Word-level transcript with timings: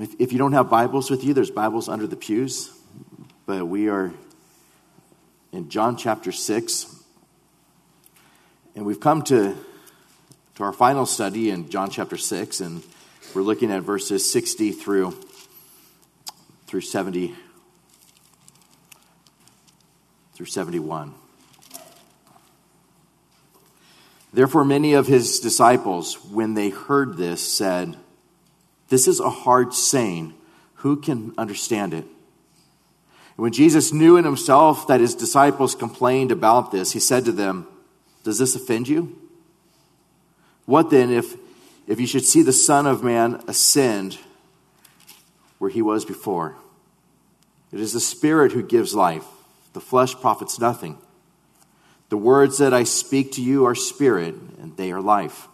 If, 0.00 0.20
if 0.20 0.32
you 0.32 0.38
don't 0.38 0.52
have 0.52 0.68
Bibles 0.68 1.08
with 1.08 1.22
you, 1.22 1.34
there's 1.34 1.52
Bibles 1.52 1.88
under 1.88 2.06
the 2.06 2.16
pews. 2.16 2.72
But 3.46 3.66
we 3.66 3.88
are 3.88 4.12
in 5.52 5.68
John 5.68 5.96
chapter 5.96 6.32
6. 6.32 7.02
And 8.74 8.84
we've 8.84 8.98
come 8.98 9.22
to, 9.22 9.56
to 10.56 10.62
our 10.64 10.72
final 10.72 11.06
study 11.06 11.50
in 11.50 11.70
John 11.70 11.90
chapter 11.90 12.16
6. 12.16 12.60
And 12.60 12.82
we're 13.34 13.42
looking 13.42 13.70
at 13.70 13.82
verses 13.82 14.28
60 14.30 14.72
through, 14.72 15.16
through 16.66 16.80
70 16.80 17.34
through 20.34 20.46
71. 20.46 21.14
Therefore, 24.32 24.64
many 24.64 24.94
of 24.94 25.06
his 25.06 25.38
disciples, 25.38 26.24
when 26.24 26.54
they 26.54 26.70
heard 26.70 27.16
this, 27.16 27.40
said, 27.40 27.96
This 28.88 29.08
is 29.08 29.20
a 29.20 29.30
hard 29.30 29.74
saying. 29.74 30.34
Who 30.76 30.96
can 30.96 31.32
understand 31.38 31.94
it? 31.94 32.04
when 33.36 33.52
Jesus 33.52 33.92
knew 33.92 34.16
in 34.16 34.24
himself 34.24 34.86
that 34.86 35.00
his 35.00 35.14
disciples 35.14 35.74
complained 35.74 36.30
about 36.30 36.70
this, 36.70 36.92
he 36.92 37.00
said 37.00 37.24
to 37.24 37.32
them, 37.32 37.66
Does 38.22 38.38
this 38.38 38.54
offend 38.54 38.86
you? 38.86 39.18
What 40.66 40.90
then 40.90 41.10
if, 41.10 41.34
if 41.86 42.00
you 42.00 42.06
should 42.06 42.24
see 42.24 42.42
the 42.42 42.52
Son 42.52 42.86
of 42.86 43.02
Man 43.02 43.42
ascend 43.48 44.18
where 45.58 45.70
he 45.70 45.82
was 45.82 46.04
before? 46.04 46.56
It 47.72 47.80
is 47.80 47.92
the 47.92 48.00
Spirit 48.00 48.52
who 48.52 48.62
gives 48.62 48.94
life, 48.94 49.26
the 49.72 49.80
flesh 49.80 50.14
profits 50.14 50.60
nothing. 50.60 50.98
The 52.10 52.16
words 52.16 52.58
that 52.58 52.72
I 52.72 52.84
speak 52.84 53.32
to 53.32 53.42
you 53.42 53.64
are 53.64 53.74
spirit, 53.74 54.34
and 54.60 54.76
they 54.76 54.92
are 54.92 55.00
life. 55.00 55.48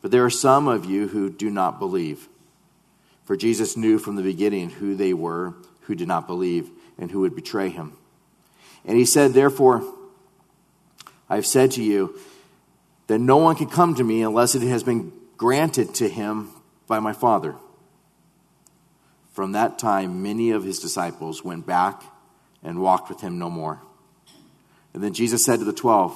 But 0.00 0.10
there 0.10 0.24
are 0.24 0.30
some 0.30 0.68
of 0.68 0.84
you 0.84 1.08
who 1.08 1.30
do 1.30 1.50
not 1.50 1.78
believe. 1.78 2.28
For 3.24 3.36
Jesus 3.36 3.76
knew 3.76 3.98
from 3.98 4.16
the 4.16 4.22
beginning 4.22 4.70
who 4.70 4.94
they 4.94 5.12
were 5.12 5.54
who 5.82 5.94
did 5.94 6.06
not 6.06 6.26
believe 6.26 6.70
and 6.98 7.10
who 7.10 7.20
would 7.20 7.34
betray 7.34 7.70
him. 7.70 7.94
And 8.84 8.96
he 8.96 9.04
said, 9.04 9.32
Therefore, 9.32 9.82
I 11.28 11.36
have 11.36 11.46
said 11.46 11.72
to 11.72 11.82
you 11.82 12.18
that 13.06 13.18
no 13.18 13.38
one 13.38 13.56
can 13.56 13.68
come 13.68 13.94
to 13.94 14.04
me 14.04 14.22
unless 14.22 14.54
it 14.54 14.62
has 14.62 14.82
been 14.82 15.12
granted 15.36 15.94
to 15.96 16.08
him 16.08 16.50
by 16.86 17.00
my 17.00 17.12
Father. 17.12 17.54
From 19.32 19.52
that 19.52 19.78
time, 19.78 20.22
many 20.22 20.50
of 20.50 20.64
his 20.64 20.78
disciples 20.78 21.42
went 21.42 21.66
back 21.66 22.02
and 22.62 22.80
walked 22.80 23.08
with 23.08 23.20
him 23.20 23.38
no 23.38 23.48
more. 23.48 23.80
And 24.92 25.02
then 25.02 25.14
Jesus 25.14 25.44
said 25.44 25.60
to 25.60 25.64
the 25.64 25.72
twelve, 25.72 26.14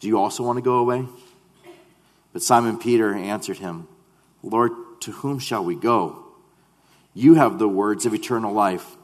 Do 0.00 0.08
you 0.08 0.18
also 0.18 0.42
want 0.42 0.56
to 0.56 0.62
go 0.62 0.78
away? 0.78 1.06
But 2.32 2.42
Simon 2.42 2.78
Peter 2.78 3.14
answered 3.14 3.58
him, 3.58 3.88
Lord, 4.42 4.72
to 5.00 5.12
whom 5.12 5.38
shall 5.38 5.64
we 5.64 5.74
go? 5.74 6.24
You 7.14 7.34
have 7.34 7.58
the 7.58 7.68
words 7.68 8.06
of 8.06 8.14
eternal 8.14 8.52
life. 8.52 8.96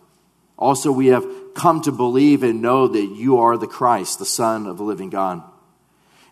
Also, 0.57 0.93
we 0.93 1.07
have 1.07 1.27
come 1.55 1.81
to 1.83 1.93
believe 1.93 2.43
and 2.43 2.63
know 2.63 2.87
that 2.87 3.07
you 3.07 3.39
are 3.39 3.57
the 3.57 3.67
Christ, 3.67 4.19
the 4.19 4.25
Son 4.25 4.67
of 4.67 4.77
the 4.77 4.85
living 4.85 5.11
God. 5.11 5.43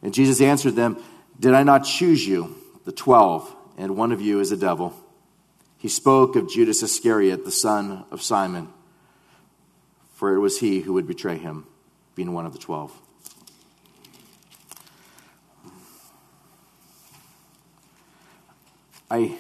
And 0.03 0.15
Jesus 0.15 0.41
answered 0.41 0.77
them, 0.77 1.03
Did 1.39 1.55
I 1.55 1.63
not 1.63 1.85
choose 1.85 2.27
you, 2.27 2.57
the 2.85 2.93
twelve, 2.93 3.55
and 3.77 3.97
one 3.97 4.13
of 4.13 4.21
you 4.21 4.41
is 4.41 4.53
a 4.53 4.57
devil? 4.57 4.95
He 5.79 5.89
spoke 5.89 6.37
of 6.37 6.49
Judas 6.49 6.83
Iscariot, 6.83 7.45
the 7.45 7.51
son 7.51 8.05
of 8.13 8.23
Simon, 8.23 8.69
for 10.15 10.33
it 10.35 10.39
was 10.39 10.61
he 10.61 10.81
who 10.81 10.93
would 10.93 11.09
betray 11.09 11.39
him 11.39 11.67
being 12.15 12.33
one 12.33 12.47
of 12.47 12.53
the 12.53 12.59
twelve. 12.61 12.93
I, 19.13 19.37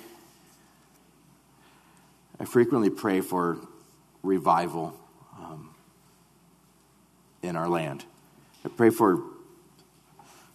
I 2.38 2.44
frequently 2.44 2.90
pray 2.90 3.22
for 3.22 3.56
revival 4.22 4.94
um, 5.38 5.70
in 7.42 7.56
our 7.56 7.70
land. 7.70 8.04
I 8.66 8.68
pray 8.68 8.90
for, 8.90 9.22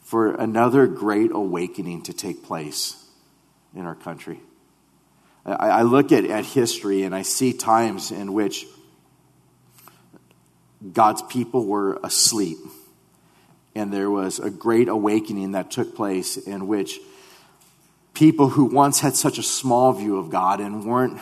for 0.04 0.36
another 0.36 0.86
great 0.86 1.32
awakening 1.32 2.04
to 2.04 2.14
take 2.14 2.44
place 2.44 3.04
in 3.76 3.88
our 3.88 3.96
country. 3.96 4.40
I, 5.48 5.70
I 5.70 5.82
look 5.82 6.12
at, 6.12 6.26
at 6.26 6.46
history 6.46 7.02
and 7.02 7.16
I 7.16 7.24
see 7.24 7.54
times 7.54 8.12
in 8.12 8.34
which 8.34 8.68
God's 10.94 11.24
people 11.24 11.66
were 11.66 12.00
asleep. 12.04 12.60
And 13.74 13.92
there 13.92 14.12
was 14.12 14.38
a 14.38 14.52
great 14.52 14.90
awakening 14.90 15.54
that 15.54 15.72
took 15.72 15.96
place 15.96 16.38
in 16.38 16.68
which 16.68 17.00
people 18.18 18.50
who 18.50 18.66
once 18.66 19.02
had 19.02 19.16
such 19.16 19.38
a 19.38 19.44
small 19.44 19.94
view 19.94 20.18
of 20.18 20.32
God 20.32 20.60
and 20.60 20.86
weren't 20.86 21.22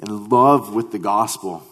in 0.00 0.28
love 0.28 0.72
with 0.72 0.92
the 0.92 1.00
gospel, 1.00 1.64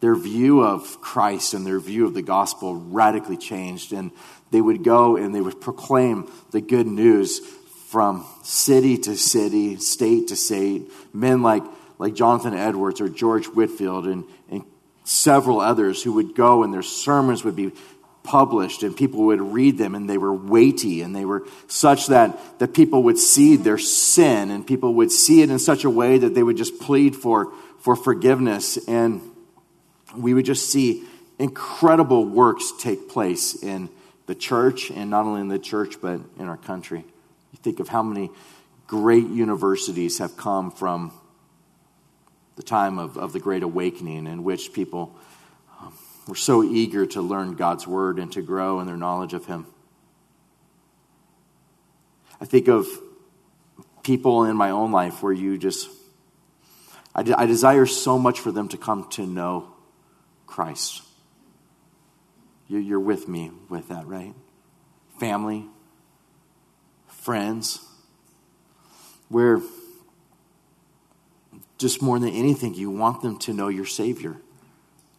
their 0.00 0.14
view 0.14 0.62
of 0.62 0.98
Christ 1.02 1.52
and 1.52 1.66
their 1.66 1.78
view 1.78 2.06
of 2.06 2.14
the 2.14 2.22
gospel 2.22 2.74
radically 2.74 3.36
changed. 3.36 3.92
And 3.92 4.12
they 4.50 4.62
would 4.62 4.82
go 4.82 5.18
and 5.18 5.34
they 5.34 5.42
would 5.42 5.60
proclaim 5.60 6.32
the 6.50 6.62
good 6.62 6.86
news 6.86 7.40
from 7.88 8.24
city 8.42 8.96
to 8.96 9.14
city, 9.18 9.76
state 9.76 10.28
to 10.28 10.36
state. 10.36 10.90
Men 11.12 11.42
like, 11.42 11.64
like 11.98 12.14
Jonathan 12.14 12.54
Edwards 12.54 13.02
or 13.02 13.10
George 13.10 13.44
Whitefield 13.44 14.06
and, 14.06 14.24
and 14.50 14.64
several 15.04 15.60
others 15.60 16.02
who 16.02 16.14
would 16.14 16.34
go 16.34 16.62
and 16.62 16.72
their 16.72 16.82
sermons 16.82 17.44
would 17.44 17.56
be 17.56 17.72
published 18.28 18.82
and 18.82 18.94
people 18.94 19.24
would 19.24 19.40
read 19.40 19.78
them 19.78 19.94
and 19.94 20.08
they 20.08 20.18
were 20.18 20.34
weighty 20.34 21.00
and 21.00 21.16
they 21.16 21.24
were 21.24 21.46
such 21.66 22.08
that, 22.08 22.38
that 22.58 22.74
people 22.74 23.02
would 23.04 23.18
see 23.18 23.56
their 23.56 23.78
sin 23.78 24.50
and 24.50 24.66
people 24.66 24.92
would 24.92 25.10
see 25.10 25.40
it 25.40 25.48
in 25.48 25.58
such 25.58 25.84
a 25.84 25.90
way 25.90 26.18
that 26.18 26.34
they 26.34 26.42
would 26.42 26.58
just 26.58 26.78
plead 26.78 27.16
for, 27.16 27.50
for 27.78 27.96
forgiveness. 27.96 28.76
And 28.86 29.22
we 30.14 30.34
would 30.34 30.44
just 30.44 30.70
see 30.70 31.04
incredible 31.38 32.26
works 32.26 32.70
take 32.78 33.08
place 33.08 33.62
in 33.62 33.88
the 34.26 34.34
church 34.34 34.90
and 34.90 35.08
not 35.08 35.24
only 35.24 35.40
in 35.40 35.48
the 35.48 35.58
church 35.58 35.98
but 36.02 36.20
in 36.38 36.48
our 36.48 36.58
country. 36.58 37.06
You 37.52 37.58
think 37.62 37.80
of 37.80 37.88
how 37.88 38.02
many 38.02 38.30
great 38.86 39.26
universities 39.26 40.18
have 40.18 40.36
come 40.36 40.70
from 40.70 41.12
the 42.56 42.62
time 42.62 42.98
of, 42.98 43.16
of 43.16 43.32
the 43.32 43.40
Great 43.40 43.62
Awakening, 43.62 44.26
in 44.26 44.44
which 44.44 44.74
people 44.74 45.16
were 46.28 46.34
so 46.34 46.62
eager 46.62 47.06
to 47.06 47.22
learn 47.22 47.54
God's 47.54 47.86
Word 47.86 48.18
and 48.18 48.30
to 48.32 48.42
grow 48.42 48.80
in 48.80 48.86
their 48.86 48.98
knowledge 48.98 49.32
of 49.32 49.46
Him. 49.46 49.66
I 52.40 52.44
think 52.44 52.68
of 52.68 52.86
people 54.02 54.44
in 54.44 54.54
my 54.54 54.70
own 54.70 54.92
life 54.92 55.22
where 55.22 55.32
you 55.32 55.56
just, 55.58 55.88
I, 57.14 57.22
de- 57.22 57.38
I 57.38 57.46
desire 57.46 57.86
so 57.86 58.18
much 58.18 58.40
for 58.40 58.52
them 58.52 58.68
to 58.68 58.76
come 58.76 59.08
to 59.10 59.26
know 59.26 59.72
Christ. 60.46 61.02
You, 62.68 62.78
you're 62.78 63.00
with 63.00 63.26
me 63.26 63.50
with 63.70 63.88
that, 63.88 64.06
right? 64.06 64.34
Family, 65.18 65.64
friends, 67.08 67.84
where 69.30 69.60
just 71.78 72.02
more 72.02 72.18
than 72.18 72.30
anything, 72.30 72.74
you 72.74 72.90
want 72.90 73.22
them 73.22 73.38
to 73.38 73.54
know 73.54 73.68
your 73.68 73.86
Savior. 73.86 74.36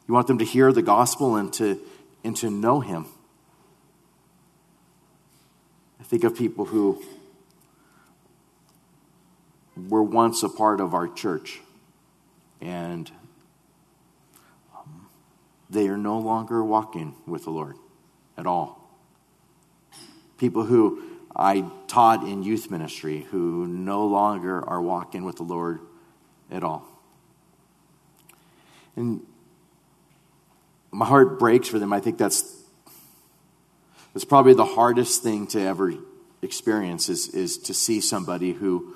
You 0.10 0.16
want 0.16 0.26
them 0.26 0.40
to 0.40 0.46
hear 0.46 0.74
the 0.74 0.82
gospel 0.82 1.36
and 1.36 1.54
to, 1.54 1.80
and 2.24 2.36
to 2.38 2.50
know 2.50 2.80
Him. 2.80 3.06
I 6.00 6.04
think 6.04 6.24
of 6.24 6.36
people 6.36 6.66
who 6.66 7.00
were 9.88 10.02
once 10.02 10.42
a 10.42 10.50
part 10.50 10.82
of 10.82 10.96
our 10.96 11.08
church 11.08 11.60
and 12.60 13.12
um, 14.76 15.06
they 15.70 15.88
are 15.88 15.98
no 15.98 16.18
longer 16.18 16.64
walking 16.64 17.14
with 17.28 17.44
the 17.44 17.52
Lord 17.52 17.76
at 18.36 18.48
all. 18.48 18.90
People 20.40 20.66
who 20.66 21.04
I 21.36 21.70
taught 21.86 22.24
in 22.24 22.42
youth 22.42 22.72
ministry 22.72 23.28
who 23.30 23.68
no 23.68 24.08
longer 24.08 24.68
are 24.68 24.82
walking 24.82 25.24
with 25.24 25.36
the 25.36 25.44
Lord 25.44 25.82
at 26.50 26.64
all. 26.64 26.88
And 28.96 29.22
my 31.00 31.06
heart 31.06 31.40
breaks 31.40 31.70
for 31.70 31.80
them. 31.80 31.94
I 31.94 32.02
think 32.02 32.18
that's 32.18 32.62
that's 34.14 34.26
probably 34.26 34.54
the 34.54 34.66
hardest 34.66 35.24
thing 35.24 35.48
to 35.48 35.62
ever 35.62 35.94
experience 36.42 37.08
is, 37.08 37.30
is 37.30 37.58
to 37.60 37.74
see 37.74 38.02
somebody 38.02 38.52
who 38.52 38.96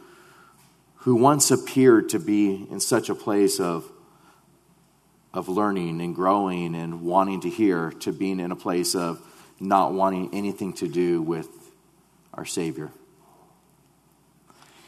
who 0.95 1.15
once 1.15 1.49
appeared 1.49 2.09
to 2.09 2.19
be 2.19 2.67
in 2.69 2.81
such 2.81 3.07
a 3.07 3.15
place 3.15 3.57
of 3.57 3.89
of 5.33 5.47
learning 5.47 6.01
and 6.01 6.13
growing 6.13 6.75
and 6.75 7.03
wanting 7.03 7.39
to 7.39 7.49
hear 7.49 7.91
to 7.91 8.11
being 8.11 8.41
in 8.41 8.51
a 8.51 8.55
place 8.57 8.95
of 8.95 9.21
not 9.61 9.93
wanting 9.93 10.29
anything 10.33 10.73
to 10.73 10.89
do 10.89 11.21
with 11.21 11.47
our 12.33 12.43
Savior. 12.43 12.91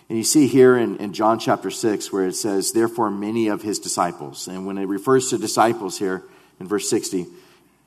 And 0.10 0.18
you 0.18 0.26
see 0.26 0.48
here 0.48 0.76
in, 0.76 0.98
in 0.98 1.14
John 1.14 1.40
chapter 1.40 1.72
6 1.72 2.12
where 2.12 2.28
it 2.28 2.36
says, 2.36 2.74
Therefore, 2.74 3.10
many 3.10 3.48
of 3.48 3.62
his 3.62 3.80
disciples. 3.80 4.50
And 4.50 4.68
when 4.68 4.78
it 4.78 4.86
refers 4.86 5.30
to 5.30 5.38
disciples 5.38 5.98
here 5.98 6.26
in 6.60 6.68
verse 6.68 6.90
60, 6.90 7.26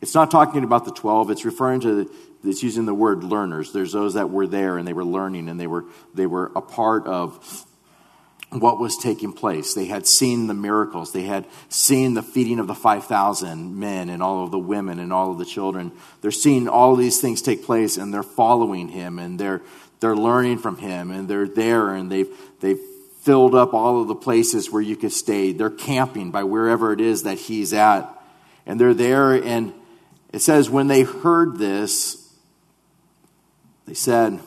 it's 0.00 0.14
not 0.14 0.30
talking 0.30 0.64
about 0.64 0.84
the 0.84 0.92
12, 0.92 1.30
it's 1.30 1.44
referring 1.44 1.80
to, 1.80 2.04
the, 2.04 2.10
it's 2.44 2.62
using 2.62 2.86
the 2.86 2.94
word 2.94 3.24
learners. 3.24 3.72
There's 3.72 3.92
those 3.92 4.14
that 4.14 4.30
were 4.30 4.46
there 4.46 4.78
and 4.78 4.86
they 4.86 4.92
were 4.92 5.04
learning 5.04 5.48
and 5.48 5.58
they 5.58 5.66
were, 5.66 5.84
they 6.14 6.26
were 6.26 6.52
a 6.54 6.62
part 6.62 7.06
of 7.06 7.66
what 8.50 8.78
was 8.78 8.96
taking 8.96 9.32
place. 9.32 9.74
They 9.74 9.86
had 9.86 10.06
seen 10.06 10.46
the 10.46 10.54
miracles. 10.54 11.12
They 11.12 11.24
had 11.24 11.46
seen 11.68 12.14
the 12.14 12.22
feeding 12.22 12.58
of 12.58 12.66
the 12.66 12.74
5,000 12.74 13.78
men 13.78 14.08
and 14.08 14.22
all 14.22 14.44
of 14.44 14.50
the 14.50 14.58
women 14.58 14.98
and 15.00 15.12
all 15.12 15.32
of 15.32 15.38
the 15.38 15.44
children. 15.44 15.92
They're 16.22 16.30
seeing 16.30 16.68
all 16.68 16.96
these 16.96 17.20
things 17.20 17.42
take 17.42 17.64
place 17.64 17.96
and 17.96 18.14
they're 18.14 18.22
following 18.22 18.88
him 18.88 19.18
and 19.18 19.38
they're, 19.38 19.60
they're 20.00 20.16
learning 20.16 20.58
from 20.58 20.78
him 20.78 21.10
and 21.10 21.28
they're 21.28 21.48
there 21.48 21.90
and 21.90 22.10
they've, 22.10 22.28
they've 22.60 22.80
filled 23.22 23.54
up 23.54 23.74
all 23.74 24.00
of 24.00 24.08
the 24.08 24.14
places 24.14 24.70
where 24.70 24.80
you 24.80 24.96
could 24.96 25.12
stay. 25.12 25.52
They're 25.52 25.68
camping 25.68 26.30
by 26.30 26.44
wherever 26.44 26.92
it 26.92 27.00
is 27.00 27.24
that 27.24 27.38
he's 27.38 27.74
at. 27.74 28.17
And 28.68 28.80
they're 28.80 28.94
there 28.94 29.32
and 29.32 29.74
it 30.32 30.40
says 30.40 30.70
when 30.70 30.86
they 30.86 31.02
heard 31.02 31.56
this, 31.58 32.32
they 33.86 33.94
said, 33.94 34.38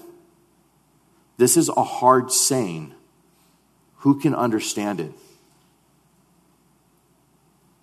This 1.38 1.58
is 1.58 1.70
a 1.70 1.84
hard 1.84 2.32
saying 2.32 2.94
who 4.02 4.20
can 4.20 4.34
understand 4.34 5.00
it? 5.00 5.12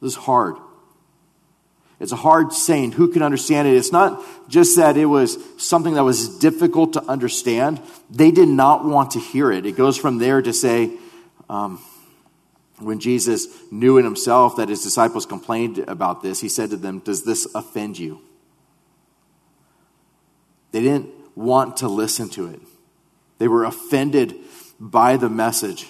This 0.01 0.13
is 0.13 0.17
hard. 0.17 0.57
It's 2.01 2.13
a 2.13 2.17
hard 2.17 2.53
saying. 2.53 2.93
Who 2.93 3.09
can 3.09 3.23
understand 3.23 3.67
it? 3.67 3.77
It's 3.77 3.93
not 3.93 4.23
just 4.49 4.77
that 4.77 4.97
it 4.97 5.07
was 5.07 5.39
something 5.59 5.95
that 5.95 6.05
was 6.05 6.39
difficult 6.39 6.93
to 6.93 7.03
understand. 7.05 7.81
They 8.11 8.31
did 8.31 8.49
not 8.49 8.85
want 8.85 9.13
to 9.13 9.21
hear 9.21 9.51
it. 9.51 9.67
It 9.67 9.77
goes 9.77 9.97
from 9.97 10.19
there 10.19 10.41
to 10.41 10.53
say, 10.53 10.93
um, 11.49 11.81
when 12.81 13.01
Jesus 13.01 13.49
knew 13.71 13.99
in 13.99 14.05
himself 14.05 14.57
that 14.57 14.69
his 14.69 14.83
disciples 14.83 15.27
complained 15.27 15.79
about 15.89 16.23
this, 16.23 16.41
he 16.41 16.49
said 16.49 16.71
to 16.71 16.77
them, 16.77 17.01
Does 17.01 17.25
this 17.25 17.47
offend 17.55 17.99
you? 17.99 18.21
They 20.71 20.81
didn't 20.83 21.11
want 21.35 21.79
to 21.79 21.89
listen 21.89 22.29
to 22.31 22.49
it, 22.49 22.61
they 23.39 23.49
were 23.49 23.65
offended 23.65 24.35
by 24.79 25.17
the 25.17 25.29
message. 25.29 25.89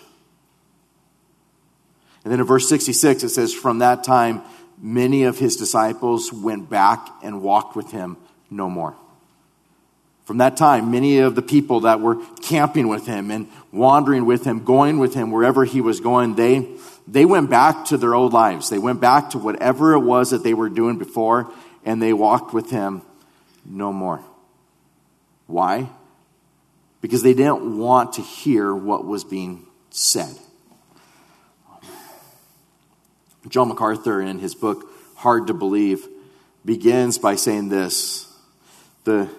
And 2.25 2.32
then 2.32 2.40
in 2.40 2.46
verse 2.46 2.69
66, 2.69 3.23
it 3.23 3.29
says, 3.31 3.55
From 3.55 3.79
that 3.79 4.05
time, 4.05 4.43
many 4.81 5.25
of 5.25 5.38
his 5.38 5.56
disciples 5.56 6.32
went 6.32 6.69
back 6.69 7.08
and 7.23 7.43
walked 7.43 7.76
with 7.76 7.90
him 7.90 8.17
no 8.50 8.69
more. 8.69 8.96
From 10.28 10.36
that 10.36 10.58
time, 10.58 10.90
many 10.90 11.20
of 11.20 11.36
the 11.36 11.40
people 11.40 11.80
that 11.80 12.02
were 12.02 12.16
camping 12.42 12.88
with 12.88 13.06
him 13.06 13.30
and 13.30 13.48
wandering 13.72 14.26
with 14.26 14.44
him, 14.44 14.62
going 14.62 14.98
with 14.98 15.14
him 15.14 15.30
wherever 15.30 15.64
he 15.64 15.80
was 15.80 16.00
going, 16.00 16.34
they, 16.34 16.69
they 17.06 17.25
went 17.25 17.48
back 17.48 17.86
to 17.86 17.96
their 17.96 18.14
old 18.14 18.34
lives. 18.34 18.69
They 18.69 18.76
went 18.76 19.00
back 19.00 19.30
to 19.30 19.38
whatever 19.38 19.94
it 19.94 20.00
was 20.00 20.28
that 20.28 20.44
they 20.44 20.52
were 20.52 20.69
doing 20.69 20.98
before, 20.98 21.50
and 21.82 22.02
they 22.02 22.12
walked 22.12 22.52
with 22.52 22.70
him 22.70 23.00
no 23.64 23.90
more. 23.90 24.22
Why? 25.46 25.88
Because 27.00 27.22
they 27.22 27.32
didn't 27.32 27.78
want 27.78 28.12
to 28.12 28.20
hear 28.20 28.75
what 28.75 29.06
was 29.06 29.25
being 29.25 29.64
said. 29.88 30.38
John 33.48 33.69
MacArthur, 33.69 34.20
in 34.20 34.40
his 34.40 34.54
book, 34.54 34.92
Hard 35.14 35.46
to 35.46 35.54
Believe, 35.54 36.06
begins 36.66 37.16
by 37.16 37.36
saying 37.36 37.70
this 37.70 38.30
the, 39.04 39.30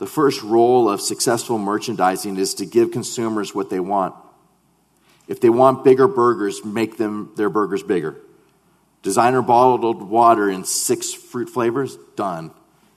the 0.00 0.06
first 0.06 0.42
role 0.42 0.88
of 0.88 0.98
successful 1.02 1.58
merchandising 1.58 2.38
is 2.38 2.54
to 2.54 2.64
give 2.64 2.90
consumers 2.90 3.54
what 3.54 3.68
they 3.68 3.80
want. 3.80 4.14
If 5.28 5.42
they 5.42 5.50
want 5.50 5.84
bigger 5.84 6.08
burgers, 6.08 6.64
make 6.64 6.96
them 6.96 7.32
their 7.36 7.50
burgers 7.50 7.82
bigger. 7.82 8.16
Designer 9.02 9.42
bottled 9.42 10.02
water 10.02 10.48
in 10.48 10.64
six 10.64 11.12
fruit 11.12 11.50
flavors, 11.50 11.98
done. 12.16 12.50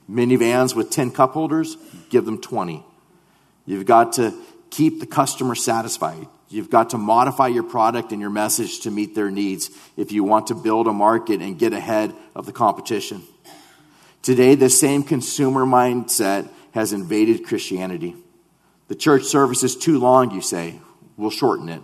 Minivans 0.10 0.76
with 0.76 0.92
10 0.92 1.12
cup 1.12 1.34
holders, 1.34 1.76
give 2.10 2.24
them 2.24 2.40
20. 2.40 2.86
You've 3.66 3.86
got 3.86 4.14
to 4.14 4.34
keep 4.70 5.02
the 5.02 5.06
customer 5.06 5.56
satisfied. 5.56 6.28
You've 6.48 6.70
got 6.70 6.92
to 6.92 6.98
modify 6.98 7.48
your 7.48 7.64
product 7.64 8.14
and 8.14 8.22
your 8.22 8.30
message 8.30 8.80
to 8.82 8.92
meet 8.92 9.14
their 9.14 9.30
needs 9.30 9.70
if 9.98 10.14
you 10.14 10.24
want 10.24 10.48
to 10.48 10.56
build 10.56 10.88
a 10.88 10.94
market 10.94 11.42
and 11.42 11.60
get 11.60 11.74
ahead 11.74 12.14
of 12.34 12.46
the 12.46 12.54
competition. 12.54 13.24
Today, 14.22 14.56
the 14.56 14.70
same 14.70 15.04
consumer 15.04 15.66
mindset 15.66 16.50
has 16.74 16.94
invaded 16.94 17.46
Christianity. 17.46 18.16
The 18.88 18.96
church 18.96 19.24
service 19.24 19.64
is 19.64 19.76
too 19.76 20.00
long, 20.00 20.32
you 20.32 20.42
say. 20.42 20.80
We'll 21.18 21.30
shorten 21.30 21.70
it. 21.70 21.82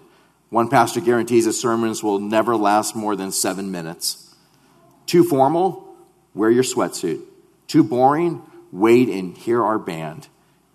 One 0.49 0.67
pastor 0.67 0.99
guarantees 0.99 1.45
his 1.45 1.59
sermons 1.59 2.03
will 2.03 2.19
never 2.19 2.55
last 2.55 2.95
more 2.95 3.15
than 3.15 3.31
seven 3.31 3.71
minutes. 3.71 4.35
Too 5.05 5.23
formal? 5.23 5.95
Wear 6.33 6.49
your 6.49 6.63
sweatsuit. 6.63 7.21
Too 7.67 7.83
boring? 7.83 8.41
Wait 8.71 9.09
and 9.09 9.37
hear 9.37 9.63
our 9.63 9.79
band. 9.79 10.27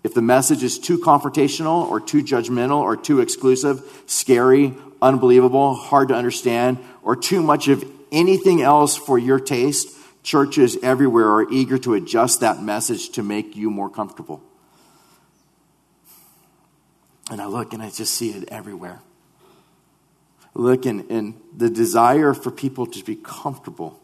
If 0.03 0.13
the 0.13 0.21
message 0.21 0.63
is 0.63 0.79
too 0.79 0.97
confrontational 0.97 1.89
or 1.89 1.99
too 1.99 2.23
judgmental 2.23 2.77
or 2.77 2.95
too 2.95 3.21
exclusive, 3.21 4.03
scary, 4.05 4.75
unbelievable, 5.01 5.73
hard 5.73 6.09
to 6.09 6.15
understand, 6.15 6.77
or 7.01 7.15
too 7.15 7.41
much 7.41 7.67
of 7.67 7.83
anything 8.11 8.61
else 8.61 8.95
for 8.95 9.17
your 9.17 9.39
taste, 9.39 9.89
churches 10.25 10.77
everywhere 10.83 11.29
are 11.29 11.49
eager 11.51 11.77
to 11.77 11.93
adjust 11.93 12.41
that 12.41 12.61
message 12.61 13.09
to 13.11 13.23
make 13.23 13.55
you 13.55 13.69
more 13.69 13.89
comfortable. 13.89 14.41
And 17.31 17.41
I 17.41 17.45
look 17.45 17.73
and 17.73 17.81
I 17.81 17.89
just 17.89 18.13
see 18.13 18.31
it 18.31 18.49
everywhere. 18.49 19.01
Look, 20.53 20.85
and, 20.85 21.09
and 21.09 21.39
the 21.55 21.69
desire 21.69 22.33
for 22.33 22.51
people 22.51 22.85
to 22.87 23.03
be 23.03 23.15
comfortable 23.15 23.99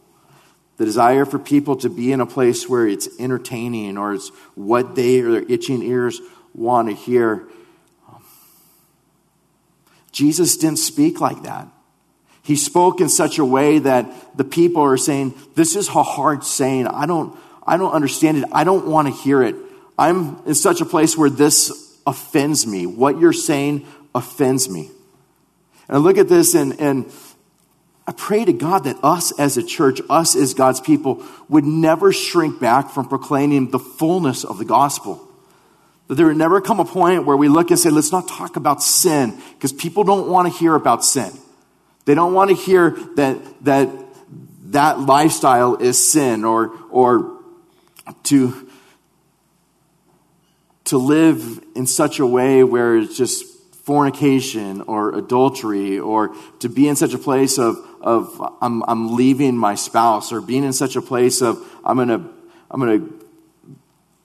the 0.81 0.85
desire 0.85 1.25
for 1.25 1.37
people 1.37 1.75
to 1.75 1.89
be 1.89 2.11
in 2.11 2.21
a 2.21 2.25
place 2.25 2.67
where 2.67 2.87
it's 2.87 3.07
entertaining 3.19 3.99
or 3.99 4.15
it's 4.15 4.29
what 4.55 4.95
they 4.95 5.19
or 5.19 5.31
their 5.33 5.43
itching 5.43 5.83
ears 5.83 6.19
want 6.55 6.89
to 6.89 6.95
hear. 6.95 7.47
Jesus 10.11 10.57
didn't 10.57 10.79
speak 10.79 11.21
like 11.21 11.43
that. 11.43 11.67
He 12.51 12.57
spoke 12.57 12.99
in 12.99 13.07
such 13.07 13.39
a 13.39 13.45
way 13.45 13.79
that 13.79 14.35
the 14.35 14.43
people 14.43 14.81
are 14.81 14.97
saying, 14.97 15.35
This 15.55 15.77
is 15.77 15.87
a 15.87 16.03
hard 16.03 16.43
saying. 16.43 16.85
I 16.85 17.05
don't, 17.05 17.33
I 17.65 17.77
don't 17.77 17.93
understand 17.93 18.39
it. 18.39 18.43
I 18.51 18.65
don't 18.65 18.87
want 18.87 19.07
to 19.07 19.13
hear 19.13 19.41
it. 19.41 19.55
I'm 19.97 20.37
in 20.45 20.53
such 20.53 20.81
a 20.81 20.85
place 20.85 21.17
where 21.17 21.29
this 21.29 21.97
offends 22.05 22.67
me. 22.67 22.85
What 22.85 23.21
you're 23.21 23.31
saying 23.31 23.87
offends 24.13 24.69
me. 24.69 24.91
And 25.87 25.95
I 25.95 25.99
look 25.99 26.17
at 26.17 26.27
this 26.27 26.53
and, 26.53 26.77
and 26.81 27.09
I 28.05 28.11
pray 28.11 28.43
to 28.43 28.51
God 28.51 28.83
that 28.83 28.97
us 29.01 29.31
as 29.39 29.55
a 29.55 29.63
church, 29.63 30.01
us 30.09 30.35
as 30.35 30.53
God's 30.53 30.81
people, 30.81 31.23
would 31.47 31.63
never 31.63 32.11
shrink 32.11 32.59
back 32.59 32.89
from 32.89 33.07
proclaiming 33.07 33.71
the 33.71 33.79
fullness 33.79 34.43
of 34.43 34.57
the 34.57 34.65
gospel. 34.65 35.25
That 36.09 36.15
there 36.15 36.25
would 36.25 36.35
never 36.35 36.59
come 36.59 36.81
a 36.81 36.85
point 36.85 37.25
where 37.25 37.37
we 37.37 37.47
look 37.47 37.71
and 37.71 37.79
say, 37.79 37.91
let's 37.91 38.11
not 38.11 38.27
talk 38.27 38.57
about 38.57 38.83
sin, 38.83 39.41
because 39.53 39.71
people 39.71 40.03
don't 40.03 40.27
want 40.27 40.51
to 40.51 40.59
hear 40.59 40.75
about 40.75 41.05
sin. 41.05 41.31
They 42.05 42.15
don't 42.15 42.33
want 42.33 42.49
to 42.49 42.55
hear 42.55 42.91
that, 43.15 43.37
that 43.65 43.89
that 44.71 44.99
lifestyle 44.99 45.75
is 45.75 46.11
sin 46.11 46.43
or, 46.43 46.71
or 46.89 47.39
to, 48.23 48.69
to 50.85 50.97
live 50.97 51.63
in 51.75 51.85
such 51.85 52.19
a 52.19 52.25
way 52.25 52.63
where 52.63 52.97
it's 52.97 53.17
just 53.17 53.45
fornication 53.83 54.81
or 54.81 55.17
adultery 55.17 55.99
or 55.99 56.35
to 56.59 56.69
be 56.69 56.87
in 56.87 56.95
such 56.95 57.13
a 57.13 57.17
place 57.17 57.57
of, 57.57 57.77
of 57.99 58.55
I'm, 58.61 58.83
I'm 58.83 59.15
leaving 59.15 59.57
my 59.57 59.75
spouse 59.75 60.31
or 60.31 60.39
being 60.39 60.63
in 60.63 60.73
such 60.73 60.95
a 60.95 61.01
place 61.01 61.41
of 61.41 61.57
I'm 61.83 61.97
going 61.97 62.09
to 62.09 62.29
I'm 62.69 62.81
to 62.81 63.27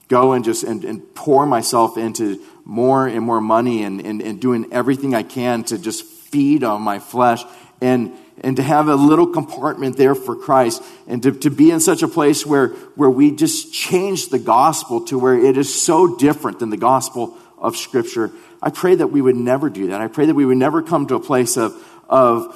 go 0.07 0.33
and 0.33 0.45
just 0.45 0.63
and, 0.63 0.85
and 0.85 1.13
pour 1.13 1.45
myself 1.45 1.97
into 1.97 2.41
more 2.63 3.07
and 3.07 3.21
more 3.21 3.41
money 3.41 3.83
and, 3.83 3.99
and, 4.05 4.21
and 4.21 4.39
doing 4.39 4.71
everything 4.71 5.13
I 5.13 5.23
can 5.23 5.63
to 5.65 5.77
just 5.77 6.05
feed 6.05 6.63
on 6.63 6.81
my 6.81 6.99
flesh 6.99 7.43
and 7.81 8.13
and 8.41 8.57
to 8.57 8.63
have 8.63 8.87
a 8.87 8.95
little 8.95 9.27
compartment 9.27 9.97
there 9.97 10.15
for 10.15 10.35
Christ 10.35 10.83
and 11.07 11.23
to, 11.23 11.31
to 11.31 11.49
be 11.49 11.71
in 11.71 11.79
such 11.79 12.03
a 12.03 12.07
place 12.07 12.45
where, 12.45 12.67
where 12.95 13.09
we 13.09 13.31
just 13.31 13.73
change 13.73 14.29
the 14.29 14.39
gospel 14.39 15.05
to 15.05 15.17
where 15.17 15.35
it 15.35 15.57
is 15.57 15.73
so 15.73 16.15
different 16.17 16.59
than 16.59 16.69
the 16.69 16.77
gospel 16.77 17.35
of 17.57 17.75
Scripture. 17.75 18.31
I 18.61 18.69
pray 18.69 18.95
that 18.95 19.07
we 19.07 19.21
would 19.21 19.35
never 19.35 19.69
do 19.69 19.87
that. 19.87 20.01
I 20.01 20.07
pray 20.07 20.27
that 20.27 20.35
we 20.35 20.45
would 20.45 20.57
never 20.57 20.81
come 20.81 21.07
to 21.07 21.15
a 21.15 21.19
place 21.19 21.57
of, 21.57 21.73
of 22.07 22.55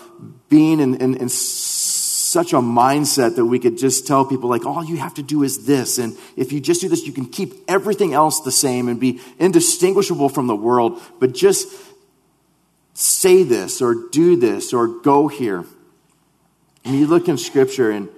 being 0.49 0.79
in, 0.79 0.95
in, 0.95 1.17
in 1.17 1.29
such 1.29 2.53
a 2.53 2.57
mindset 2.57 3.35
that 3.35 3.45
we 3.45 3.59
could 3.59 3.77
just 3.77 4.05
tell 4.05 4.23
people, 4.23 4.49
like, 4.49 4.65
all 4.65 4.83
you 4.85 4.97
have 4.97 5.15
to 5.15 5.23
do 5.23 5.43
is 5.43 5.65
this. 5.65 5.97
And 5.97 6.15
if 6.35 6.51
you 6.51 6.59
just 6.59 6.81
do 6.81 6.89
this, 6.89 7.05
you 7.05 7.11
can 7.11 7.25
keep 7.25 7.53
everything 7.67 8.13
else 8.13 8.41
the 8.41 8.51
same 8.51 8.87
and 8.87 8.99
be 8.99 9.19
indistinguishable 9.39 10.29
from 10.29 10.47
the 10.47 10.55
world. 10.55 11.01
But 11.19 11.33
just 11.33 11.67
say 13.01 13.43
this 13.43 13.81
or 13.81 13.95
do 14.11 14.35
this 14.35 14.73
or 14.73 14.87
go 14.87 15.27
here. 15.27 15.65
And 16.83 16.95
you 16.95 17.07
look 17.07 17.27
in 17.27 17.37
Scripture 17.37 17.91
and 17.91 18.09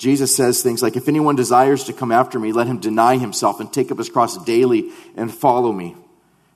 Jesus 0.00 0.34
says 0.34 0.62
things 0.62 0.82
like, 0.82 0.96
If 0.96 1.08
anyone 1.08 1.36
desires 1.36 1.84
to 1.84 1.92
come 1.92 2.10
after 2.10 2.38
me, 2.38 2.52
let 2.52 2.66
him 2.66 2.80
deny 2.80 3.18
himself 3.18 3.60
and 3.60 3.70
take 3.70 3.90
up 3.90 3.98
his 3.98 4.08
cross 4.08 4.42
daily 4.44 4.90
and 5.14 5.32
follow 5.32 5.72
me. 5.72 5.94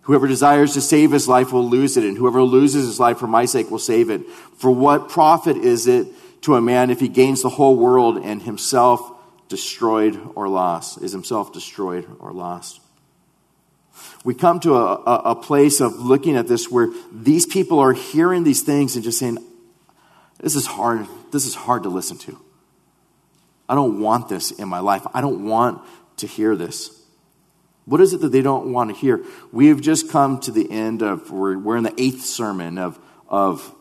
Whoever 0.03 0.27
desires 0.27 0.75
to 0.75 0.81
save 0.81 1.13
his 1.13 1.29
life 1.29 1.53
will 1.53 1.69
lose 1.69 1.97
it, 1.97 2.05
and 2.05 2.17
whoever 2.17 2.43
loses 2.43 2.87
his 2.87 3.01
life 3.01 3.19
for 3.19 3.27
my 3.27 3.47
sake 3.47 3.71
will 3.71 3.79
save 3.79 4.11
it. 4.11 4.27
For 4.57 4.71
what 4.71 5.09
profit 5.09 5.57
is 5.57 5.87
it 5.87 6.09
to 6.43 6.57
a 6.57 6.61
man 6.61 6.91
if 6.91 7.01
he 7.01 7.09
gains 7.09 7.43
the 7.43 7.49
whole 7.49 7.77
world 7.77 8.19
and 8.19 8.43
himself 8.43 9.13
destroyed 9.49 10.19
or 10.35 10.49
lost? 10.49 11.03
Is 11.03 11.13
himself 11.13 11.53
destroyed 11.53 12.07
or 12.19 12.33
lost? 12.33 12.81
We 14.25 14.35
come 14.35 14.61
to 14.61 14.75
a, 14.75 14.95
a, 14.95 15.23
a 15.31 15.37
place 15.37 15.81
of 15.81 15.97
looking 15.97 16.37
at 16.37 16.47
this 16.47 16.71
where 16.71 16.89
these 17.13 17.47
people 17.47 17.79
are 17.79 17.93
hearing 17.93 18.45
these 18.45 18.63
things 18.63 18.95
and 18.95 19.05
just 19.05 19.19
saying, 19.19 19.39
This 20.39 20.57
is 20.57 20.67
hard. 20.67 21.07
This 21.31 21.47
is 21.47 21.55
hard 21.55 21.83
to 21.83 21.89
listen 21.89 22.17
to. 22.19 22.39
I 23.69 23.75
don't 23.75 24.01
want 24.01 24.29
this 24.29 24.51
in 24.51 24.69
my 24.69 24.81
life. 24.81 25.07
I 25.15 25.21
don't 25.21 25.47
want 25.47 25.83
to 26.19 26.27
hear 26.27 26.55
this. 26.57 27.01
What 27.87 28.01
is 28.01 28.15
it 28.15 28.21
that 28.23 28.33
they 28.33 28.43
don't 28.43 28.73
want 28.73 28.91
to 28.91 28.97
hear? 28.97 29.25
We 29.53 29.69
have 29.69 29.81
just 29.81 30.11
come 30.11 30.41
to 30.41 30.51
the 30.51 30.71
end 30.71 31.03
of, 31.03 31.31
we're, 31.31 31.59
we're 31.59 31.77
in 31.77 31.85
the 31.85 31.95
eighth 31.99 32.25
sermon 32.25 32.79
of, 32.79 32.99
of, 33.29 33.75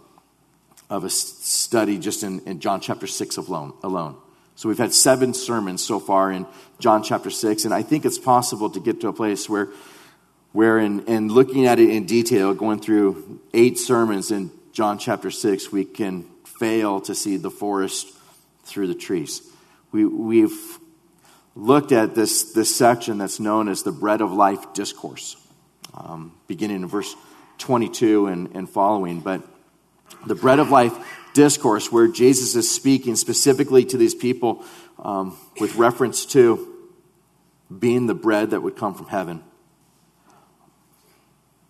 of 0.90 1.06
a 1.06 1.10
study 1.10 1.98
just 1.98 2.24
in, 2.24 2.42
in 2.42 2.60
John 2.60 2.82
chapter 2.82 3.08
6 3.08 3.38
alone, 3.38 3.74
alone. 3.82 4.18
So 4.56 4.70
we've 4.70 4.78
had 4.78 4.94
seven 4.94 5.34
sermons 5.34 5.84
so 5.84 6.00
far 6.00 6.32
in 6.32 6.46
John 6.80 7.02
chapter 7.02 7.30
6, 7.30 7.66
and 7.66 7.74
I 7.74 7.82
think 7.82 8.06
it's 8.06 8.20
possible 8.20 8.70
to 8.72 8.80
get 8.80 9.02
to 9.02 9.08
a 9.08 9.14
place 9.14 9.50
where, 9.50 9.70
where 10.54 10.78
in, 10.78 11.04
in 11.06 11.30
looking 11.30 11.66
at 11.66 11.80
it 11.80 11.90
in 11.90 12.06
detail, 12.06 12.54
going 12.54 12.80
through 12.80 13.42
eight 13.54 13.78
sermons 13.78 14.32
in 14.32 14.52
John 14.72 14.98
chapter 14.98 15.30
6, 15.30 15.72
we 15.72 15.84
can 15.84 16.24
fail 16.46 17.02
to 17.02 17.14
see 17.14 17.38
the 17.38 17.52
forest 17.52 18.08
through 18.64 18.88
the 18.88 18.96
trees. 18.96 19.42
We, 19.92 20.06
we've 20.06 20.80
looked 21.56 21.92
at 21.92 22.16
this, 22.16 22.54
this 22.54 22.76
section 22.76 23.18
that's 23.18 23.40
known 23.40 23.68
as 23.68 23.84
the 23.84 23.92
bread 23.92 24.22
of 24.22 24.32
life 24.32 24.74
discourse, 24.74 25.36
um, 25.96 26.34
beginning 26.48 26.78
in 26.78 26.88
verse 26.88 27.16
22 27.58 28.28
and, 28.28 28.56
and 28.56 28.70
following. 28.70 29.20
But 29.20 29.44
the 30.26 30.36
bread 30.36 30.60
of 30.60 30.70
life 30.70 30.94
discourse, 31.34 31.92
where 31.92 32.08
Jesus 32.08 32.56
is 32.56 32.70
speaking 32.70 33.16
specifically 33.16 33.86
to 33.86 33.98
these 33.98 34.16
people 34.16 34.64
um, 35.00 35.36
with 35.60 35.76
reference 35.76 36.26
to 36.28 36.70
being 37.80 38.06
the 38.06 38.14
bread 38.14 38.52
that 38.52 38.62
would 38.62 38.76
come 38.76 38.94
from 38.94 39.08
heaven. 39.08 39.44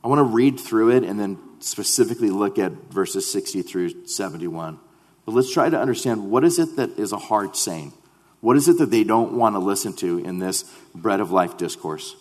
I 0.03 0.07
want 0.07 0.19
to 0.19 0.23
read 0.23 0.59
through 0.59 0.91
it 0.91 1.03
and 1.03 1.19
then 1.19 1.39
specifically 1.59 2.29
look 2.29 2.59
at 2.59 2.71
verses 2.91 3.31
60 3.31 3.61
through 3.61 4.05
71. 4.05 4.79
But 5.25 5.33
let's 5.33 5.51
try 5.51 5.69
to 5.69 5.79
understand 5.79 6.29
what 6.29 6.43
is 6.43 6.59
it 6.59 6.75
that 6.75 6.99
is 6.99 7.13
a 7.13 7.17
hard 7.17 7.55
saying? 7.55 7.93
What 8.41 8.57
is 8.57 8.67
it 8.67 8.77
that 8.79 8.91
they 8.91 9.05
don't 9.05 9.33
want 9.33 9.55
to 9.55 9.59
listen 9.59 9.93
to 9.93 10.17
in 10.19 10.39
this 10.39 10.63
bread 10.93 11.21
of 11.21 11.31
life 11.31 11.55
discourse? 11.57 12.15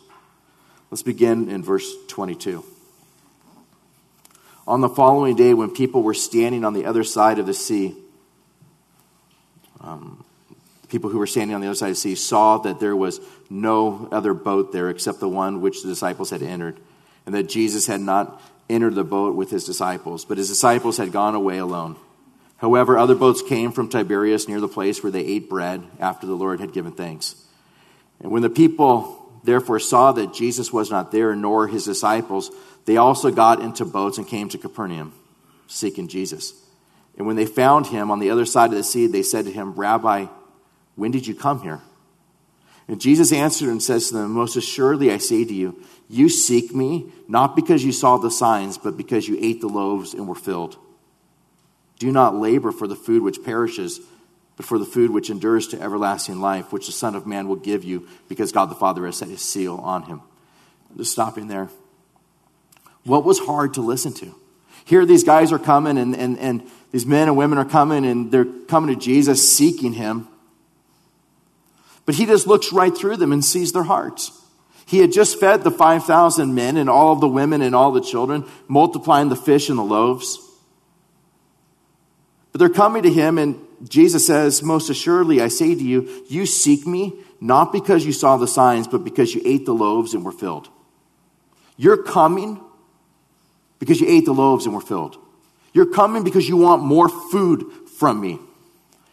Let's 0.90 1.02
begin 1.02 1.48
in 1.48 1.64
verse 1.64 1.92
22. 2.08 2.64
On 4.68 4.80
the 4.80 4.88
following 4.88 5.34
day, 5.34 5.54
when 5.54 5.70
people 5.70 6.04
were 6.04 6.14
standing 6.14 6.64
on 6.64 6.74
the 6.74 6.84
other 6.84 7.02
side 7.02 7.40
of 7.40 7.46
the 7.46 7.54
sea, 7.54 7.96
um, 9.80 10.24
people 10.88 11.10
who 11.10 11.18
were 11.18 11.26
standing 11.26 11.56
on 11.56 11.60
the 11.60 11.66
other 11.66 11.74
side 11.74 11.88
of 11.88 11.96
the 11.96 12.00
sea 12.00 12.14
saw 12.14 12.58
that 12.58 12.78
there 12.78 12.94
was 12.94 13.20
no 13.50 14.08
other 14.12 14.34
boat 14.34 14.70
there 14.70 14.88
except 14.90 15.18
the 15.18 15.28
one 15.28 15.60
which 15.60 15.82
the 15.82 15.88
disciples 15.88 16.30
had 16.30 16.42
entered, 16.42 16.78
and 17.26 17.34
that 17.34 17.48
Jesus 17.48 17.86
had 17.86 18.00
not 18.00 18.40
entered 18.68 18.94
the 18.94 19.04
boat 19.04 19.34
with 19.34 19.50
his 19.50 19.64
disciples, 19.64 20.24
but 20.24 20.38
his 20.38 20.48
disciples 20.48 20.96
had 20.96 21.12
gone 21.12 21.34
away 21.34 21.58
alone. 21.58 21.96
However, 22.56 22.96
other 22.96 23.14
boats 23.14 23.42
came 23.42 23.72
from 23.72 23.88
Tiberias 23.88 24.48
near 24.48 24.60
the 24.60 24.68
place 24.68 25.02
where 25.02 25.12
they 25.12 25.24
ate 25.24 25.48
bread 25.48 25.82
after 25.98 26.26
the 26.26 26.34
Lord 26.34 26.60
had 26.60 26.72
given 26.72 26.92
thanks. 26.92 27.34
And 28.20 28.30
when 28.30 28.42
the 28.42 28.50
people 28.50 29.18
therefore 29.42 29.80
saw 29.80 30.12
that 30.12 30.32
Jesus 30.32 30.72
was 30.72 30.90
not 30.90 31.10
there, 31.10 31.34
nor 31.34 31.66
his 31.66 31.84
disciples, 31.84 32.50
they 32.84 32.96
also 32.96 33.30
got 33.30 33.60
into 33.60 33.84
boats 33.84 34.18
and 34.18 34.26
came 34.26 34.48
to 34.50 34.58
Capernaum, 34.58 35.12
seeking 35.66 36.06
Jesus. 36.06 36.54
And 37.18 37.26
when 37.26 37.36
they 37.36 37.46
found 37.46 37.88
him 37.88 38.10
on 38.10 38.20
the 38.20 38.30
other 38.30 38.46
side 38.46 38.70
of 38.70 38.76
the 38.76 38.84
sea, 38.84 39.06
they 39.06 39.22
said 39.22 39.44
to 39.46 39.52
him, 39.52 39.72
Rabbi, 39.72 40.26
when 40.94 41.10
did 41.10 41.26
you 41.26 41.34
come 41.34 41.62
here? 41.62 41.80
And 42.88 43.00
Jesus 43.00 43.32
answered 43.32 43.68
and 43.68 43.82
says 43.82 44.08
to 44.08 44.14
them, 44.14 44.32
Most 44.32 44.56
assuredly 44.56 45.12
I 45.12 45.18
say 45.18 45.44
to 45.44 45.54
you, 45.54 45.82
you 46.08 46.28
seek 46.28 46.74
me 46.74 47.10
not 47.28 47.56
because 47.56 47.84
you 47.84 47.92
saw 47.92 48.18
the 48.18 48.30
signs, 48.30 48.76
but 48.76 48.96
because 48.96 49.26
you 49.26 49.38
ate 49.40 49.60
the 49.60 49.68
loaves 49.68 50.14
and 50.14 50.28
were 50.28 50.34
filled. 50.34 50.76
Do 51.98 52.10
not 52.10 52.34
labor 52.34 52.72
for 52.72 52.86
the 52.86 52.96
food 52.96 53.22
which 53.22 53.44
perishes, 53.44 54.00
but 54.56 54.66
for 54.66 54.78
the 54.78 54.84
food 54.84 55.10
which 55.10 55.30
endures 55.30 55.68
to 55.68 55.80
everlasting 55.80 56.40
life, 56.40 56.72
which 56.72 56.86
the 56.86 56.92
Son 56.92 57.14
of 57.14 57.26
Man 57.26 57.48
will 57.48 57.56
give 57.56 57.84
you, 57.84 58.08
because 58.28 58.52
God 58.52 58.66
the 58.66 58.74
Father 58.74 59.06
has 59.06 59.16
set 59.16 59.28
his 59.28 59.40
seal 59.40 59.76
on 59.76 60.02
him. 60.02 60.20
Just 60.96 61.12
stopping 61.12 61.46
there. 61.46 61.68
What 63.04 63.24
was 63.24 63.38
hard 63.38 63.74
to 63.74 63.80
listen 63.80 64.12
to? 64.14 64.34
Here, 64.84 65.06
these 65.06 65.24
guys 65.24 65.52
are 65.52 65.58
coming, 65.58 65.96
and, 65.96 66.14
and, 66.14 66.38
and 66.38 66.68
these 66.90 67.06
men 67.06 67.28
and 67.28 67.36
women 67.36 67.56
are 67.56 67.64
coming, 67.64 68.04
and 68.04 68.30
they're 68.30 68.44
coming 68.44 68.94
to 68.94 69.00
Jesus 69.00 69.56
seeking 69.56 69.92
him. 69.92 70.28
But 72.04 72.16
he 72.16 72.26
just 72.26 72.46
looks 72.46 72.72
right 72.72 72.96
through 72.96 73.16
them 73.16 73.32
and 73.32 73.44
sees 73.44 73.72
their 73.72 73.84
hearts. 73.84 74.38
He 74.86 74.98
had 74.98 75.12
just 75.12 75.38
fed 75.38 75.62
the 75.62 75.70
5,000 75.70 76.54
men 76.54 76.76
and 76.76 76.90
all 76.90 77.12
of 77.12 77.20
the 77.20 77.28
women 77.28 77.62
and 77.62 77.74
all 77.74 77.92
the 77.92 78.00
children, 78.00 78.44
multiplying 78.68 79.28
the 79.28 79.36
fish 79.36 79.68
and 79.68 79.78
the 79.78 79.84
loaves. 79.84 80.38
But 82.50 82.58
they're 82.58 82.68
coming 82.68 83.02
to 83.04 83.10
him, 83.10 83.38
and 83.38 83.58
Jesus 83.88 84.26
says, 84.26 84.62
Most 84.62 84.90
assuredly, 84.90 85.40
I 85.40 85.48
say 85.48 85.74
to 85.74 85.82
you, 85.82 86.24
you 86.28 86.44
seek 86.46 86.86
me 86.86 87.14
not 87.40 87.72
because 87.72 88.04
you 88.04 88.12
saw 88.12 88.36
the 88.36 88.46
signs, 88.46 88.86
but 88.86 89.02
because 89.02 89.34
you 89.34 89.42
ate 89.44 89.64
the 89.64 89.74
loaves 89.74 90.14
and 90.14 90.24
were 90.24 90.32
filled. 90.32 90.68
You're 91.76 92.02
coming 92.02 92.60
because 93.78 94.00
you 94.00 94.06
ate 94.08 94.26
the 94.26 94.34
loaves 94.34 94.66
and 94.66 94.74
were 94.74 94.80
filled. 94.80 95.16
You're 95.72 95.86
coming 95.86 96.22
because 96.22 96.48
you 96.48 96.56
want 96.56 96.84
more 96.84 97.08
food 97.08 97.64
from 97.98 98.20
me. 98.20 98.38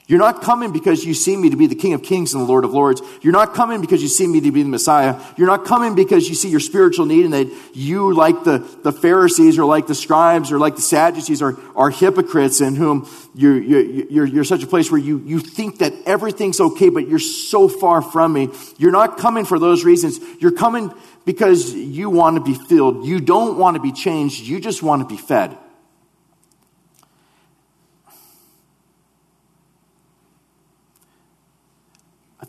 You're 0.09 0.17
not 0.17 0.41
coming 0.41 0.71
because 0.71 1.05
you 1.05 1.13
see 1.13 1.37
me 1.37 1.51
to 1.51 1.55
be 1.55 1.67
the 1.67 1.75
King 1.75 1.93
of 1.93 2.01
Kings 2.01 2.33
and 2.33 2.41
the 2.41 2.47
Lord 2.47 2.65
of 2.65 2.73
Lords. 2.73 2.99
You're 3.21 3.31
not 3.31 3.53
coming 3.53 3.79
because 3.79 4.01
you 4.01 4.07
see 4.07 4.25
me 4.25 4.41
to 4.41 4.51
be 4.51 4.63
the 4.63 4.69
Messiah. 4.69 5.21
You're 5.37 5.45
not 5.45 5.65
coming 5.65 5.93
because 5.93 6.27
you 6.27 6.33
see 6.33 6.49
your 6.49 6.59
spiritual 6.59 7.05
need 7.05 7.25
and 7.25 7.33
that 7.35 7.47
you, 7.75 8.11
like 8.11 8.43
the, 8.43 8.57
the 8.81 8.91
Pharisees 8.91 9.59
or 9.59 9.65
like 9.65 9.85
the 9.85 9.93
scribes 9.93 10.51
or 10.51 10.57
like 10.57 10.75
the 10.75 10.81
Sadducees, 10.81 11.43
are, 11.43 11.59
are 11.75 11.91
hypocrites 11.91 12.59
in 12.59 12.75
whom 12.75 13.07
you're, 13.35 13.61
you're, 13.61 14.25
you're 14.25 14.43
such 14.43 14.63
a 14.63 14.67
place 14.67 14.89
where 14.89 14.99
you, 14.99 15.19
you 15.27 15.37
think 15.37 15.77
that 15.77 15.93
everything's 16.07 16.59
okay, 16.59 16.89
but 16.89 17.07
you're 17.07 17.19
so 17.19 17.69
far 17.69 18.01
from 18.01 18.33
me. 18.33 18.49
You're 18.79 18.91
not 18.91 19.19
coming 19.19 19.45
for 19.45 19.59
those 19.59 19.85
reasons. 19.85 20.19
You're 20.39 20.53
coming 20.53 20.91
because 21.23 21.71
you 21.75 22.09
want 22.09 22.35
to 22.35 22.41
be 22.41 22.55
filled. 22.55 23.05
You 23.05 23.19
don't 23.19 23.59
want 23.59 23.75
to 23.75 23.79
be 23.79 23.91
changed. 23.91 24.41
You 24.41 24.59
just 24.59 24.81
want 24.81 25.07
to 25.07 25.07
be 25.07 25.21
fed. 25.21 25.55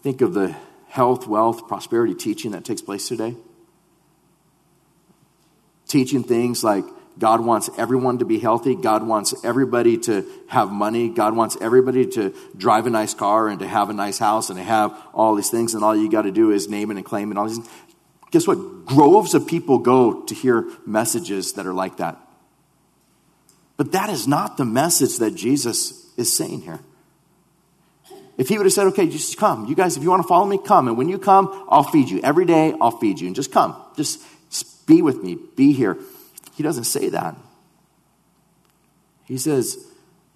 Think 0.03 0.21
of 0.21 0.35
the 0.35 0.55
health, 0.89 1.27
wealth, 1.27 1.69
prosperity 1.69 2.15
teaching 2.15 2.53
that 2.53 2.65
takes 2.65 2.83
place 2.83 3.09
today. 3.09 3.37
Teaching 5.87 6.23
things 6.23 6.63
like 6.63 6.85
God 7.19 7.45
wants 7.45 7.69
everyone 7.77 8.19
to 8.19 8.25
be 8.25 8.39
healthy. 8.39 8.75
God 8.75 9.07
wants 9.07 9.35
everybody 9.45 9.99
to 9.99 10.27
have 10.49 10.71
money. 10.71 11.09
God 11.09 11.37
wants 11.37 11.57
everybody 11.61 12.07
to 12.07 12.35
drive 12.57 12.87
a 12.87 12.91
nice 12.91 13.15
car 13.15 13.49
and 13.49 13.61
to 13.61 13.69
have 13.69 13.91
a 13.91 13.93
nice 13.93 14.19
house 14.19 14.49
and 14.49 14.59
to 14.59 14.65
have 14.65 14.97
all 15.13 15.35
these 15.35 15.51
things. 15.51 15.75
And 15.75 15.85
all 15.85 15.95
you 15.95 16.11
got 16.11 16.23
to 16.23 16.31
do 16.31 16.51
is 16.51 16.69
name 16.69 16.91
it 16.91 16.97
and 16.97 17.05
claim 17.05 17.31
it. 17.31 17.39
All 17.39 17.47
these. 17.47 17.59
Things. 17.59 17.71
Guess 18.31 18.47
what? 18.47 18.87
Groves 18.87 19.35
of 19.35 19.47
people 19.47 19.79
go 19.79 20.23
to 20.23 20.35
hear 20.35 20.67
messages 20.87 21.55
that 21.55 21.67
are 21.67 21.75
like 21.75 21.99
that. 21.99 22.17
But 23.77 23.93
that 23.93 24.09
is 24.11 24.29
not 24.29 24.57
the 24.57 24.65
message 24.65 25.19
that 25.19 25.35
Jesus 25.35 26.11
is 26.17 26.35
saying 26.35 26.63
here. 26.63 26.81
If 28.41 28.49
he 28.49 28.57
would 28.57 28.65
have 28.65 28.73
said, 28.73 28.87
okay, 28.87 29.07
just 29.07 29.37
come. 29.37 29.67
You 29.67 29.75
guys, 29.75 29.99
if 29.99 30.03
you 30.03 30.09
want 30.09 30.23
to 30.23 30.27
follow 30.27 30.47
me, 30.47 30.57
come. 30.57 30.89
And 30.89 30.97
when 30.97 31.11
you 31.11 31.19
come, 31.19 31.67
I'll 31.69 31.83
feed 31.83 32.09
you. 32.09 32.23
Every 32.23 32.47
day, 32.47 32.73
I'll 32.81 32.91
feed 32.91 33.21
you. 33.21 33.27
And 33.27 33.37
just 33.37 33.53
come. 33.53 33.77
Just 33.97 34.25
be 34.87 35.03
with 35.03 35.23
me. 35.23 35.37
Be 35.57 35.75
here. 35.75 35.99
He 36.55 36.63
doesn't 36.63 36.85
say 36.85 37.11
that. 37.11 37.37
He 39.27 39.37
says, 39.37 39.87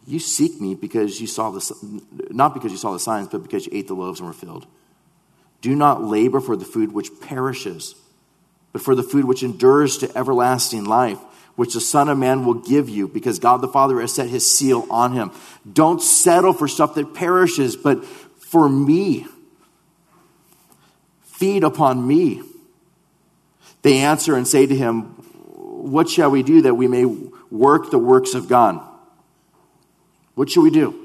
you 0.06 0.18
seek 0.18 0.60
me 0.60 0.74
because 0.74 1.18
you 1.18 1.26
saw 1.26 1.50
the, 1.50 2.02
not 2.28 2.52
because 2.52 2.72
you 2.72 2.76
saw 2.76 2.92
the 2.92 3.00
signs, 3.00 3.28
but 3.28 3.42
because 3.42 3.64
you 3.64 3.72
ate 3.74 3.88
the 3.88 3.94
loaves 3.94 4.20
and 4.20 4.28
were 4.28 4.34
filled. 4.34 4.66
Do 5.62 5.74
not 5.74 6.04
labor 6.04 6.42
for 6.42 6.56
the 6.56 6.66
food 6.66 6.92
which 6.92 7.08
perishes, 7.22 7.94
but 8.74 8.82
for 8.82 8.94
the 8.94 9.02
food 9.02 9.24
which 9.24 9.42
endures 9.42 9.96
to 9.96 10.14
everlasting 10.14 10.84
life 10.84 11.20
which 11.56 11.74
the 11.74 11.80
Son 11.80 12.08
of 12.08 12.18
Man 12.18 12.44
will 12.44 12.54
give 12.54 12.88
you 12.88 13.06
because 13.08 13.38
God 13.38 13.60
the 13.60 13.68
Father 13.68 14.00
has 14.00 14.12
set 14.12 14.28
his 14.28 14.48
seal 14.48 14.86
on 14.90 15.12
him. 15.12 15.30
Don't 15.70 16.02
settle 16.02 16.52
for 16.52 16.66
stuff 16.66 16.94
that 16.94 17.14
perishes, 17.14 17.76
but 17.76 18.04
for 18.04 18.68
me. 18.68 19.26
Feed 21.22 21.64
upon 21.64 22.06
me. 22.06 22.42
They 23.82 23.98
answer 23.98 24.34
and 24.34 24.48
say 24.48 24.66
to 24.66 24.74
him, 24.74 25.02
What 25.02 26.08
shall 26.08 26.30
we 26.30 26.42
do 26.42 26.62
that 26.62 26.74
we 26.74 26.88
may 26.88 27.04
work 27.04 27.90
the 27.90 27.98
works 27.98 28.34
of 28.34 28.48
God? 28.48 28.80
What 30.34 30.50
should 30.50 30.62
we 30.62 30.70
do? 30.70 31.03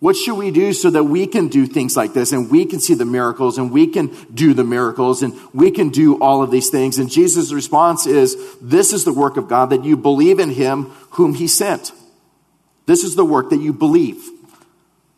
What 0.00 0.16
should 0.16 0.36
we 0.36 0.50
do 0.50 0.72
so 0.72 0.88
that 0.90 1.04
we 1.04 1.26
can 1.26 1.48
do 1.48 1.66
things 1.66 1.94
like 1.94 2.14
this 2.14 2.32
and 2.32 2.50
we 2.50 2.64
can 2.64 2.80
see 2.80 2.94
the 2.94 3.04
miracles 3.04 3.58
and 3.58 3.70
we 3.70 3.86
can 3.86 4.06
do 4.32 4.54
the 4.54 4.64
miracles 4.64 5.22
and 5.22 5.38
we 5.52 5.70
can 5.70 5.90
do 5.90 6.18
all 6.20 6.42
of 6.42 6.50
these 6.50 6.70
things? 6.70 6.98
And 6.98 7.10
Jesus' 7.10 7.52
response 7.52 8.06
is, 8.06 8.34
This 8.62 8.94
is 8.94 9.04
the 9.04 9.12
work 9.12 9.36
of 9.36 9.46
God, 9.46 9.68
that 9.70 9.84
you 9.84 9.98
believe 9.98 10.38
in 10.38 10.50
him 10.50 10.84
whom 11.10 11.34
he 11.34 11.46
sent. 11.46 11.92
This 12.86 13.04
is 13.04 13.14
the 13.14 13.26
work 13.26 13.50
that 13.50 13.60
you 13.60 13.74
believe, 13.74 14.26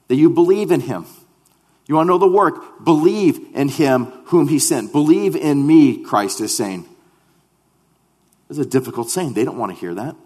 that 0.09 0.17
you 0.17 0.29
believe 0.29 0.73
in 0.73 0.81
him. 0.81 1.07
You 1.87 1.95
want 1.95 2.09
to 2.09 2.13
know 2.13 2.19
the 2.19 2.29
work? 2.29 2.85
Believe 2.85 3.39
in 3.55 3.69
him 3.69 4.07
whom 4.27 4.49
he 4.49 4.59
sent. 4.59 4.91
Believe 4.91 5.37
in 5.37 5.65
me, 5.65 6.03
Christ 6.03 6.41
is 6.41 6.57
saying. 6.57 6.89
It's 8.51 8.59
a 8.59 8.67
difficult 8.67 9.11
saying. 9.11 9.35
They 9.35 9.45
don't 9.45 9.59
want 9.59 9.73
to 9.73 9.79
hear 9.79 9.95
that. 9.95 10.17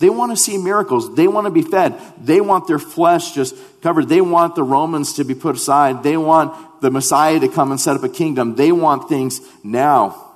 They 0.00 0.08
want 0.08 0.32
to 0.32 0.36
see 0.36 0.56
miracles. 0.56 1.14
They 1.14 1.28
want 1.28 1.44
to 1.44 1.50
be 1.50 1.60
fed. 1.60 2.00
They 2.18 2.40
want 2.40 2.66
their 2.66 2.78
flesh 2.78 3.32
just 3.32 3.54
covered. 3.82 4.08
They 4.08 4.22
want 4.22 4.54
the 4.54 4.62
Romans 4.62 5.12
to 5.14 5.24
be 5.24 5.34
put 5.34 5.56
aside. 5.56 6.02
They 6.02 6.16
want 6.16 6.80
the 6.80 6.90
Messiah 6.90 7.38
to 7.38 7.48
come 7.48 7.70
and 7.70 7.78
set 7.78 7.96
up 7.96 8.02
a 8.02 8.08
kingdom. 8.08 8.56
They 8.56 8.72
want 8.72 9.10
things 9.10 9.42
now. 9.62 10.32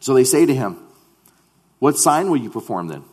So 0.00 0.14
they 0.14 0.24
say 0.24 0.46
to 0.46 0.54
him, 0.54 0.78
What 1.80 1.98
sign 1.98 2.30
will 2.30 2.38
you 2.38 2.48
perform 2.48 2.88
then? 2.88 3.04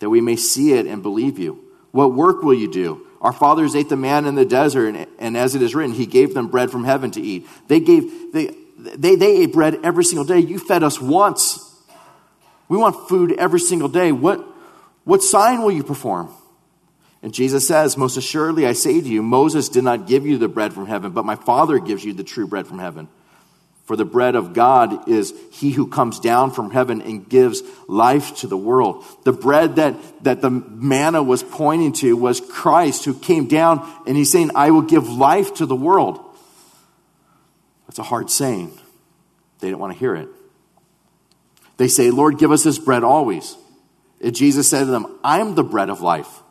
That 0.00 0.10
we 0.10 0.20
may 0.20 0.34
see 0.34 0.72
it 0.72 0.84
and 0.84 1.00
believe 1.00 1.38
you. 1.38 1.64
What 1.92 2.14
work 2.14 2.42
will 2.42 2.54
you 2.54 2.70
do? 2.70 3.06
Our 3.20 3.32
fathers 3.32 3.76
ate 3.76 3.88
the 3.88 3.96
manna 3.96 4.28
in 4.28 4.34
the 4.34 4.44
desert, 4.44 4.96
and, 5.18 5.36
as 5.36 5.54
it 5.54 5.62
is 5.62 5.76
written, 5.76 5.94
he 5.94 6.06
gave 6.06 6.34
them 6.34 6.48
bread 6.48 6.72
from 6.72 6.84
heaven 6.84 7.12
to 7.12 7.20
eat. 7.20 7.46
They 7.68 7.78
gave, 7.78 8.32
they, 8.32 8.52
they, 8.78 9.14
they 9.14 9.42
ate 9.42 9.52
bread 9.52 9.78
every 9.84 10.04
single 10.04 10.24
day. 10.24 10.38
You 10.38 10.58
fed 10.58 10.82
us 10.82 11.00
once. 11.00 11.69
We 12.70 12.76
want 12.76 13.08
food 13.08 13.32
every 13.32 13.58
single 13.58 13.88
day. 13.88 14.12
What, 14.12 14.46
what 15.02 15.24
sign 15.24 15.60
will 15.60 15.72
you 15.72 15.82
perform? 15.82 16.30
And 17.20 17.34
Jesus 17.34 17.66
says, 17.66 17.96
Most 17.96 18.16
assuredly, 18.16 18.64
I 18.64 18.74
say 18.74 19.00
to 19.00 19.08
you, 19.08 19.22
Moses 19.22 19.68
did 19.68 19.82
not 19.82 20.06
give 20.06 20.24
you 20.24 20.38
the 20.38 20.48
bread 20.48 20.72
from 20.72 20.86
heaven, 20.86 21.10
but 21.10 21.24
my 21.24 21.34
Father 21.34 21.80
gives 21.80 22.04
you 22.04 22.12
the 22.12 22.22
true 22.22 22.46
bread 22.46 22.68
from 22.68 22.78
heaven. 22.78 23.08
For 23.86 23.96
the 23.96 24.04
bread 24.04 24.36
of 24.36 24.52
God 24.52 25.08
is 25.08 25.34
he 25.50 25.72
who 25.72 25.88
comes 25.88 26.20
down 26.20 26.52
from 26.52 26.70
heaven 26.70 27.02
and 27.02 27.28
gives 27.28 27.60
life 27.88 28.36
to 28.36 28.46
the 28.46 28.56
world. 28.56 29.04
The 29.24 29.32
bread 29.32 29.74
that, 29.76 29.96
that 30.22 30.40
the 30.40 30.50
manna 30.50 31.24
was 31.24 31.42
pointing 31.42 31.92
to 31.94 32.16
was 32.16 32.40
Christ 32.40 33.04
who 33.04 33.14
came 33.14 33.48
down 33.48 33.84
and 34.06 34.16
he's 34.16 34.30
saying, 34.30 34.52
I 34.54 34.70
will 34.70 34.82
give 34.82 35.08
life 35.08 35.54
to 35.54 35.66
the 35.66 35.74
world. 35.74 36.20
That's 37.88 37.98
a 37.98 38.04
hard 38.04 38.30
saying. 38.30 38.78
They 39.58 39.70
don't 39.72 39.80
want 39.80 39.92
to 39.92 39.98
hear 39.98 40.14
it. 40.14 40.28
They 41.80 41.88
say, 41.88 42.10
Lord, 42.10 42.36
give 42.36 42.52
us 42.52 42.62
this 42.62 42.78
bread 42.78 43.02
always. 43.02 43.56
And 44.20 44.36
Jesus 44.36 44.68
said 44.68 44.80
to 44.80 44.90
them, 44.90 45.18
I'm 45.24 45.54
the 45.54 45.64
bread 45.64 45.88
of 45.88 46.02
life. 46.02 46.42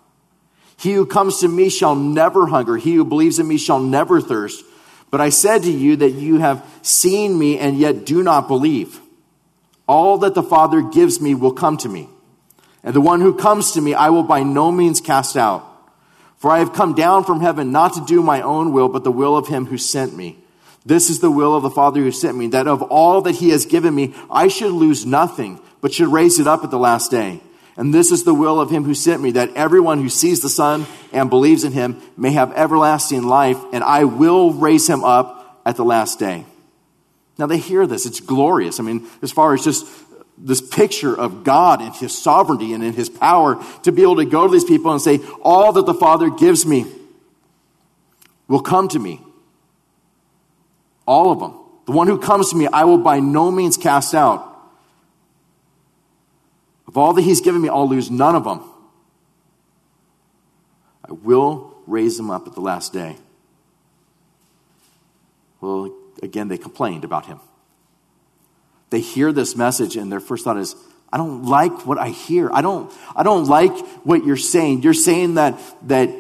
He 0.76 0.94
who 0.94 1.06
comes 1.06 1.42
to 1.42 1.48
me 1.48 1.70
shall 1.70 1.94
never 1.94 2.48
hunger. 2.48 2.78
He 2.78 2.96
who 2.96 3.06
believes 3.06 3.38
in 3.38 3.48
me 3.48 3.60
shall 3.60 3.80
never 3.80 4.22
thirst. 4.22 4.66
But 5.12 5.22
I 5.22 5.30
said 5.30 5.62
to 5.62 5.72
you 5.72 5.98
that 5.98 6.14
you 6.14 6.40
have 6.40 6.66
seen 6.82 7.38
me 7.38 7.60
and 7.60 7.78
yet 7.78 8.08
do 8.08 8.24
not 8.24 8.48
believe. 8.48 9.02
All 9.88 10.18
that 10.18 10.34
the 10.34 10.42
Father 10.42 10.82
gives 10.82 11.22
me 11.22 11.36
will 11.36 11.54
come 11.54 11.78
to 11.78 11.90
me. 11.90 12.10
And 12.84 12.96
the 12.96 13.00
one 13.00 13.22
who 13.22 13.36
comes 13.36 13.74
to 13.74 13.82
me 13.82 13.94
I 13.94 14.10
will 14.10 14.24
by 14.24 14.42
no 14.42 14.72
means 14.72 15.00
cast 15.00 15.38
out. 15.38 15.64
For 16.38 16.50
I 16.50 16.58
have 16.58 16.74
come 16.74 16.96
down 16.96 17.24
from 17.24 17.40
heaven 17.40 17.72
not 17.72 17.94
to 17.94 18.04
do 18.04 18.24
my 18.24 18.42
own 18.42 18.74
will, 18.74 18.90
but 18.90 19.04
the 19.04 19.12
will 19.12 19.38
of 19.38 19.48
him 19.48 19.68
who 19.68 19.78
sent 19.78 20.18
me. 20.18 20.39
This 20.86 21.10
is 21.10 21.20
the 21.20 21.32
will 21.32 21.56
of 21.56 21.64
the 21.64 21.70
Father 21.70 22.02
who 22.02 22.12
sent 22.12 22.38
me, 22.38 22.48
that 22.48 22.68
of 22.68 22.82
all 22.84 23.22
that 23.22 23.36
he 23.36 23.50
has 23.50 23.66
given 23.66 23.94
me, 23.94 24.14
I 24.32 24.48
should 24.48 24.72
lose 24.72 25.06
nothing, 25.06 25.60
but 25.82 25.94
should 25.94 26.12
raise 26.12 26.40
it 26.40 26.48
up 26.48 26.64
at 26.64 26.72
the 26.72 26.80
last 26.80 27.12
day. 27.12 27.42
And 27.76 27.94
this 27.94 28.12
is 28.12 28.24
the 28.24 28.34
will 28.34 28.60
of 28.60 28.70
him 28.70 28.84
who 28.84 28.94
sent 28.94 29.22
me, 29.22 29.32
that 29.32 29.54
everyone 29.56 30.02
who 30.02 30.10
sees 30.10 30.42
the 30.42 30.50
Son 30.50 30.86
and 31.14 31.30
believes 31.30 31.64
in 31.64 31.72
him 31.72 32.02
may 32.18 32.32
have 32.32 32.52
everlasting 32.54 33.24
life, 33.24 33.58
and 33.72 33.84
I 33.84 34.04
will 34.04 34.52
raise 34.52 34.90
him 34.90 35.04
up 35.04 35.62
at 35.66 35.76
the 35.76 35.86
last 35.86 36.20
day. 36.20 36.46
Now 37.38 37.46
they 37.46 37.58
hear 37.58 37.88
this. 37.88 38.06
It's 38.06 38.20
glorious. 38.20 38.80
I 38.80 38.84
mean, 38.84 39.08
as 39.22 39.32
far 39.32 39.54
as 39.54 39.64
just 39.64 39.88
this 40.38 40.62
picture 40.62 41.18
of 41.18 41.44
God 41.44 41.82
and 41.82 41.96
his 41.96 42.18
sovereignty 42.18 42.74
and 42.74 42.84
in 42.84 42.94
his 42.94 43.10
power 43.10 43.64
to 43.84 43.92
be 43.92 44.02
able 44.02 44.18
to 44.18 44.26
go 44.26 44.48
to 44.48 44.52
these 44.52 44.66
people 44.66 44.92
and 44.92 45.02
say, 45.02 45.20
All 45.42 45.72
that 45.74 45.86
the 45.86 45.94
Father 45.94 46.30
gives 46.30 46.66
me 46.66 46.86
will 48.48 48.62
come 48.62 48.88
to 48.90 49.00
me. 49.00 49.22
All 51.10 51.32
of 51.32 51.40
them. 51.40 51.56
The 51.88 51.92
one 51.92 52.06
who 52.06 52.20
comes 52.20 52.52
to 52.52 52.56
me, 52.56 52.68
I 52.68 52.84
will 52.84 53.00
by 53.00 53.20
no 53.20 53.50
means 53.50 53.78
cast 53.78 54.14
out. 54.14 54.46
Of 56.88 56.98
all 56.98 57.14
that 57.14 57.24
he's 57.24 57.42
given 57.42 57.60
me, 57.60 57.68
I'll 57.68 57.90
lose 57.90 58.12
none 58.12 58.36
of 58.36 58.44
them. 58.44 58.62
I 61.04 61.14
will 61.14 61.74
raise 61.88 62.16
them 62.16 62.30
up 62.30 62.46
at 62.46 62.54
the 62.54 62.62
last 62.62 62.94
day. 62.94 63.18
Well, 65.62 65.92
again, 66.22 66.48
they 66.48 66.60
complained 66.60 67.04
about 67.04 67.26
him. 67.26 67.40
They 68.92 69.00
hear 69.00 69.32
this 69.32 69.56
message, 69.56 69.96
and 69.96 70.12
their 70.12 70.20
first 70.20 70.44
thought 70.44 70.58
is, 70.58 70.76
I 71.12 71.18
don't 71.18 71.46
like 71.46 71.88
what 71.88 71.98
I 71.98 72.10
hear. 72.10 72.52
I 72.54 72.62
don't, 72.62 72.94
I 73.16 73.24
don't 73.24 73.46
like 73.46 73.76
what 74.06 74.26
you're 74.26 74.38
saying. 74.38 74.84
You're 74.84 74.94
saying 74.94 75.34
that, 75.36 75.60
that 75.88 76.12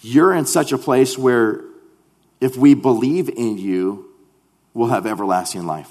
you're 0.00 0.34
in 0.34 0.46
such 0.46 0.72
a 0.72 0.78
place 0.78 1.16
where 1.16 1.62
if 2.42 2.56
we 2.56 2.74
believe 2.74 3.28
in 3.28 3.56
you, 3.56 4.12
we'll 4.74 4.88
have 4.88 5.06
everlasting 5.06 5.64
life. 5.64 5.88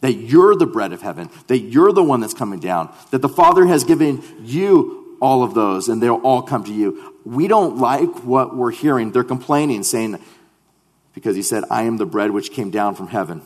That 0.00 0.14
you're 0.14 0.56
the 0.56 0.66
bread 0.66 0.92
of 0.92 1.00
heaven, 1.00 1.30
that 1.46 1.60
you're 1.60 1.92
the 1.92 2.02
one 2.02 2.20
that's 2.20 2.34
coming 2.34 2.58
down, 2.58 2.92
that 3.12 3.22
the 3.22 3.28
Father 3.28 3.64
has 3.66 3.84
given 3.84 4.22
you 4.42 5.16
all 5.20 5.44
of 5.44 5.54
those 5.54 5.88
and 5.88 6.02
they'll 6.02 6.16
all 6.16 6.42
come 6.42 6.64
to 6.64 6.72
you. 6.72 7.14
We 7.24 7.46
don't 7.46 7.78
like 7.78 8.24
what 8.24 8.56
we're 8.56 8.72
hearing. 8.72 9.12
They're 9.12 9.22
complaining, 9.22 9.84
saying, 9.84 10.18
because 11.14 11.36
he 11.36 11.42
said, 11.42 11.62
I 11.70 11.84
am 11.84 11.98
the 11.98 12.04
bread 12.04 12.32
which 12.32 12.50
came 12.50 12.70
down 12.70 12.96
from 12.96 13.06
heaven. 13.06 13.40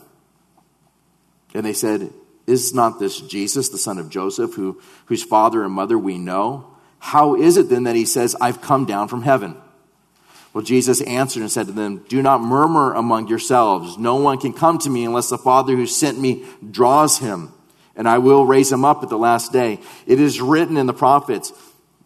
And 1.53 1.67
they 1.67 1.75
said, 1.75 2.11
Is 2.47 2.73
not 2.73 2.99
this 2.99 3.21
Jesus, 3.21 3.69
the 3.69 3.79
son 3.79 3.99
of 3.99 4.09
Joseph, 4.09 4.55
who, 4.55 4.81
whose 5.07 5.23
father 5.23 5.63
and 5.63 5.75
mother 5.75 5.99
we 5.99 6.17
know? 6.17 6.75
How 7.01 7.37
is 7.37 7.59
it 7.59 7.69
then 7.69 7.85
that 7.85 7.97
he 7.97 8.07
says, 8.07 8.35
I've 8.41 8.63
come 8.63 8.87
down 8.87 9.09
from 9.09 9.23
heaven? 9.23 9.57
Well, 10.59 10.65
Jesus 10.65 11.01
answered 11.03 11.43
and 11.43 11.53
said 11.53 11.69
to 11.69 11.73
them, 11.73 12.05
Do 12.09 12.21
not 12.21 12.41
murmur 12.41 12.93
among 12.93 13.29
yourselves. 13.29 13.97
No 13.97 14.17
one 14.17 14.39
can 14.39 14.53
come 14.53 14.77
to 14.79 14.91
me 14.91 15.05
unless 15.05 15.29
the 15.29 15.39
Father 15.39 15.77
who 15.77 15.87
sent 15.87 16.19
me 16.19 16.47
draws 16.69 17.19
him, 17.19 17.53
and 17.95 18.09
I 18.09 18.19
will 18.19 18.45
raise 18.45 18.73
him 18.73 18.85
up 18.85 19.05
at 19.05 19.09
the 19.09 19.17
last 19.17 19.53
day. 19.53 19.79
It 20.05 20.19
is 20.19 20.41
written 20.41 20.77
in 20.77 20.87
the 20.87 20.93
prophets, 20.93 21.53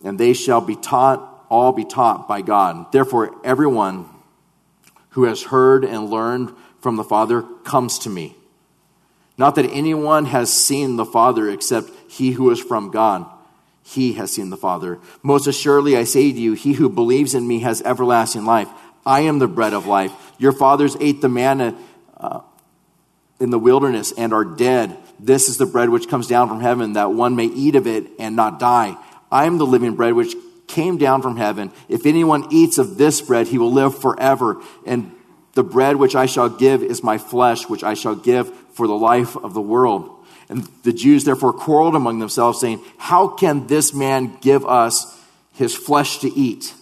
and 0.05 0.21
they 0.21 0.35
shall 0.35 0.61
be 0.61 0.77
taught, 0.77 1.47
all 1.49 1.73
be 1.73 1.87
taught 1.87 2.29
by 2.29 2.43
God. 2.43 2.93
Therefore, 2.93 3.35
everyone 3.43 4.07
who 5.13 5.25
has 5.25 5.45
heard 5.45 5.83
and 5.83 6.11
learned 6.11 6.55
from 6.83 6.97
the 6.97 7.05
Father 7.05 7.41
comes 7.65 8.01
to 8.01 8.11
me. 8.11 8.37
Not 9.39 9.55
that 9.55 9.71
anyone 9.73 10.27
has 10.27 10.53
seen 10.53 10.97
the 10.97 11.07
Father 11.07 11.49
except 11.49 11.89
he 12.07 12.33
who 12.33 12.51
is 12.51 12.61
from 12.61 12.91
God 12.91 13.25
he 13.83 14.15
has 14.15 14.31
seen 14.31 14.51
the 14.51 14.57
Father. 14.57 14.99
Most 15.23 15.47
assuredly, 15.47 15.97
I 15.97 16.05
say 16.05 16.33
to 16.33 16.41
you, 16.41 16.53
he 16.55 16.73
who 16.73 16.89
believes 16.89 17.35
in 17.35 17.47
me 17.47 17.61
has 17.61 17.83
everlasting 17.83 18.45
life. 18.45 18.69
I 19.05 19.23
am 19.23 19.39
the 19.39 19.49
bread 19.49 19.75
of 19.75 19.87
life. 19.87 20.13
Your 20.39 20.53
fathers 20.53 20.97
ate 21.01 21.21
the 21.21 21.29
manna 21.29 21.77
uh, 22.17 22.41
in 23.41 23.51
the 23.51 23.59
wilderness 23.59 24.13
and 24.17 24.33
are 24.33 24.45
dead. 24.45 24.97
This 25.19 25.49
is 25.49 25.59
the 25.59 25.67
bread 25.67 25.89
which 25.89 26.09
comes 26.09 26.29
down 26.29 26.49
from 26.49 26.61
heaven, 26.61 26.95
that 26.95 27.13
one 27.13 27.37
may 27.37 27.47
eat 27.47 27.75
of 27.75 27.87
it 27.87 28.07
and 28.19 28.37
not 28.37 28.59
die. 28.59 28.97
I 29.31 29.47
am 29.47 29.59
the 29.59 29.67
living 29.67 29.97
bread 29.97 30.15
which 30.15 30.35
came 30.69 30.97
down 30.97 31.23
from 31.23 31.37
heaven. 31.37 31.73
If 31.89 32.07
anyone 32.07 32.47
eats 32.51 32.79
of 32.79 32.97
this 32.97 33.21
bread, 33.21 33.49
he 33.49 33.59
will 33.59 33.73
live 33.73 33.99
forever. 33.99 34.63
And 34.87 35.13
the 35.55 35.63
bread 35.65 35.97
which 35.97 36.15
I 36.15 36.27
shall 36.27 36.49
give 36.49 36.83
is 36.83 37.03
my 37.03 37.19
flesh, 37.19 37.69
which 37.69 37.85
I 37.85 37.95
shall 37.95 38.15
give 38.15 38.55
for 38.73 38.87
the 38.87 38.97
life 38.97 39.37
of 39.37 39.55
the 39.55 39.61
world. 39.61 40.22
And 40.53 40.69
the 40.83 40.93
Jews 40.93 41.25
therefore 41.25 41.55
quarreled 41.55 41.95
among 41.95 42.19
themselves, 42.19 42.61
saying, 42.61 42.85
How 42.99 43.27
can 43.27 43.67
this 43.69 43.95
man 43.95 44.37
give 44.43 44.67
us 44.67 45.19
his 45.55 45.75
flesh 45.75 46.19
to 46.19 46.29
eat? 46.29 46.75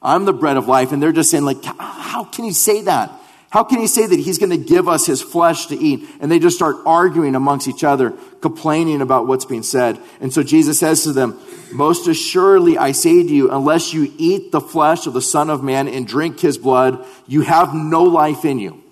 I'm 0.00 0.24
the 0.24 0.32
bread 0.32 0.56
of 0.56 0.68
life. 0.68 0.90
And 0.90 1.02
they're 1.02 1.12
just 1.12 1.30
saying, 1.30 1.44
like, 1.44 1.62
how 1.62 2.24
can 2.24 2.46
he 2.46 2.52
say 2.52 2.80
that? 2.82 3.12
How 3.50 3.62
can 3.62 3.78
he 3.78 3.86
say 3.86 4.06
that 4.06 4.18
he's 4.18 4.38
going 4.38 4.50
to 4.50 4.56
give 4.56 4.88
us 4.88 5.04
his 5.04 5.20
flesh 5.20 5.66
to 5.66 5.76
eat? 5.76 6.08
And 6.18 6.32
they 6.32 6.38
just 6.38 6.56
start 6.56 6.76
arguing 6.86 7.34
amongst 7.34 7.68
each 7.68 7.84
other, 7.84 8.14
complaining 8.40 9.02
about 9.02 9.26
what's 9.26 9.44
being 9.44 9.62
said. 9.62 10.00
And 10.22 10.32
so 10.32 10.42
Jesus 10.42 10.78
says 10.78 11.02
to 11.02 11.12
them, 11.12 11.38
Most 11.72 12.08
assuredly 12.08 12.78
I 12.78 12.92
say 12.92 13.22
to 13.22 13.34
you, 13.34 13.50
unless 13.50 13.92
you 13.92 14.10
eat 14.16 14.50
the 14.50 14.62
flesh 14.62 15.06
of 15.06 15.12
the 15.12 15.20
Son 15.20 15.50
of 15.50 15.62
Man 15.62 15.88
and 15.88 16.06
drink 16.06 16.40
his 16.40 16.56
blood, 16.56 17.04
you 17.26 17.42
have 17.42 17.74
no 17.74 18.04
life 18.04 18.46
in 18.46 18.58
you. 18.58 18.82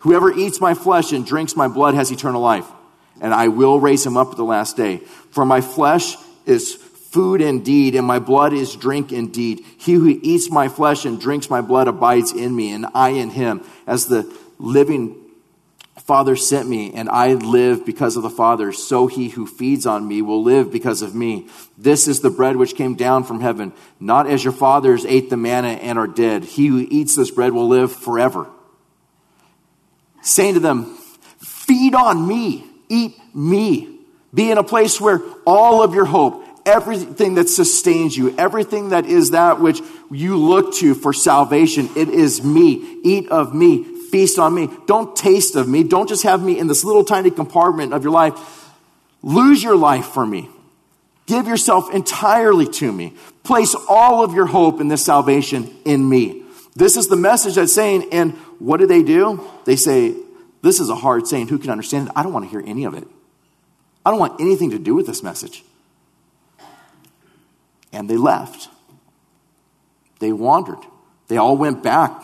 Whoever 0.00 0.30
eats 0.30 0.60
my 0.60 0.74
flesh 0.74 1.12
and 1.12 1.24
drinks 1.24 1.56
my 1.56 1.66
blood 1.66 1.94
has 1.94 2.10
eternal 2.10 2.42
life 2.42 2.66
and 3.20 3.34
I 3.34 3.48
will 3.48 3.80
raise 3.80 4.04
him 4.04 4.16
up 4.16 4.30
at 4.30 4.36
the 4.36 4.44
last 4.44 4.76
day. 4.76 4.98
For 5.30 5.44
my 5.44 5.60
flesh 5.60 6.16
is 6.46 6.74
food 6.74 7.40
indeed, 7.40 7.94
and 7.94 8.06
my 8.06 8.18
blood 8.18 8.52
is 8.52 8.76
drink 8.76 9.12
indeed. 9.12 9.64
He 9.78 9.94
who 9.94 10.18
eats 10.22 10.50
my 10.50 10.68
flesh 10.68 11.04
and 11.04 11.20
drinks 11.20 11.50
my 11.50 11.60
blood 11.60 11.88
abides 11.88 12.32
in 12.32 12.54
me, 12.54 12.72
and 12.72 12.86
I 12.94 13.10
in 13.10 13.30
him. 13.30 13.64
As 13.86 14.06
the 14.06 14.32
living 14.58 15.16
Father 15.98 16.34
sent 16.34 16.68
me, 16.68 16.92
and 16.92 17.08
I 17.08 17.34
live 17.34 17.84
because 17.84 18.16
of 18.16 18.22
the 18.22 18.30
Father, 18.30 18.72
so 18.72 19.06
he 19.06 19.28
who 19.28 19.46
feeds 19.46 19.86
on 19.86 20.06
me 20.08 20.22
will 20.22 20.42
live 20.42 20.72
because 20.72 21.02
of 21.02 21.14
me. 21.14 21.48
This 21.78 22.08
is 22.08 22.20
the 22.20 22.30
bread 22.30 22.56
which 22.56 22.74
came 22.74 22.94
down 22.94 23.24
from 23.24 23.40
heaven, 23.40 23.72
not 24.00 24.26
as 24.26 24.42
your 24.42 24.52
fathers 24.52 25.04
ate 25.04 25.30
the 25.30 25.36
manna 25.36 25.68
and 25.68 25.98
are 25.98 26.08
dead. 26.08 26.44
He 26.44 26.66
who 26.66 26.86
eats 26.90 27.14
this 27.14 27.30
bread 27.30 27.52
will 27.52 27.68
live 27.68 27.92
forever. 27.92 28.48
Saying 30.22 30.54
to 30.54 30.60
them, 30.60 30.96
Feed 31.38 31.94
on 31.94 32.26
me 32.26 32.69
Eat 32.90 33.14
me. 33.34 34.00
Be 34.34 34.50
in 34.50 34.58
a 34.58 34.62
place 34.62 35.00
where 35.00 35.22
all 35.46 35.82
of 35.82 35.94
your 35.94 36.04
hope, 36.04 36.44
everything 36.66 37.36
that 37.36 37.48
sustains 37.48 38.14
you, 38.16 38.34
everything 38.36 38.90
that 38.90 39.06
is 39.06 39.30
that 39.30 39.60
which 39.60 39.80
you 40.10 40.36
look 40.36 40.74
to 40.74 40.94
for 40.94 41.14
salvation, 41.14 41.88
it 41.96 42.10
is 42.10 42.44
me. 42.44 43.00
Eat 43.02 43.28
of 43.30 43.54
me. 43.54 43.84
feast 44.10 44.38
on 44.38 44.54
me. 44.54 44.68
Don't 44.86 45.14
taste 45.16 45.56
of 45.56 45.68
me. 45.68 45.82
Don't 45.82 46.08
just 46.08 46.24
have 46.24 46.42
me 46.42 46.58
in 46.58 46.66
this 46.66 46.84
little 46.84 47.04
tiny 47.04 47.30
compartment 47.30 47.94
of 47.94 48.02
your 48.02 48.12
life. 48.12 48.34
Lose 49.22 49.62
your 49.62 49.76
life 49.76 50.06
for 50.06 50.26
me. 50.26 50.48
Give 51.26 51.46
yourself 51.46 51.92
entirely 51.94 52.66
to 52.66 52.92
me. 52.92 53.14
Place 53.44 53.74
all 53.88 54.24
of 54.24 54.34
your 54.34 54.46
hope 54.46 54.80
in 54.80 54.88
this 54.88 55.04
salvation 55.04 55.74
in 55.84 56.06
me. 56.08 56.42
This 56.74 56.96
is 56.96 57.08
the 57.08 57.16
message 57.16 57.54
that's 57.54 57.72
saying, 57.72 58.08
and 58.12 58.32
what 58.58 58.78
do 58.78 58.86
they 58.86 59.02
do? 59.02 59.46
They 59.64 59.76
say, 59.76 60.14
This 60.62 60.80
is 60.80 60.90
a 60.90 60.94
hard 60.94 61.26
saying. 61.26 61.48
Who 61.48 61.58
can 61.58 61.70
understand 61.70 62.08
it? 62.08 62.12
I 62.16 62.22
don't 62.22 62.32
want 62.32 62.44
to 62.44 62.50
hear 62.50 62.62
any 62.66 62.84
of 62.84 62.94
it. 62.94 63.06
I 64.04 64.10
don't 64.10 64.20
want 64.20 64.40
anything 64.40 64.70
to 64.70 64.78
do 64.78 64.94
with 64.94 65.06
this 65.06 65.22
message. 65.22 65.64
And 67.92 68.08
they 68.08 68.16
left. 68.16 68.68
They 70.18 70.32
wandered. 70.32 70.78
They 71.28 71.36
all 71.36 71.56
went 71.56 71.82
back 71.82 72.22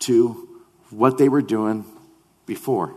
to 0.00 0.48
what 0.90 1.18
they 1.18 1.28
were 1.28 1.42
doing 1.42 1.84
before. 2.46 2.94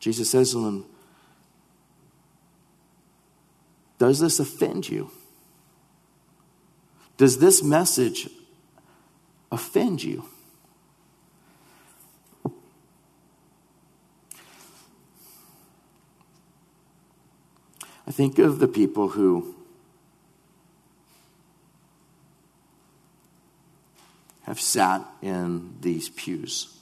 Jesus 0.00 0.30
says 0.30 0.52
to 0.52 0.64
them, 0.64 0.84
Does 3.98 4.20
this 4.20 4.38
offend 4.38 4.88
you? 4.88 5.10
Does 7.16 7.38
this 7.38 7.62
message 7.62 8.30
offend 9.50 10.02
you? 10.02 10.24
I 18.06 18.10
think 18.10 18.38
of 18.38 18.58
the 18.58 18.68
people 18.68 19.08
who 19.08 19.54
have 24.42 24.58
sat 24.58 25.04
in 25.20 25.76
these 25.82 26.08
pews. 26.08 26.74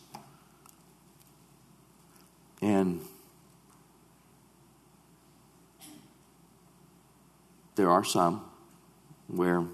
And 2.63 3.01
there 7.75 7.91
are 7.91 8.05
some 8.05 8.45
where 9.27 9.65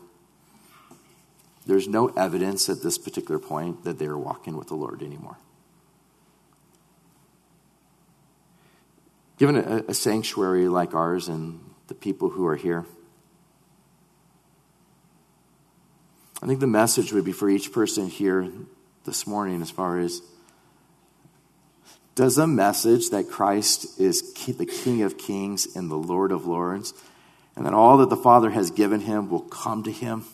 there's 1.73 1.89
no 1.89 2.09
evidence 2.09 2.69
at 2.69 2.83
this 2.83 2.99
particular 2.99 3.39
point 3.39 3.85
that 3.85 3.99
they're 3.99 4.19
walking 4.19 4.59
with 4.59 4.69
the 4.69 4.75
Lord 4.75 5.03
anymore. 5.03 5.39
Given 9.39 9.57
a, 9.57 9.83
a 9.89 9.95
sanctuary 9.95 10.69
like 10.69 10.95
ours 10.95 11.29
and 11.29 11.61
the 11.87 11.95
people 11.95 12.29
who 12.29 12.47
are 12.47 12.57
here, 12.57 12.85
I 16.43 16.47
think 16.47 16.61
the 16.61 16.67
message 16.67 17.11
would 17.15 17.25
be 17.25 17.33
for 17.33 17.49
each 17.49 17.73
person 17.73 18.09
here 18.09 18.53
this 19.07 19.27
morning 19.27 19.63
as 19.63 19.71
far 19.71 19.99
as 19.99 20.21
does 22.15 22.37
a 22.37 22.47
message 22.47 23.09
that 23.09 23.31
Christ 23.31 23.99
is 23.99 24.35
the 24.35 24.67
King 24.67 25.01
of 25.01 25.17
Kings 25.17 25.75
and 25.75 25.91
the 25.91 25.97
Lord 25.97 26.33
of 26.33 26.45
Lords, 26.45 26.93
and 27.57 27.65
that 27.65 27.73
all 27.73 27.97
that 27.97 28.11
the 28.11 28.17
Father 28.17 28.51
has 28.51 28.71
given 28.71 29.01
him 29.01 29.31
will 29.31 29.41
come 29.41 29.83
to 29.85 29.91
him? 29.91 30.27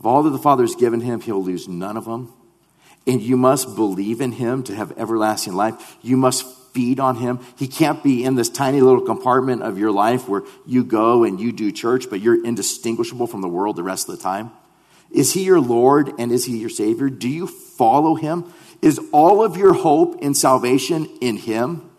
Of 0.00 0.06
all 0.06 0.22
that 0.22 0.30
the 0.30 0.38
Father 0.38 0.64
has 0.64 0.74
given 0.74 1.02
him, 1.02 1.20
he'll 1.20 1.44
lose 1.44 1.68
none 1.68 1.96
of 1.96 2.06
them. 2.06 2.32
And 3.06 3.20
you 3.20 3.36
must 3.36 3.76
believe 3.76 4.20
in 4.20 4.32
him 4.32 4.62
to 4.64 4.74
have 4.74 4.98
everlasting 4.98 5.54
life. 5.54 5.96
You 6.02 6.16
must 6.16 6.46
feed 6.72 7.00
on 7.00 7.16
him. 7.16 7.40
He 7.56 7.68
can't 7.68 8.02
be 8.02 8.24
in 8.24 8.34
this 8.34 8.48
tiny 8.48 8.80
little 8.80 9.02
compartment 9.02 9.62
of 9.62 9.78
your 9.78 9.90
life 9.90 10.28
where 10.28 10.42
you 10.66 10.84
go 10.84 11.24
and 11.24 11.40
you 11.40 11.52
do 11.52 11.72
church, 11.72 12.08
but 12.08 12.20
you're 12.20 12.44
indistinguishable 12.44 13.26
from 13.26 13.40
the 13.40 13.48
world 13.48 13.76
the 13.76 13.82
rest 13.82 14.08
of 14.08 14.16
the 14.16 14.22
time. 14.22 14.50
Is 15.10 15.32
he 15.32 15.44
your 15.44 15.60
Lord 15.60 16.12
and 16.18 16.30
is 16.30 16.44
he 16.44 16.58
your 16.58 16.70
Savior? 16.70 17.10
Do 17.10 17.28
you 17.28 17.46
follow 17.46 18.14
him? 18.14 18.52
Is 18.80 19.00
all 19.12 19.42
of 19.42 19.56
your 19.56 19.74
hope 19.74 20.22
in 20.22 20.34
salvation 20.34 21.06
in 21.20 21.36
him? 21.36 21.90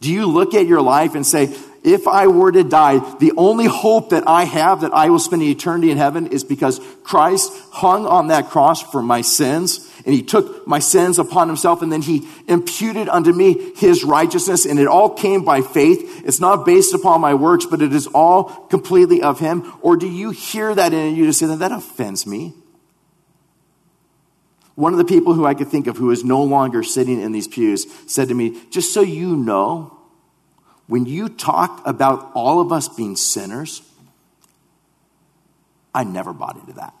Do 0.00 0.12
you 0.12 0.26
look 0.26 0.54
at 0.54 0.66
your 0.66 0.80
life 0.80 1.14
and 1.14 1.26
say, 1.26 1.54
if 1.84 2.08
I 2.08 2.26
were 2.26 2.50
to 2.52 2.64
die, 2.64 2.98
the 3.18 3.32
only 3.36 3.66
hope 3.66 4.10
that 4.10 4.26
I 4.26 4.44
have 4.44 4.80
that 4.80 4.92
I 4.92 5.10
will 5.10 5.18
spend 5.18 5.42
eternity 5.42 5.90
in 5.90 5.98
heaven 5.98 6.28
is 6.28 6.44
because 6.44 6.80
Christ 7.04 7.52
hung 7.72 8.06
on 8.06 8.28
that 8.28 8.50
cross 8.50 8.82
for 8.82 9.02
my 9.02 9.20
sins 9.20 9.88
and 10.04 10.14
he 10.14 10.22
took 10.22 10.66
my 10.66 10.78
sins 10.78 11.18
upon 11.18 11.48
himself 11.48 11.82
and 11.82 11.92
then 11.92 12.02
he 12.02 12.28
imputed 12.46 13.08
unto 13.08 13.32
me 13.32 13.72
his 13.76 14.04
righteousness 14.04 14.64
and 14.64 14.78
it 14.78 14.86
all 14.86 15.10
came 15.10 15.44
by 15.44 15.60
faith. 15.60 16.22
It's 16.24 16.40
not 16.40 16.66
based 16.66 16.94
upon 16.94 17.20
my 17.20 17.34
works, 17.34 17.66
but 17.66 17.82
it 17.82 17.92
is 17.92 18.06
all 18.08 18.44
completely 18.44 19.22
of 19.22 19.38
him. 19.38 19.72
Or 19.80 19.96
do 19.96 20.08
you 20.08 20.30
hear 20.30 20.74
that 20.74 20.92
in 20.92 21.14
you 21.14 21.26
to 21.26 21.32
say 21.32 21.46
that 21.46 21.58
that 21.58 21.72
offends 21.72 22.26
me? 22.26 22.54
One 24.74 24.92
of 24.92 24.98
the 24.98 25.04
people 25.04 25.34
who 25.34 25.44
I 25.44 25.54
could 25.54 25.68
think 25.68 25.88
of 25.88 25.96
who 25.96 26.12
is 26.12 26.24
no 26.24 26.42
longer 26.42 26.82
sitting 26.82 27.20
in 27.20 27.32
these 27.32 27.48
pews 27.48 27.86
said 28.06 28.28
to 28.28 28.34
me, 28.34 28.60
just 28.70 28.94
so 28.94 29.00
you 29.00 29.36
know, 29.36 29.97
when 30.88 31.04
you 31.06 31.28
talk 31.28 31.86
about 31.86 32.32
all 32.34 32.60
of 32.60 32.72
us 32.72 32.88
being 32.88 33.14
sinners, 33.14 33.82
I 35.94 36.04
never 36.04 36.32
bought 36.32 36.56
into 36.56 36.72
that. 36.74 36.94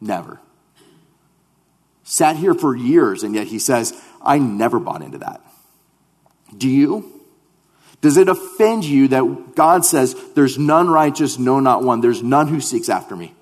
Never. 0.00 0.40
Sat 2.04 2.36
here 2.36 2.54
for 2.54 2.76
years, 2.76 3.24
and 3.24 3.34
yet 3.34 3.48
he 3.48 3.58
says, 3.58 4.00
I 4.22 4.38
never 4.38 4.78
bought 4.78 5.02
into 5.02 5.18
that. 5.18 5.40
Do 6.56 6.68
you? 6.68 7.12
Does 8.00 8.16
it 8.16 8.28
offend 8.28 8.84
you 8.84 9.08
that 9.08 9.56
God 9.56 9.84
says, 9.84 10.14
There's 10.34 10.58
none 10.58 10.88
righteous, 10.88 11.38
no, 11.38 11.58
not 11.58 11.82
one? 11.82 12.00
There's 12.00 12.22
none 12.22 12.46
who 12.46 12.60
seeks 12.60 12.88
after 12.88 13.16
me? 13.16 13.34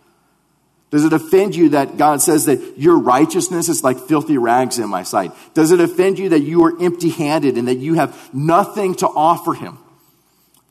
Does 0.94 1.04
it 1.04 1.12
offend 1.12 1.56
you 1.56 1.70
that 1.70 1.96
God 1.96 2.22
says 2.22 2.44
that 2.44 2.78
your 2.78 2.96
righteousness 2.96 3.68
is 3.68 3.82
like 3.82 3.98
filthy 3.98 4.38
rags 4.38 4.78
in 4.78 4.88
my 4.88 5.02
sight? 5.02 5.32
Does 5.52 5.72
it 5.72 5.80
offend 5.80 6.20
you 6.20 6.28
that 6.28 6.42
you 6.42 6.62
are 6.66 6.80
empty 6.80 7.08
handed 7.08 7.58
and 7.58 7.66
that 7.66 7.78
you 7.78 7.94
have 7.94 8.32
nothing 8.32 8.94
to 8.96 9.08
offer 9.08 9.54
him? 9.54 9.76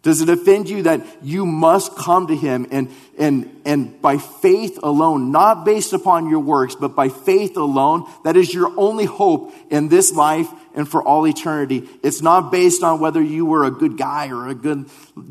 Does 0.02 0.22
it 0.22 0.30
offend 0.30 0.70
you 0.70 0.84
that 0.84 1.06
you 1.24 1.46
must 1.46 1.98
come 1.98 2.28
to 2.28 2.38
him 2.38 2.68
and, 2.72 2.90
and, 3.18 3.62
and 3.66 4.02
by 4.02 4.18
faith 4.18 4.80
alone, 4.82 5.34
not 5.34 5.66
based 5.66 5.92
upon 5.92 6.30
your 6.30 6.40
works, 6.40 6.76
but 6.76 6.96
by 6.96 7.10
faith 7.10 7.58
alone, 7.58 8.10
that 8.24 8.38
is 8.38 8.54
your 8.54 8.72
only 8.80 9.04
hope 9.04 9.54
in 9.70 9.90
this 9.90 10.14
life 10.14 10.48
and 10.74 10.88
for 10.88 11.04
all 11.04 11.28
eternity. 11.28 11.90
It's 12.02 12.22
not 12.22 12.50
based 12.50 12.82
on 12.82 13.02
whether 13.02 13.22
you 13.22 13.46
were 13.46 13.66
a 13.66 13.72
good 13.72 13.98
guy 13.98 14.30
or 14.30 14.48
a 14.48 14.56
good 14.56 14.90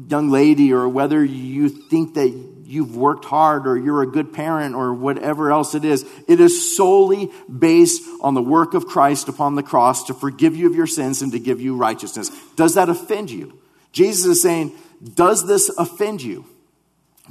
young 0.09 0.29
lady 0.29 0.75
or 0.75 0.87
whether 0.87 1.25
you 1.25 1.71
think 1.71 2.13
that 2.13 2.52
you've 2.73 2.97
worked 2.97 3.27
hard 3.27 3.67
or 3.67 3.77
you're 3.77 4.03
a 4.03 4.07
good 4.07 4.33
parent 4.33 4.75
or 4.75 4.95
whatever 4.95 5.53
else 5.53 5.75
it 5.75 5.85
is. 5.85 6.07
It 6.27 6.41
is 6.41 6.75
solely 6.75 7.31
based 7.47 8.03
on 8.23 8.33
the 8.33 8.41
work 8.41 8.73
of 8.73 8.87
Christ 8.87 9.29
upon 9.29 9.57
the 9.57 9.63
cross 9.63 10.05
to 10.05 10.15
forgive 10.15 10.57
you 10.57 10.69
of 10.69 10.75
your 10.75 10.87
sins 10.87 11.21
and 11.21 11.33
to 11.33 11.39
give 11.39 11.61
you 11.61 11.77
righteousness. 11.77 12.31
Does 12.57 12.75
that 12.77 12.89
offend 12.89 13.31
you? 13.31 13.59
Jesus 13.93 14.25
is 14.25 14.43
saying, 14.43 14.73
Does 15.15 15.47
this 15.47 15.69
offend 15.77 16.23
you? 16.23 16.47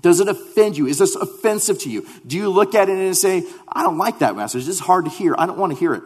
Does 0.01 0.19
it 0.19 0.27
offend 0.27 0.77
you? 0.77 0.85
Is 0.85 0.99
this 0.99 1.15
offensive 1.15 1.79
to 1.79 1.89
you? 1.89 2.07
Do 2.25 2.37
you 2.37 2.49
look 2.49 2.75
at 2.75 2.87
it 2.87 2.97
and 2.97 3.17
say, 3.17 3.43
I 3.67 3.81
don't 3.81 3.97
like 3.97 4.19
that 4.19 4.35
message. 4.35 4.65
This 4.65 4.75
is 4.75 4.81
hard 4.81 5.05
to 5.05 5.11
hear. 5.11 5.33
I 5.37 5.47
don't 5.47 5.57
want 5.57 5.73
to 5.73 5.79
hear 5.79 5.95
it. 5.95 6.03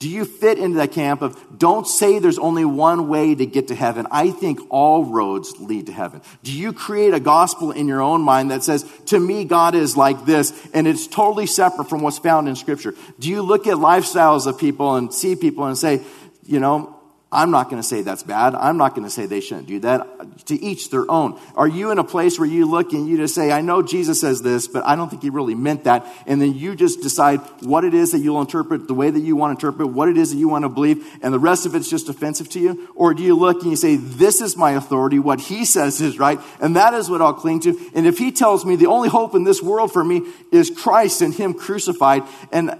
Do 0.00 0.08
you 0.08 0.24
fit 0.24 0.58
into 0.58 0.78
that 0.78 0.92
camp 0.92 1.20
of 1.20 1.58
don't 1.58 1.86
say 1.86 2.18
there's 2.18 2.38
only 2.38 2.64
one 2.64 3.08
way 3.08 3.34
to 3.34 3.44
get 3.44 3.68
to 3.68 3.74
heaven? 3.74 4.06
I 4.10 4.30
think 4.30 4.58
all 4.70 5.04
roads 5.04 5.52
lead 5.60 5.86
to 5.86 5.92
heaven. 5.92 6.22
Do 6.42 6.52
you 6.52 6.72
create 6.72 7.12
a 7.12 7.20
gospel 7.20 7.70
in 7.70 7.86
your 7.86 8.00
own 8.00 8.22
mind 8.22 8.50
that 8.50 8.62
says, 8.62 8.90
to 9.06 9.20
me, 9.20 9.44
God 9.44 9.74
is 9.74 9.98
like 9.98 10.24
this, 10.24 10.58
and 10.72 10.88
it's 10.88 11.06
totally 11.06 11.44
separate 11.44 11.90
from 11.90 12.00
what's 12.00 12.18
found 12.18 12.48
in 12.48 12.56
Scripture? 12.56 12.94
Do 13.18 13.28
you 13.28 13.42
look 13.42 13.66
at 13.66 13.74
lifestyles 13.74 14.46
of 14.46 14.58
people 14.58 14.96
and 14.96 15.12
see 15.12 15.36
people 15.36 15.66
and 15.66 15.76
say, 15.76 16.00
you 16.46 16.60
know, 16.60 16.99
I'm 17.32 17.52
not 17.52 17.70
going 17.70 17.80
to 17.80 17.86
say 17.86 18.02
that's 18.02 18.24
bad. 18.24 18.56
I'm 18.56 18.76
not 18.76 18.96
going 18.96 19.04
to 19.04 19.10
say 19.10 19.26
they 19.26 19.40
shouldn't 19.40 19.68
do 19.68 19.78
that. 19.80 20.46
To 20.46 20.60
each 20.60 20.90
their 20.90 21.08
own. 21.08 21.38
Are 21.54 21.68
you 21.68 21.92
in 21.92 21.98
a 21.98 22.04
place 22.04 22.40
where 22.40 22.48
you 22.48 22.66
look 22.66 22.92
and 22.92 23.08
you 23.08 23.16
just 23.16 23.36
say, 23.36 23.52
I 23.52 23.60
know 23.60 23.82
Jesus 23.82 24.20
says 24.20 24.42
this, 24.42 24.66
but 24.66 24.84
I 24.84 24.96
don't 24.96 25.08
think 25.08 25.22
he 25.22 25.30
really 25.30 25.54
meant 25.54 25.84
that. 25.84 26.04
And 26.26 26.42
then 26.42 26.54
you 26.54 26.74
just 26.74 27.02
decide 27.02 27.38
what 27.60 27.84
it 27.84 27.94
is 27.94 28.10
that 28.10 28.18
you'll 28.18 28.40
interpret, 28.40 28.88
the 28.88 28.94
way 28.94 29.10
that 29.10 29.20
you 29.20 29.36
want 29.36 29.58
to 29.58 29.66
interpret, 29.66 29.90
what 29.90 30.08
it 30.08 30.16
is 30.16 30.32
that 30.32 30.38
you 30.38 30.48
want 30.48 30.64
to 30.64 30.68
believe, 30.68 31.06
and 31.22 31.32
the 31.32 31.38
rest 31.38 31.66
of 31.66 31.76
it's 31.76 31.88
just 31.88 32.08
offensive 32.08 32.48
to 32.50 32.58
you? 32.58 32.88
Or 32.96 33.14
do 33.14 33.22
you 33.22 33.36
look 33.36 33.62
and 33.62 33.70
you 33.70 33.76
say, 33.76 33.94
this 33.94 34.40
is 34.40 34.56
my 34.56 34.72
authority, 34.72 35.20
what 35.20 35.40
he 35.40 35.64
says 35.64 36.00
is 36.00 36.18
right, 36.18 36.40
and 36.60 36.74
that 36.74 36.94
is 36.94 37.08
what 37.08 37.22
I'll 37.22 37.34
cling 37.34 37.60
to. 37.60 37.78
And 37.94 38.06
if 38.06 38.18
he 38.18 38.32
tells 38.32 38.64
me 38.64 38.74
the 38.74 38.86
only 38.86 39.08
hope 39.08 39.36
in 39.36 39.44
this 39.44 39.62
world 39.62 39.92
for 39.92 40.02
me 40.02 40.22
is 40.50 40.68
Christ 40.68 41.22
and 41.22 41.32
him 41.32 41.54
crucified, 41.54 42.24
and 42.50 42.76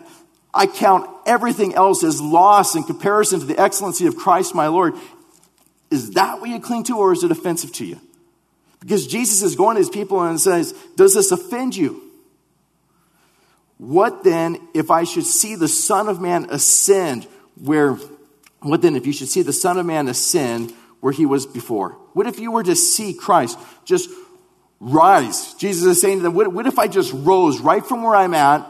I 0.52 0.66
count 0.66 1.08
everything 1.26 1.74
else 1.74 2.02
as 2.02 2.20
loss 2.20 2.74
in 2.74 2.82
comparison 2.82 3.40
to 3.40 3.46
the 3.46 3.58
excellency 3.58 4.06
of 4.06 4.16
Christ 4.16 4.54
my 4.54 4.66
Lord. 4.66 4.94
Is 5.90 6.12
that 6.12 6.40
what 6.40 6.50
you 6.50 6.60
cling 6.60 6.84
to, 6.84 6.98
or 6.98 7.12
is 7.12 7.22
it 7.22 7.30
offensive 7.30 7.72
to 7.74 7.84
you? 7.84 8.00
Because 8.80 9.06
Jesus 9.06 9.42
is 9.42 9.56
going 9.56 9.76
to 9.76 9.80
his 9.80 9.90
people 9.90 10.22
and 10.22 10.40
says, 10.40 10.72
Does 10.96 11.14
this 11.14 11.30
offend 11.30 11.76
you? 11.76 12.02
What 13.78 14.24
then 14.24 14.58
if 14.74 14.90
I 14.90 15.04
should 15.04 15.24
see 15.24 15.54
the 15.54 15.68
Son 15.68 16.08
of 16.08 16.20
Man 16.20 16.48
ascend 16.50 17.26
where, 17.62 17.96
what 18.60 18.82
then 18.82 18.96
if 18.96 19.06
you 19.06 19.12
should 19.12 19.28
see 19.28 19.42
the 19.42 19.52
Son 19.52 19.78
of 19.78 19.86
Man 19.86 20.08
ascend 20.08 20.72
where 21.00 21.12
he 21.12 21.26
was 21.26 21.46
before? 21.46 21.90
What 22.12 22.26
if 22.26 22.38
you 22.38 22.52
were 22.52 22.62
to 22.64 22.76
see 22.76 23.14
Christ 23.14 23.58
just 23.84 24.10
rise. 24.80 25.54
Jesus 25.54 25.84
is 25.84 26.00
saying 26.00 26.18
to 26.18 26.22
them, 26.22 26.34
what, 26.34 26.52
what 26.52 26.66
if 26.66 26.78
I 26.78 26.88
just 26.88 27.12
rose 27.12 27.60
right 27.60 27.84
from 27.84 28.02
where 28.02 28.16
I'm 28.16 28.34
at 28.34 28.68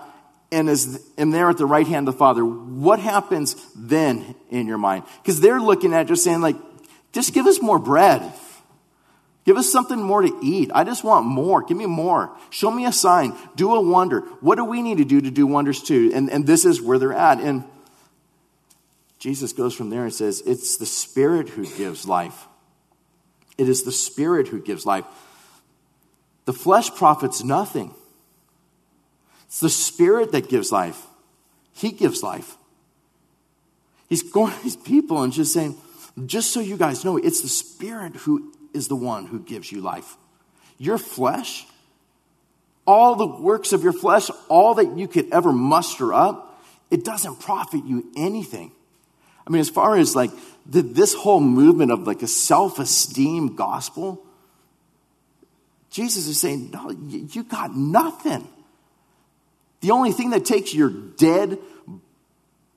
and 0.52 0.68
is, 0.68 1.00
am 1.16 1.30
there 1.30 1.48
at 1.48 1.58
the 1.58 1.66
right 1.66 1.86
hand 1.86 2.08
of 2.08 2.14
the 2.14 2.18
Father? 2.18 2.44
What 2.44 2.98
happens 2.98 3.56
then 3.76 4.34
in 4.50 4.66
your 4.66 4.78
mind? 4.78 5.04
Because 5.22 5.40
they're 5.40 5.60
looking 5.60 5.94
at 5.94 6.08
just 6.08 6.24
saying, 6.24 6.40
like, 6.40 6.56
just 7.12 7.32
give 7.32 7.46
us 7.46 7.60
more 7.60 7.78
bread. 7.78 8.22
Give 9.44 9.56
us 9.56 9.70
something 9.70 10.00
more 10.00 10.22
to 10.22 10.38
eat. 10.42 10.70
I 10.74 10.84
just 10.84 11.02
want 11.02 11.26
more. 11.26 11.62
Give 11.62 11.76
me 11.76 11.86
more. 11.86 12.36
Show 12.50 12.70
me 12.70 12.84
a 12.84 12.92
sign. 12.92 13.36
Do 13.56 13.74
a 13.74 13.80
wonder. 13.80 14.20
What 14.40 14.56
do 14.56 14.64
we 14.64 14.82
need 14.82 14.98
to 14.98 15.04
do 15.04 15.20
to 15.20 15.30
do 15.30 15.46
wonders 15.46 15.82
too? 15.82 16.10
And, 16.14 16.30
and 16.30 16.46
this 16.46 16.64
is 16.64 16.80
where 16.82 16.98
they're 16.98 17.12
at. 17.12 17.40
And 17.40 17.64
Jesus 19.18 19.52
goes 19.52 19.74
from 19.74 19.90
there 19.90 20.04
and 20.04 20.12
says, 20.12 20.42
It's 20.44 20.76
the 20.76 20.86
Spirit 20.86 21.48
who 21.48 21.66
gives 21.66 22.06
life. 22.06 22.46
It 23.56 23.68
is 23.68 23.82
the 23.82 23.92
Spirit 23.92 24.48
who 24.48 24.60
gives 24.60 24.84
life. 24.84 25.04
The 26.44 26.52
flesh 26.52 26.94
profits 26.94 27.42
nothing. 27.44 27.94
It's 29.50 29.58
the 29.58 29.68
Spirit 29.68 30.30
that 30.30 30.48
gives 30.48 30.70
life. 30.70 31.06
He 31.72 31.90
gives 31.90 32.22
life. 32.22 32.56
He's 34.08 34.22
going 34.22 34.52
to 34.52 34.62
these 34.62 34.76
people 34.76 35.24
and 35.24 35.32
just 35.32 35.52
saying, 35.52 35.76
just 36.24 36.52
so 36.52 36.60
you 36.60 36.76
guys 36.76 37.04
know, 37.04 37.16
it's 37.16 37.42
the 37.42 37.48
Spirit 37.48 38.14
who 38.14 38.52
is 38.72 38.86
the 38.86 38.94
one 38.94 39.26
who 39.26 39.40
gives 39.40 39.72
you 39.72 39.80
life. 39.80 40.16
Your 40.78 40.98
flesh, 40.98 41.66
all 42.86 43.16
the 43.16 43.26
works 43.26 43.72
of 43.72 43.82
your 43.82 43.92
flesh, 43.92 44.30
all 44.48 44.74
that 44.74 44.96
you 44.96 45.08
could 45.08 45.32
ever 45.32 45.50
muster 45.52 46.14
up, 46.14 46.62
it 46.88 47.04
doesn't 47.04 47.40
profit 47.40 47.84
you 47.84 48.08
anything. 48.16 48.70
I 49.46 49.50
mean, 49.50 49.60
as 49.60 49.68
far 49.68 49.96
as 49.96 50.14
like 50.14 50.30
the, 50.64 50.82
this 50.82 51.12
whole 51.12 51.40
movement 51.40 51.90
of 51.90 52.06
like 52.06 52.22
a 52.22 52.28
self 52.28 52.78
esteem 52.78 53.56
gospel, 53.56 54.24
Jesus 55.90 56.28
is 56.28 56.40
saying, 56.40 56.70
no, 56.70 56.90
you 56.90 57.42
got 57.42 57.74
nothing. 57.76 58.46
The 59.80 59.90
only 59.90 60.12
thing 60.12 60.30
that 60.30 60.44
takes 60.44 60.74
your 60.74 60.90
dead 60.90 61.58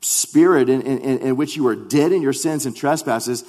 spirit 0.02 0.70
in, 0.70 0.82
in, 0.82 1.20
in, 1.20 1.36
which 1.36 1.56
you 1.56 1.68
are 1.68 1.76
dead 1.76 2.12
in 2.12 2.22
your 2.22 2.34
sins 2.34 2.66
and 2.66 2.76
trespasses, 2.76 3.44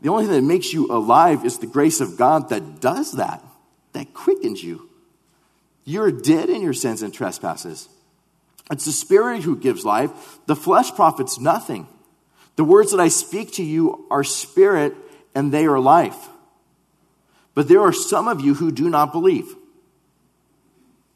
the 0.00 0.08
only 0.08 0.24
thing 0.24 0.34
that 0.34 0.42
makes 0.42 0.72
you 0.72 0.86
alive 0.90 1.44
is 1.44 1.58
the 1.58 1.66
grace 1.66 2.00
of 2.00 2.16
God 2.16 2.48
that 2.50 2.80
does 2.80 3.12
that, 3.12 3.44
that 3.92 4.14
quickens 4.14 4.62
you. 4.62 4.88
You're 5.84 6.10
dead 6.10 6.50
in 6.50 6.62
your 6.62 6.72
sins 6.72 7.02
and 7.02 7.12
trespasses. 7.12 7.88
It's 8.70 8.84
the 8.84 8.92
spirit 8.92 9.42
who 9.42 9.56
gives 9.56 9.84
life. 9.84 10.38
The 10.46 10.56
flesh 10.56 10.92
profits 10.94 11.40
nothing. 11.40 11.88
The 12.56 12.64
words 12.64 12.92
that 12.92 13.00
I 13.00 13.08
speak 13.08 13.54
to 13.54 13.64
you 13.64 14.06
are 14.10 14.22
spirit 14.22 14.94
and 15.34 15.52
they 15.52 15.66
are 15.66 15.80
life. 15.80 16.28
But 17.54 17.68
there 17.68 17.80
are 17.80 17.92
some 17.92 18.28
of 18.28 18.40
you 18.40 18.54
who 18.54 18.70
do 18.70 18.88
not 18.88 19.12
believe. 19.12 19.54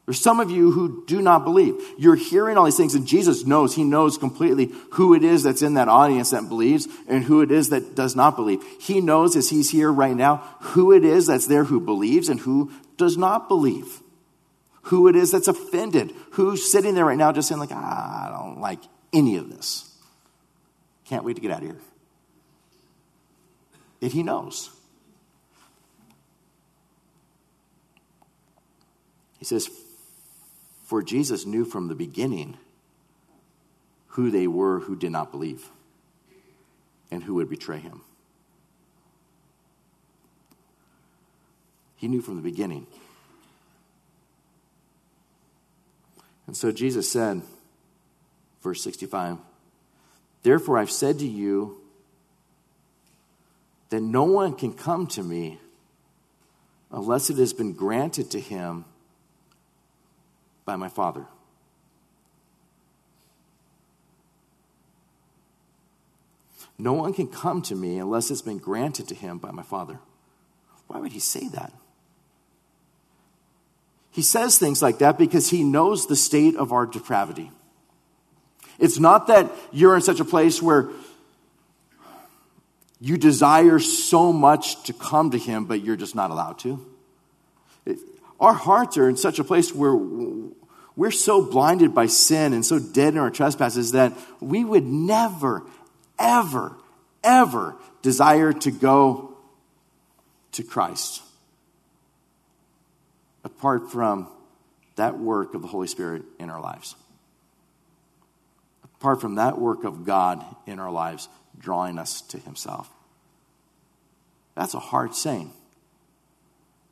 There's 0.05 0.21
some 0.21 0.39
of 0.39 0.51
you 0.51 0.71
who 0.71 1.03
do 1.07 1.19
not 1.19 1.43
believe. 1.43 1.75
You're 1.97 2.15
hearing 2.15 2.57
all 2.57 2.65
these 2.65 2.77
things, 2.77 2.93
and 2.93 3.07
Jesus 3.07 3.45
knows, 3.45 3.73
He 3.73 3.83
knows 3.83 4.19
completely 4.19 4.71
who 4.91 5.15
it 5.15 5.23
is 5.23 5.41
that's 5.41 5.63
in 5.63 5.73
that 5.75 5.87
audience 5.87 6.29
that 6.29 6.47
believes 6.47 6.87
and 7.07 7.23
who 7.23 7.41
it 7.41 7.51
is 7.51 7.69
that 7.69 7.95
does 7.95 8.15
not 8.15 8.35
believe. 8.35 8.63
He 8.79 9.01
knows 9.01 9.35
as 9.35 9.49
He's 9.49 9.71
here 9.71 9.91
right 9.91 10.15
now 10.15 10.37
who 10.59 10.91
it 10.91 11.03
is 11.03 11.25
that's 11.25 11.47
there 11.47 11.63
who 11.63 11.79
believes 11.79 12.29
and 12.29 12.39
who 12.39 12.71
does 12.97 13.17
not 13.17 13.47
believe. 13.47 14.01
Who 14.83 15.07
it 15.07 15.15
is 15.15 15.31
that's 15.31 15.47
offended. 15.47 16.13
Who's 16.33 16.71
sitting 16.71 16.93
there 16.93 17.05
right 17.05 17.17
now 17.17 17.31
just 17.31 17.47
saying, 17.47 17.59
like, 17.59 17.71
ah, 17.71 18.27
I 18.27 18.31
don't 18.31 18.61
like 18.61 18.81
any 19.11 19.37
of 19.37 19.49
this. 19.49 19.91
Can't 21.05 21.23
wait 21.23 21.35
to 21.37 21.41
get 21.41 21.49
out 21.49 21.63
of 21.63 21.69
here. 21.69 21.81
And 24.03 24.11
He 24.11 24.21
knows. 24.21 24.69
He 29.39 29.45
says, 29.45 29.67
For 30.85 31.01
Jesus 31.01 31.47
knew 31.47 31.65
from 31.65 31.87
the 31.87 31.95
beginning 31.95 32.57
who 34.09 34.29
they 34.29 34.45
were 34.45 34.79
who 34.79 34.95
did 34.95 35.11
not 35.11 35.31
believe 35.31 35.67
and 37.09 37.23
who 37.23 37.33
would 37.35 37.49
betray 37.49 37.79
him. 37.79 38.01
He 41.95 42.07
knew 42.07 42.21
from 42.21 42.35
the 42.35 42.43
beginning. 42.43 42.85
And 46.45 46.55
so 46.55 46.71
Jesus 46.71 47.11
said, 47.11 47.41
verse 48.61 48.83
65, 48.83 49.37
Therefore 50.43 50.77
I've 50.77 50.91
said 50.91 51.17
to 51.17 51.27
you 51.27 51.81
that 53.89 54.01
no 54.01 54.25
one 54.25 54.53
can 54.53 54.73
come 54.73 55.07
to 55.07 55.23
me 55.23 55.59
unless 56.91 57.31
it 57.31 57.37
has 57.37 57.53
been 57.53 57.73
granted 57.73 58.29
to 58.31 58.39
him 58.39 58.85
by 60.65 60.75
my 60.75 60.89
Father. 60.89 61.25
No 66.77 66.93
one 66.93 67.13
can 67.13 67.27
come 67.27 67.61
to 67.63 67.75
me 67.75 67.99
unless 67.99 68.29
it's 68.29 68.41
been 68.41 68.57
granted 68.57 69.07
to 69.07 69.15
him 69.15 69.37
by 69.37 69.51
my 69.51 69.63
Father. 69.63 69.99
Why 70.87 70.99
would 70.99 71.13
he 71.13 71.19
say 71.19 71.47
that? 71.49 71.71
He 74.11 74.21
says 74.21 74.57
things 74.57 74.81
like 74.81 74.99
that 74.99 75.17
because 75.17 75.49
he 75.49 75.63
knows 75.63 76.07
the 76.07 76.15
state 76.15 76.55
of 76.55 76.71
our 76.71 76.85
depravity. 76.85 77.51
It's 78.79 78.99
not 78.99 79.27
that 79.27 79.51
you're 79.71 79.95
in 79.95 80.01
such 80.01 80.19
a 80.19 80.25
place 80.25 80.61
where 80.61 80.89
you 82.99 83.17
desire 83.17 83.79
so 83.79 84.33
much 84.33 84.83
to 84.83 84.93
come 84.93 85.31
to 85.31 85.37
him, 85.37 85.65
but 85.65 85.81
you're 85.81 85.95
just 85.95 86.15
not 86.15 86.31
allowed 86.31 86.59
to. 86.59 86.85
Our 88.39 88.53
hearts 88.53 88.97
are 88.97 89.07
in 89.07 89.17
such 89.17 89.39
a 89.39 89.43
place 89.43 89.73
where 89.73 89.95
we're 89.95 91.11
so 91.11 91.41
blinded 91.41 91.93
by 91.93 92.07
sin 92.07 92.53
and 92.53 92.65
so 92.65 92.79
dead 92.79 93.13
in 93.13 93.19
our 93.19 93.31
trespasses 93.31 93.93
that 93.93 94.13
we 94.39 94.63
would 94.63 94.85
never, 94.85 95.63
ever, 96.19 96.75
ever 97.23 97.75
desire 98.01 98.53
to 98.53 98.71
go 98.71 99.37
to 100.53 100.63
Christ 100.63 101.21
apart 103.45 103.91
from 103.91 104.27
that 104.95 105.17
work 105.17 105.53
of 105.53 105.61
the 105.61 105.67
Holy 105.67 105.87
Spirit 105.87 106.23
in 106.39 106.49
our 106.49 106.59
lives. 106.59 106.95
Apart 108.83 109.21
from 109.21 109.35
that 109.35 109.57
work 109.59 109.83
of 109.83 110.05
God 110.05 110.43
in 110.65 110.79
our 110.79 110.91
lives, 110.91 111.29
drawing 111.57 111.99
us 111.99 112.21
to 112.21 112.39
Himself. 112.39 112.89
That's 114.55 114.73
a 114.73 114.79
hard 114.79 115.15
saying. 115.15 115.53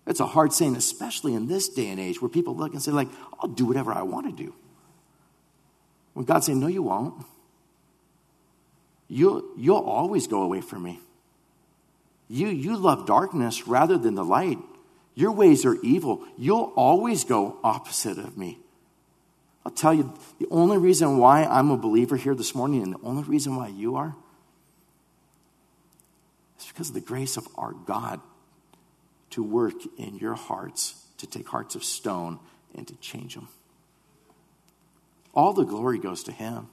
It's 0.05 0.19
a 0.19 0.25
hard 0.25 0.51
saying, 0.51 0.75
especially 0.75 1.33
in 1.33 1.47
this 1.47 1.69
day 1.69 1.87
and 1.87 1.99
age 1.99 2.21
where 2.21 2.29
people 2.29 2.55
look 2.55 2.73
and 2.73 2.81
say, 2.81 2.91
like, 2.91 3.07
I'll 3.39 3.49
do 3.49 3.65
whatever 3.65 3.93
I 3.93 4.01
want 4.01 4.25
to 4.25 4.43
do. 4.43 4.53
When 6.13 6.25
God's 6.25 6.45
saying, 6.45 6.59
No, 6.59 6.67
you 6.67 6.83
won't. 6.83 7.25
You'll, 9.07 9.43
you'll 9.57 9.77
always 9.77 10.27
go 10.27 10.41
away 10.41 10.61
from 10.61 10.83
me. 10.83 10.99
You, 12.29 12.47
you 12.47 12.77
love 12.77 13.05
darkness 13.05 13.67
rather 13.67 13.97
than 13.97 14.15
the 14.15 14.25
light. 14.25 14.57
Your 15.13 15.31
ways 15.31 15.65
are 15.65 15.75
evil. 15.83 16.25
You'll 16.37 16.73
always 16.75 17.23
go 17.23 17.59
opposite 17.63 18.17
of 18.17 18.37
me. 18.37 18.59
I'll 19.65 19.71
tell 19.71 19.93
you, 19.93 20.13
the 20.39 20.47
only 20.49 20.77
reason 20.77 21.17
why 21.17 21.43
I'm 21.43 21.69
a 21.69 21.77
believer 21.77 22.17
here 22.17 22.35
this 22.35 22.55
morning, 22.55 22.81
and 22.81 22.93
the 22.93 22.99
only 23.03 23.23
reason 23.23 23.55
why 23.55 23.67
you 23.67 23.95
are, 23.95 24.15
is 26.59 26.65
because 26.65 26.89
of 26.89 26.95
the 26.95 27.01
grace 27.01 27.37
of 27.37 27.47
our 27.55 27.73
God 27.73 28.19
to 29.33 29.41
work 29.41 29.73
in 29.97 30.17
your 30.17 30.35
hearts, 30.35 31.05
to 31.17 31.25
take 31.25 31.47
hearts 31.47 31.73
of 31.73 31.83
stone 31.83 32.39
and 32.75 32.87
to 32.87 32.95
change 32.97 33.33
them. 33.33 33.47
All 35.33 35.53
the 35.53 35.63
glory 35.63 35.97
goes 35.97 36.23
to 36.23 36.31
Him. 36.31 36.67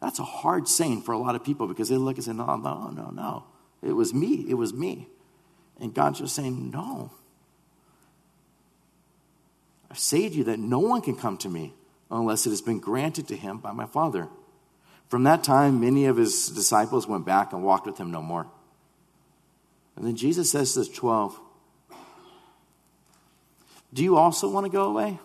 That's 0.00 0.18
a 0.18 0.24
hard 0.24 0.68
saying 0.68 1.02
for 1.02 1.12
a 1.12 1.18
lot 1.18 1.34
of 1.34 1.44
people 1.44 1.66
because 1.66 1.90
they 1.90 1.96
look 1.96 2.16
and 2.16 2.24
say, 2.24 2.32
no, 2.32 2.56
no, 2.56 2.88
no, 2.88 3.10
no. 3.10 3.44
It 3.82 3.92
was 3.92 4.14
me. 4.14 4.46
It 4.48 4.54
was 4.54 4.72
me. 4.72 5.08
And 5.78 5.92
God's 5.92 6.20
just 6.20 6.34
saying, 6.34 6.70
no. 6.70 7.10
I 9.90 9.94
say 9.94 10.28
to 10.28 10.34
you 10.34 10.44
that 10.44 10.58
no 10.58 10.78
one 10.78 11.02
can 11.02 11.16
come 11.16 11.36
to 11.38 11.48
me 11.48 11.74
unless 12.10 12.46
it 12.46 12.50
has 12.50 12.62
been 12.62 12.80
granted 12.80 13.28
to 13.28 13.36
him 13.36 13.58
by 13.58 13.72
my 13.72 13.86
Father. 13.86 14.28
From 15.08 15.24
that 15.24 15.44
time, 15.44 15.80
many 15.80 16.06
of 16.06 16.16
his 16.16 16.48
disciples 16.48 17.06
went 17.06 17.26
back 17.26 17.52
and 17.52 17.62
walked 17.62 17.86
with 17.86 17.98
him 17.98 18.10
no 18.10 18.22
more. 18.22 18.46
And 19.96 20.06
then 20.06 20.16
Jesus 20.16 20.50
says 20.50 20.74
to 20.74 20.80
the 20.80 20.86
12, 20.86 21.38
Do 23.92 24.02
you 24.02 24.16
also 24.16 24.48
want 24.50 24.66
to 24.66 24.70
go 24.72 24.84
away? 24.84 25.18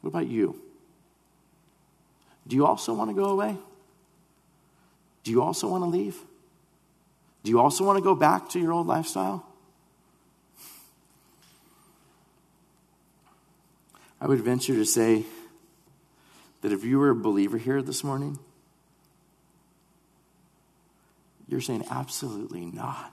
What 0.00 0.10
about 0.10 0.26
you? 0.26 0.60
Do 2.46 2.56
you 2.56 2.64
also 2.64 2.94
want 2.94 3.10
to 3.10 3.14
go 3.14 3.24
away? 3.24 3.56
Do 5.24 5.30
you 5.30 5.42
also 5.42 5.68
want 5.68 5.82
to 5.82 5.88
leave? 5.88 6.16
Do 7.42 7.50
you 7.50 7.60
also 7.60 7.84
want 7.84 7.98
to 7.98 8.02
go 8.02 8.14
back 8.14 8.48
to 8.50 8.60
your 8.60 8.72
old 8.72 8.86
lifestyle? 8.86 9.44
I 14.20 14.26
would 14.26 14.40
venture 14.40 14.74
to 14.74 14.84
say 14.84 15.24
that 16.62 16.72
if 16.72 16.84
you 16.84 16.98
were 16.98 17.10
a 17.10 17.14
believer 17.14 17.58
here 17.58 17.82
this 17.82 18.02
morning, 18.02 18.38
you're 21.48 21.60
saying, 21.60 21.84
absolutely 21.90 22.66
not. 22.66 23.12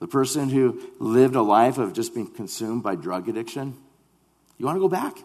The 0.00 0.08
person 0.08 0.48
who 0.48 0.80
lived 0.98 1.34
a 1.34 1.42
life 1.42 1.78
of 1.78 1.92
just 1.92 2.14
being 2.14 2.26
consumed 2.26 2.82
by 2.82 2.94
drug 2.94 3.28
addiction, 3.28 3.76
you 4.58 4.66
want 4.66 4.76
to 4.76 4.80
go 4.80 4.88
back? 4.88 5.18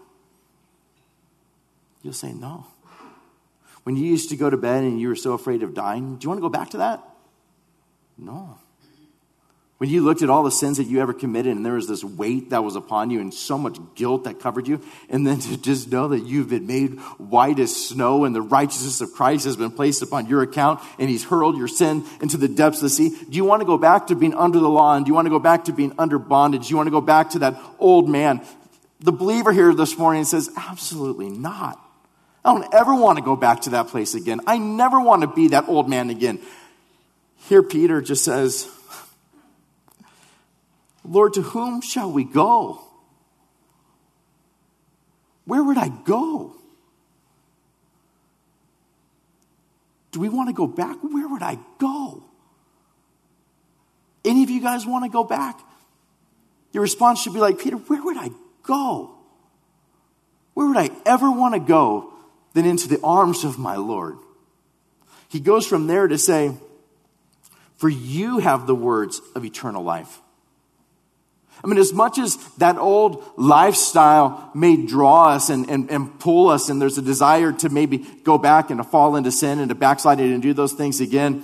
You'll 2.01 2.13
say 2.13 2.33
no. 2.33 2.67
When 3.83 3.95
you 3.95 4.05
used 4.05 4.29
to 4.29 4.37
go 4.37 4.49
to 4.49 4.57
bed 4.57 4.83
and 4.83 4.99
you 4.99 5.07
were 5.07 5.15
so 5.15 5.33
afraid 5.33 5.63
of 5.63 5.73
dying, 5.73 6.17
do 6.17 6.25
you 6.25 6.29
want 6.29 6.37
to 6.37 6.41
go 6.41 6.49
back 6.49 6.71
to 6.71 6.77
that? 6.77 7.03
No. 8.17 8.57
When 9.79 9.89
you 9.89 10.01
looked 10.01 10.21
at 10.21 10.29
all 10.29 10.43
the 10.43 10.51
sins 10.51 10.75
that 10.75 10.87
you 10.87 10.99
ever 10.99 11.13
committed 11.13 11.55
and 11.55 11.65
there 11.65 11.75
was 11.75 11.87
this 11.87 12.03
weight 12.03 12.49
that 12.49 12.65
was 12.65 12.75
upon 12.75 13.11
you 13.11 13.21
and 13.21 13.33
so 13.33 13.57
much 13.57 13.77
guilt 13.95 14.25
that 14.25 14.41
covered 14.41 14.67
you, 14.67 14.81
and 15.09 15.25
then 15.25 15.39
to 15.39 15.55
just 15.55 15.89
know 15.89 16.09
that 16.09 16.19
you've 16.19 16.49
been 16.49 16.67
made 16.67 16.99
white 17.17 17.59
as 17.59 17.73
snow 17.73 18.25
and 18.25 18.35
the 18.35 18.41
righteousness 18.41 18.99
of 18.99 19.13
Christ 19.13 19.45
has 19.45 19.55
been 19.55 19.71
placed 19.71 20.01
upon 20.01 20.27
your 20.27 20.41
account 20.41 20.81
and 20.99 21.09
he's 21.09 21.23
hurled 21.23 21.57
your 21.57 21.69
sin 21.69 22.03
into 22.21 22.35
the 22.35 22.49
depths 22.49 22.79
of 22.79 22.83
the 22.83 22.89
sea, 22.89 23.09
do 23.09 23.37
you 23.37 23.45
want 23.45 23.61
to 23.61 23.65
go 23.65 23.77
back 23.77 24.07
to 24.07 24.15
being 24.15 24.33
under 24.33 24.59
the 24.59 24.67
law 24.67 24.95
and 24.95 25.05
do 25.05 25.09
you 25.11 25.15
want 25.15 25.27
to 25.27 25.31
go 25.31 25.39
back 25.39 25.63
to 25.65 25.71
being 25.71 25.93
under 25.97 26.19
bondage? 26.19 26.67
Do 26.67 26.71
you 26.71 26.75
want 26.75 26.87
to 26.87 26.91
go 26.91 27.01
back 27.01 27.29
to 27.31 27.39
that 27.39 27.57
old 27.79 28.09
man? 28.09 28.41
The 28.99 29.13
believer 29.13 29.53
here 29.53 29.73
this 29.73 29.97
morning 29.97 30.25
says, 30.25 30.49
absolutely 30.57 31.29
not. 31.29 31.79
I 32.43 32.53
don't 32.53 32.73
ever 32.73 32.93
want 32.93 33.17
to 33.17 33.23
go 33.23 33.37
back 33.37 33.61
to 33.61 33.69
that 33.71 33.87
place 33.87 34.13
again. 34.13 34.41
I 34.45 34.57
never 34.57 34.99
want 34.99 35.21
to 35.21 35.27
be 35.27 35.49
that 35.49 35.69
old 35.69 35.89
man 35.89 36.09
again. 36.09 36.39
Here, 37.47 37.63
Peter 37.63 38.01
just 38.01 38.25
says, 38.25 38.69
Lord, 41.03 41.33
to 41.33 41.41
whom 41.41 41.81
shall 41.81 42.11
we 42.11 42.23
go? 42.23 42.81
Where 45.45 45.63
would 45.63 45.77
I 45.77 45.89
go? 45.89 46.55
Do 50.11 50.19
we 50.19 50.29
want 50.29 50.49
to 50.49 50.53
go 50.53 50.67
back? 50.67 50.97
Where 51.01 51.27
would 51.27 51.41
I 51.41 51.57
go? 51.77 52.23
Any 54.25 54.43
of 54.43 54.49
you 54.49 54.61
guys 54.61 54.85
want 54.85 55.05
to 55.05 55.09
go 55.09 55.23
back? 55.23 55.59
Your 56.71 56.83
response 56.83 57.21
should 57.21 57.33
be 57.33 57.39
like, 57.39 57.59
Peter, 57.59 57.77
where 57.77 58.01
would 58.01 58.17
I 58.17 58.29
go? 58.63 59.15
Where 60.53 60.67
would 60.67 60.77
I 60.77 60.89
ever 61.05 61.31
want 61.31 61.53
to 61.55 61.59
go 61.59 62.13
than 62.53 62.65
into 62.65 62.87
the 62.87 62.99
arms 63.03 63.43
of 63.43 63.57
my 63.57 63.75
Lord? 63.75 64.17
He 65.29 65.39
goes 65.39 65.65
from 65.65 65.87
there 65.87 66.07
to 66.07 66.17
say, 66.17 66.53
For 67.77 67.89
you 67.89 68.39
have 68.39 68.67
the 68.67 68.75
words 68.75 69.21
of 69.35 69.45
eternal 69.45 69.83
life. 69.83 70.21
I 71.63 71.67
mean, 71.67 71.77
as 71.77 71.91
much 71.91 72.17
as 72.17 72.37
that 72.57 72.77
old 72.77 73.23
lifestyle 73.35 74.49
may 74.53 74.77
draw 74.77 75.29
us 75.29 75.49
and, 75.49 75.69
and, 75.69 75.91
and 75.91 76.19
pull 76.19 76.49
us, 76.49 76.69
and 76.69 76.81
there's 76.81 76.97
a 76.97 77.01
desire 77.01 77.51
to 77.51 77.69
maybe 77.69 77.97
go 78.23 78.37
back 78.37 78.69
and 78.69 78.77
to 78.79 78.83
fall 78.83 79.15
into 79.15 79.31
sin 79.31 79.59
and 79.59 79.69
to 79.69 79.75
backslide 79.75 80.19
and 80.19 80.41
do 80.41 80.53
those 80.53 80.73
things 80.73 81.01
again, 81.01 81.43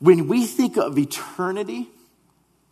when 0.00 0.26
we 0.26 0.46
think 0.46 0.76
of 0.76 0.98
eternity, 0.98 1.88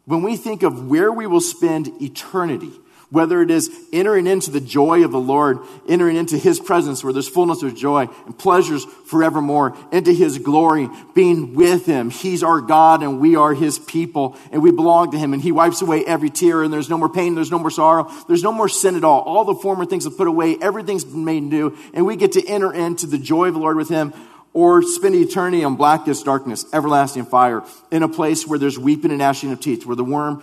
when 0.07 0.23
we 0.23 0.37
think 0.37 0.63
of 0.63 0.89
where 0.89 1.13
we 1.13 1.27
will 1.27 1.41
spend 1.41 1.89
eternity, 2.03 2.73
whether 3.11 3.41
it 3.41 3.51
is 3.51 3.71
entering 3.91 4.27
into 4.27 4.51
the 4.51 4.61
joy 4.61 5.03
of 5.03 5.13
the 5.13 5.21
Lord, 5.21 5.59
entering 5.89 6.17
into 6.17 6.37
His 6.37 6.61
presence 6.61 7.03
where 7.03 7.13
there's 7.13 7.29
fullness 7.29 7.63
of 7.63 7.75
joy 7.75 8.09
and 8.27 8.39
pleasures 8.39 8.85
forevermore, 8.85 9.77
into 9.91 10.13
His 10.13 10.39
glory, 10.39 10.91
being 11.15 11.55
with 11.55 11.87
Him. 11.87 12.11
He's 12.11 12.43
our 12.43 12.61
God 12.61 13.03
and 13.03 13.19
we 13.19 13.35
are 13.35 13.55
His 13.55 13.79
people 13.79 14.37
and 14.53 14.63
we 14.63 14.73
belong 14.73 15.13
to 15.13 15.19
Him 15.19 15.33
and 15.33 15.41
He 15.41 15.53
wipes 15.53 15.81
away 15.81 16.05
every 16.05 16.29
tear 16.29 16.63
and 16.63 16.73
there's 16.73 16.91
no 16.91 16.99
more 16.99 17.09
pain, 17.09 17.35
there's 17.35 17.51
no 17.51 17.59
more 17.59 17.71
sorrow, 17.71 18.11
there's 18.27 18.43
no 18.43 18.53
more 18.53 18.69
sin 18.69 18.95
at 18.95 19.05
all. 19.05 19.21
All 19.21 19.45
the 19.45 19.55
former 19.55 19.87
things 19.87 20.05
have 20.05 20.17
put 20.17 20.29
away, 20.29 20.59
everything's 20.61 21.05
been 21.05 21.25
made 21.25 21.43
new 21.43 21.77
and 21.95 22.05
we 22.05 22.17
get 22.17 22.33
to 22.33 22.47
enter 22.47 22.73
into 22.73 23.07
the 23.07 23.19
joy 23.19 23.49
of 23.49 23.55
the 23.55 23.61
Lord 23.61 23.77
with 23.77 23.89
Him 23.89 24.13
or 24.53 24.83
spend 24.83 25.15
eternity 25.15 25.63
in 25.63 25.77
blackest 25.77 26.27
darkness, 26.27 26.67
everlasting 26.75 27.25
fire, 27.25 27.63
in 27.91 28.03
a 28.03 28.09
place 28.09 28.47
where 28.47 28.59
there's 28.59 28.79
weeping 28.79 29.11
and 29.11 29.19
gnashing 29.19 29.53
of 29.53 29.61
teeth, 29.61 29.87
where 29.87 29.97
the 29.97 30.05
worm 30.05 30.43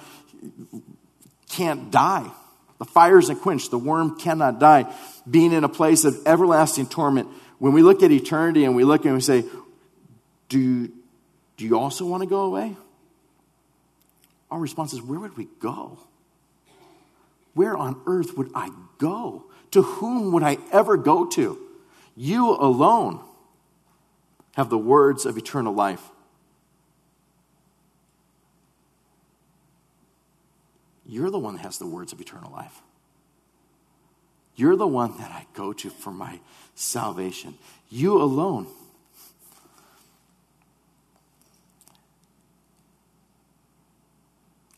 can't 1.50 1.92
die 1.92 2.32
the 2.78 2.86
fire 2.86 3.18
isn't 3.20 3.38
quenched. 3.38 3.72
The 3.72 3.78
worm 3.78 4.20
cannot 4.20 4.60
die. 4.60 4.94
Being 5.30 5.54
in 5.54 5.64
a 5.64 5.70
place 5.70 6.04
of 6.04 6.16
everlasting 6.26 6.88
torment. 6.88 7.30
When 7.58 7.74
we 7.74 7.82
look 7.82 8.04
at 8.04 8.12
eternity 8.12 8.66
and 8.66 8.76
we 8.76 8.84
look 8.84 9.06
and 9.06 9.14
we 9.14 9.22
say, 9.22 9.46
do, 10.50 10.88
do 11.58 11.66
you 11.66 11.80
also 11.80 12.06
want 12.06 12.24
to 12.24 12.28
go 12.28 12.42
away? 12.42 12.76
Our 14.52 14.60
response 14.60 14.94
is, 14.94 15.02
where 15.02 15.20
would 15.20 15.38
we 15.38 15.48
go? 15.60 16.00
Where 17.54 17.76
on 17.76 18.02
earth 18.06 18.38
would 18.38 18.52
I 18.54 18.70
go? 18.98 19.46
To 19.72 19.82
whom 19.82 20.34
would 20.34 20.44
I 20.44 20.58
ever 20.72 20.98
go 20.98 21.26
to? 21.28 21.58
You 22.16 22.52
alone 22.52 23.22
have 24.56 24.70
the 24.70 24.78
words 24.78 25.26
of 25.26 25.38
eternal 25.38 25.74
life. 25.74 26.02
You're 31.06 31.30
the 31.30 31.40
one 31.40 31.56
that 31.56 31.62
has 31.62 31.78
the 31.78 31.86
words 31.86 32.14
of 32.14 32.20
eternal 32.20 32.52
life. 32.52 32.82
You're 34.56 34.76
the 34.76 34.88
one 34.88 35.18
that 35.18 35.32
I 35.32 35.46
go 35.54 35.74
to 35.74 35.90
for 35.90 36.12
my 36.12 36.40
salvation. 36.76 37.58
You 37.90 38.22
alone. 38.22 38.68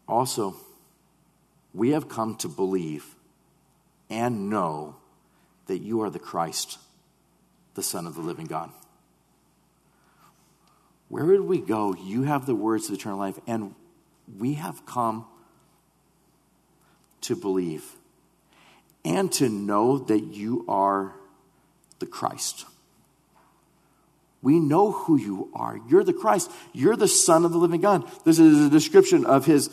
Also, 0.07 0.55
we 1.73 1.91
have 1.91 2.09
come 2.09 2.35
to 2.37 2.47
believe 2.47 3.15
and 4.09 4.49
know 4.49 4.95
that 5.67 5.79
you 5.79 6.01
are 6.01 6.09
the 6.09 6.19
Christ, 6.19 6.79
the 7.75 7.83
Son 7.83 8.07
of 8.07 8.15
the 8.15 8.21
living 8.21 8.45
God. 8.45 8.71
Where 11.09 11.25
would 11.25 11.41
we 11.41 11.59
go? 11.59 11.93
You 11.93 12.23
have 12.23 12.45
the 12.45 12.55
words 12.55 12.87
of 12.87 12.95
eternal 12.95 13.19
life, 13.19 13.39
and 13.45 13.75
we 14.37 14.55
have 14.55 14.85
come 14.85 15.25
to 17.27 17.35
believe 17.35 17.95
and 19.05 19.31
to 19.33 19.47
know 19.47 19.99
that 19.99 20.23
you 20.23 20.65
are 20.67 21.13
the 21.99 22.05
Christ. 22.05 22.65
We 24.41 24.59
know 24.59 24.91
who 24.91 25.17
you 25.17 25.49
are. 25.53 25.79
You're 25.89 26.03
the 26.03 26.13
Christ. 26.13 26.51
You're 26.73 26.95
the 26.95 27.07
Son 27.07 27.43
of 27.43 27.51
the 27.51 27.57
living 27.57 27.81
God. 27.81 28.09
This 28.23 28.39
is 28.39 28.65
a 28.65 28.69
description 28.69 29.25
of 29.25 29.45
his 29.45 29.69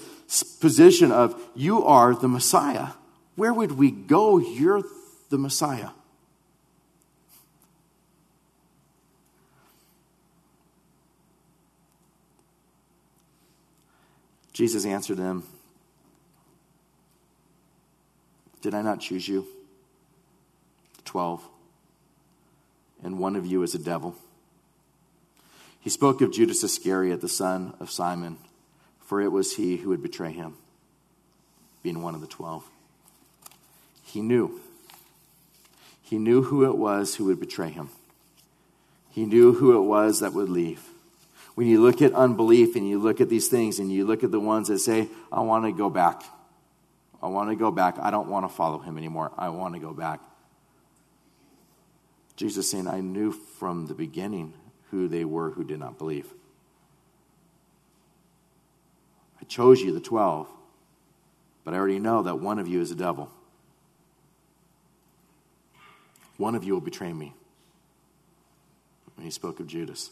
position 0.61 1.13
of 1.13 1.41
you 1.55 1.85
are 1.85 2.15
the 2.15 2.29
Messiah. 2.29 2.89
Where 3.37 3.53
would 3.53 3.73
we 3.73 3.91
go? 3.91 4.39
You're 4.39 4.83
the 5.29 5.39
Messiah. 5.39 5.91
Jesus 14.53 14.85
answered 14.85 15.19
them, 15.19 15.45
Did 18.65 18.73
I 18.73 18.81
not 18.81 18.99
choose 18.99 19.29
you? 19.29 19.47
Twelve. 21.05 21.47
And 23.03 23.19
one 23.19 23.37
of 23.37 23.45
you 23.45 23.63
is 23.63 23.75
a 23.75 23.79
devil. 23.79 24.17
He 25.81 25.91
spoke 25.91 26.23
of 26.23 26.33
Judas 26.33 26.65
Iscariot, 26.65 27.21
the 27.21 27.29
son 27.29 27.75
of 27.79 27.91
Simon, 27.91 28.39
for 29.01 29.21
it 29.21 29.31
was 29.31 29.57
he 29.57 29.77
who 29.77 29.91
would 29.91 30.03
betray 30.03 30.33
him, 30.33 30.55
being 31.83 32.01
one 32.01 32.15
of 32.15 32.23
the 32.23 32.27
twelve. 32.27 32.65
He 34.03 34.23
knew. 34.23 34.59
He 36.01 36.17
knew 36.17 36.45
who 36.45 36.65
it 36.65 36.79
was 36.79 37.17
who 37.17 37.27
would 37.27 37.41
betray 37.41 37.69
him. 37.69 37.91
He 39.11 39.27
knew 39.27 39.53
who 39.53 39.77
it 39.77 39.83
was 39.83 40.21
that 40.21 40.33
would 40.33 40.49
leave. 40.49 40.83
When 41.55 41.67
you 41.67 41.83
look 41.83 42.01
at 42.01 42.15
unbelief 42.15 42.77
and 42.77 42.89
you 42.89 42.99
look 42.99 43.21
at 43.21 43.29
these 43.29 43.49
things 43.49 43.79
and 43.79 43.93
you 43.93 44.07
look 44.07 44.25
at 44.25 44.31
the 44.31 44.41
ones 44.41 44.69
that 44.69 44.79
say, 44.79 45.09
I 45.31 45.41
want 45.41 45.67
to 45.67 45.73
go 45.73 45.91
back. 45.91 46.23
I 47.25 47.29
want 47.29 47.49
to 47.49 47.57
go 47.57 47.71
back. 47.71 47.97
I 47.99 48.11
don't 48.11 48.29
want 48.29 48.47
to 48.47 48.55
follow 48.55 48.79
him 48.81 48.99
anymore. 48.99 49.33
I 49.39 49.49
want 49.49 49.73
to 49.73 49.81
go 49.81 49.95
back. 49.95 50.21
Jesus 52.37 52.71
saying, 52.71 52.87
I 52.87 53.01
knew 53.01 53.33
from 53.33 53.87
the 53.87 53.95
beginning 53.95 54.53
who 54.91 55.09
they 55.09 55.25
were 55.25 55.51
who 55.51 55.65
did 55.65 55.81
not 55.81 55.97
believe. 55.97 56.35
I 59.41 59.45
chose 59.47 59.81
you, 59.81 59.95
the 59.95 60.01
12, 60.01 60.49
but 61.65 61.73
I 61.73 61.79
already 61.79 61.99
know 61.99 62.23
that 62.23 62.41
one 62.41 62.59
of 62.59 62.69
you 62.69 62.83
is 62.83 62.91
a 62.91 62.95
devil. 62.95 63.31
One 66.37 66.55
of 66.55 66.63
you 66.63 66.75
will 66.75 66.83
betray 66.83 67.15
me. 67.15 67.33
When 69.15 69.25
he 69.25 69.31
spoke 69.31 69.61
of 69.61 69.67
Judas. 69.67 70.11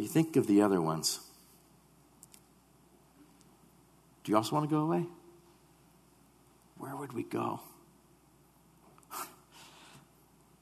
But 0.00 0.04
you 0.04 0.08
think 0.08 0.36
of 0.36 0.46
the 0.46 0.62
other 0.62 0.80
ones. 0.80 1.20
Do 4.24 4.32
you 4.32 4.36
also 4.36 4.56
want 4.56 4.66
to 4.66 4.74
go 4.74 4.80
away? 4.80 5.04
Where 6.78 6.96
would 6.96 7.12
we 7.12 7.22
go? 7.22 7.60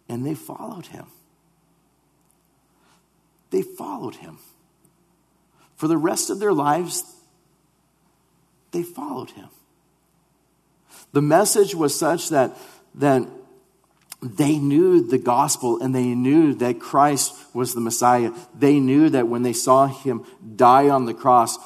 And 0.08 0.26
they 0.26 0.34
followed 0.34 0.86
him. 0.86 1.06
They 3.50 3.62
followed 3.62 4.16
him. 4.16 4.38
For 5.76 5.86
the 5.86 5.98
rest 5.98 6.30
of 6.30 6.40
their 6.40 6.52
lives, 6.52 7.04
they 8.72 8.82
followed 8.82 9.30
him. 9.30 9.50
The 11.12 11.22
message 11.22 11.76
was 11.76 11.96
such 11.96 12.30
that, 12.30 12.56
that 12.96 13.28
they 14.20 14.58
knew 14.58 15.06
the 15.06 15.18
gospel 15.18 15.80
and 15.80 15.94
they 15.94 16.14
knew 16.14 16.54
that 16.54 16.80
Christ 16.80 17.34
was 17.54 17.74
the 17.74 17.80
Messiah. 17.80 18.32
They 18.54 18.80
knew 18.80 19.10
that 19.10 19.28
when 19.28 19.42
they 19.42 19.52
saw 19.52 19.86
him 19.86 20.24
die 20.56 20.88
on 20.88 21.06
the 21.06 21.14
cross 21.14 21.56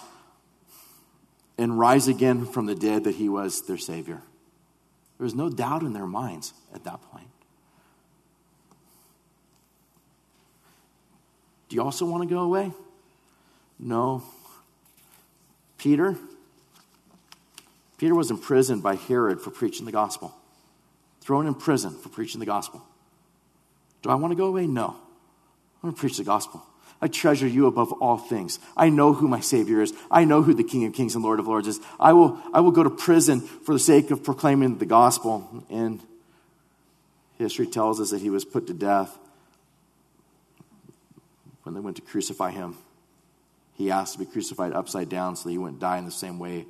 and 1.57 1.79
rise 1.79 2.09
again 2.09 2.45
from 2.45 2.67
the 2.67 2.75
dead, 2.75 3.05
that 3.05 3.15
he 3.15 3.29
was 3.29 3.63
their 3.67 3.79
Savior. 3.79 4.21
There 5.17 5.25
was 5.25 5.35
no 5.35 5.49
doubt 5.49 5.83
in 5.83 5.93
their 5.93 6.07
minds 6.07 6.53
at 6.75 6.85
that 6.85 7.01
point. 7.11 7.29
Do 11.69 11.77
you 11.77 11.83
also 11.83 12.05
want 12.05 12.29
to 12.29 12.35
go 12.35 12.41
away? 12.41 12.71
No. 13.79 14.23
Peter? 15.79 16.17
Peter 17.97 18.15
was 18.15 18.31
imprisoned 18.31 18.83
by 18.83 18.97
Herod 18.97 19.41
for 19.41 19.51
preaching 19.51 19.87
the 19.87 19.93
gospel 19.93 20.35
thrown 21.23 21.47
in 21.47 21.55
prison 21.55 21.97
for 21.97 22.09
preaching 22.09 22.41
the 22.41 22.47
gospel. 22.47 22.83
Do 24.03 24.11
I 24.11 24.17
want 24.17 24.33
to 24.33 24.37
go 24.37 24.47
away? 24.47 24.67
No. 24.67 24.97
I 25.83 25.87
want 25.87 25.97
to 25.97 26.01
preach 26.01 26.19
the 26.19 26.25
gospel. 26.25 26.63
I 27.01 27.09
treasure 27.09 27.49
you 27.49 27.67
above 27.67 27.93
all 27.93 28.19
things. 28.19 28.61
I 28.77 28.89
know 28.89 29.13
who 29.13 29.27
my 29.27 29.41
Savior 29.41 29.83
is. 29.83 29.93
I 30.11 30.25
know 30.25 30.43
who 30.43 30.55
the 30.55 30.63
King 30.63 30.85
of 30.85 30.93
Kings 30.93 31.15
and 31.15 31.25
Lord 31.25 31.41
of 31.41 31.49
Lords 31.49 31.67
is. 31.67 31.81
I 31.99 32.13
will, 32.13 32.41
I 32.53 32.61
will 32.61 32.71
go 32.71 32.83
to 32.83 32.91
prison 32.91 33.41
for 33.41 33.73
the 33.73 33.81
sake 33.81 34.11
of 34.11 34.23
proclaiming 34.23 34.79
the 34.79 34.87
gospel. 34.87 35.65
And 35.69 36.01
history 37.39 37.67
tells 37.67 38.01
us 38.01 38.11
that 38.11 38.21
he 38.21 38.31
was 38.31 38.45
put 38.45 38.69
to 38.69 38.75
death 38.75 39.17
when 41.65 41.75
they 41.75 41.81
went 41.81 41.97
to 41.97 42.03
crucify 42.03 42.51
him. 42.51 42.77
He 43.75 43.91
asked 43.91 44.13
to 44.13 44.19
be 44.21 44.27
crucified 44.27 44.73
upside 44.73 45.09
down 45.09 45.35
so 45.35 45.45
that 45.45 45.53
he 45.53 45.59
wouldn't 45.59 45.81
die 45.81 45.99
in 45.99 46.05
the 46.05 46.13
same 46.13 46.39
way 46.39 46.67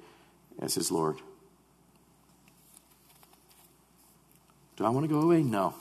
as 0.60 0.74
his 0.74 0.90
Lord. 0.90 1.16
Do 4.82 4.86
I 4.86 4.90
want 4.90 5.04
to 5.04 5.14
go 5.14 5.20
away? 5.20 5.44
No. 5.44 5.74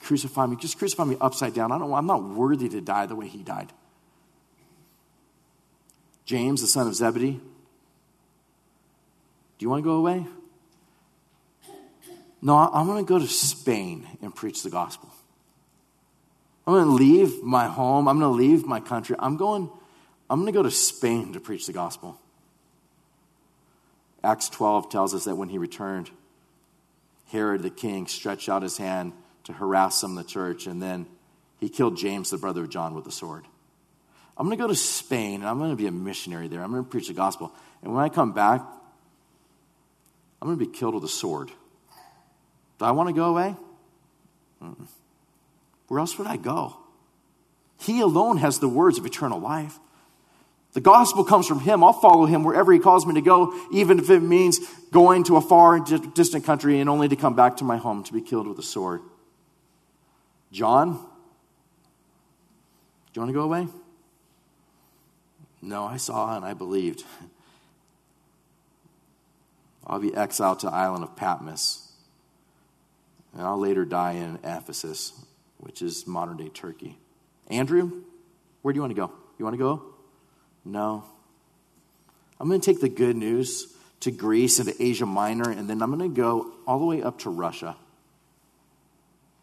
Crucify 0.00 0.44
me. 0.44 0.56
Just 0.56 0.76
crucify 0.76 1.04
me 1.04 1.16
upside 1.18 1.54
down. 1.54 1.72
I 1.72 1.78
don't, 1.78 1.90
I'm 1.94 2.04
not 2.04 2.22
worthy 2.22 2.68
to 2.68 2.82
die 2.82 3.06
the 3.06 3.16
way 3.16 3.26
he 3.26 3.42
died. 3.42 3.72
James, 6.26 6.60
the 6.60 6.66
son 6.66 6.86
of 6.86 6.94
Zebedee, 6.94 7.40
do 7.40 7.40
you 9.60 9.70
want 9.70 9.82
to 9.82 9.84
go 9.84 9.94
away? 9.94 10.26
No, 12.42 12.58
I'm 12.58 12.86
going 12.86 13.02
to 13.02 13.08
go 13.08 13.18
to 13.18 13.26
Spain 13.26 14.06
and 14.20 14.34
preach 14.34 14.62
the 14.62 14.68
gospel. 14.68 15.08
I'm 16.66 16.74
going 16.74 16.84
to 16.84 16.90
leave 16.90 17.42
my 17.42 17.66
home. 17.66 18.08
I'm 18.08 18.18
going 18.18 18.30
to 18.30 18.36
leave 18.36 18.66
my 18.66 18.80
country. 18.80 19.16
I'm 19.18 19.38
going, 19.38 19.70
I'm 20.28 20.40
going 20.40 20.52
to 20.52 20.58
go 20.58 20.62
to 20.62 20.70
Spain 20.70 21.32
to 21.32 21.40
preach 21.40 21.66
the 21.66 21.72
gospel. 21.72 22.20
Acts 24.22 24.50
12 24.50 24.90
tells 24.90 25.14
us 25.14 25.24
that 25.24 25.36
when 25.36 25.48
he 25.48 25.56
returned, 25.56 26.10
Herod 27.30 27.62
the 27.62 27.70
king 27.70 28.06
stretched 28.06 28.48
out 28.48 28.62
his 28.62 28.76
hand 28.76 29.12
to 29.44 29.52
harass 29.52 30.00
some 30.00 30.16
of 30.16 30.24
the 30.24 30.30
church, 30.30 30.66
and 30.66 30.82
then 30.82 31.06
he 31.58 31.68
killed 31.68 31.96
James, 31.96 32.30
the 32.30 32.38
brother 32.38 32.62
of 32.62 32.70
John, 32.70 32.94
with 32.94 33.06
a 33.06 33.12
sword. 33.12 33.44
I'm 34.36 34.46
going 34.46 34.56
to 34.56 34.62
go 34.62 34.68
to 34.68 34.74
Spain, 34.74 35.40
and 35.40 35.48
I'm 35.48 35.58
going 35.58 35.70
to 35.70 35.76
be 35.76 35.86
a 35.86 35.92
missionary 35.92 36.48
there. 36.48 36.62
I'm 36.62 36.70
going 36.70 36.82
to 36.82 36.88
preach 36.88 37.08
the 37.08 37.14
gospel. 37.14 37.52
And 37.82 37.94
when 37.94 38.02
I 38.02 38.08
come 38.08 38.32
back, 38.32 38.60
I'm 40.40 40.48
going 40.48 40.58
to 40.58 40.64
be 40.64 40.72
killed 40.72 40.94
with 40.94 41.04
a 41.04 41.08
sword. 41.08 41.50
Do 42.78 42.84
I 42.84 42.92
want 42.92 43.10
to 43.10 43.14
go 43.14 43.26
away? 43.26 43.54
Mm-mm. 44.62 44.86
Where 45.88 46.00
else 46.00 46.16
would 46.16 46.26
I 46.26 46.36
go? 46.36 46.76
He 47.80 48.00
alone 48.00 48.38
has 48.38 48.58
the 48.58 48.68
words 48.68 48.98
of 48.98 49.04
eternal 49.04 49.40
life. 49.40 49.78
The 50.72 50.80
gospel 50.80 51.24
comes 51.24 51.48
from 51.48 51.60
him. 51.60 51.82
I'll 51.82 51.92
follow 51.92 52.26
him 52.26 52.44
wherever 52.44 52.72
he 52.72 52.78
calls 52.78 53.04
me 53.04 53.14
to 53.14 53.20
go, 53.20 53.52
even 53.72 53.98
if 53.98 54.08
it 54.08 54.20
means 54.20 54.60
going 54.92 55.24
to 55.24 55.36
a 55.36 55.40
far 55.40 55.76
and 55.76 56.14
distant 56.14 56.44
country 56.44 56.78
and 56.78 56.88
only 56.88 57.08
to 57.08 57.16
come 57.16 57.34
back 57.34 57.56
to 57.56 57.64
my 57.64 57.76
home 57.76 58.04
to 58.04 58.12
be 58.12 58.20
killed 58.20 58.46
with 58.46 58.58
a 58.58 58.62
sword. 58.62 59.00
John, 60.52 60.92
do 60.92 60.98
you 63.14 63.22
want 63.22 63.30
to 63.30 63.34
go 63.34 63.42
away? 63.42 63.66
No, 65.62 65.84
I 65.84 65.96
saw 65.96 66.36
and 66.36 66.44
I 66.44 66.54
believed. 66.54 67.04
I'll 69.86 69.98
be 69.98 70.14
exiled 70.14 70.60
to 70.60 70.66
the 70.66 70.72
island 70.72 71.02
of 71.02 71.16
Patmos. 71.16 71.90
And 73.32 73.42
I'll 73.42 73.58
later 73.58 73.84
die 73.84 74.12
in 74.12 74.38
Ephesus, 74.44 75.12
which 75.58 75.82
is 75.82 76.06
modern 76.06 76.36
day 76.36 76.48
Turkey. 76.48 76.96
Andrew, 77.48 78.04
where 78.62 78.72
do 78.72 78.78
you 78.78 78.82
want 78.82 78.92
to 78.92 79.00
go? 79.00 79.12
You 79.38 79.44
want 79.44 79.54
to 79.54 79.58
go? 79.58 79.89
No. 80.64 81.04
I'm 82.38 82.48
going 82.48 82.60
to 82.60 82.64
take 82.64 82.80
the 82.80 82.88
good 82.88 83.16
news 83.16 83.74
to 84.00 84.10
Greece 84.10 84.58
and 84.58 84.68
to 84.68 84.82
Asia 84.82 85.06
Minor, 85.06 85.50
and 85.50 85.68
then 85.68 85.82
I'm 85.82 85.96
going 85.96 86.10
to 86.10 86.14
go 86.14 86.52
all 86.66 86.78
the 86.78 86.86
way 86.86 87.02
up 87.02 87.18
to 87.20 87.30
Russia. 87.30 87.76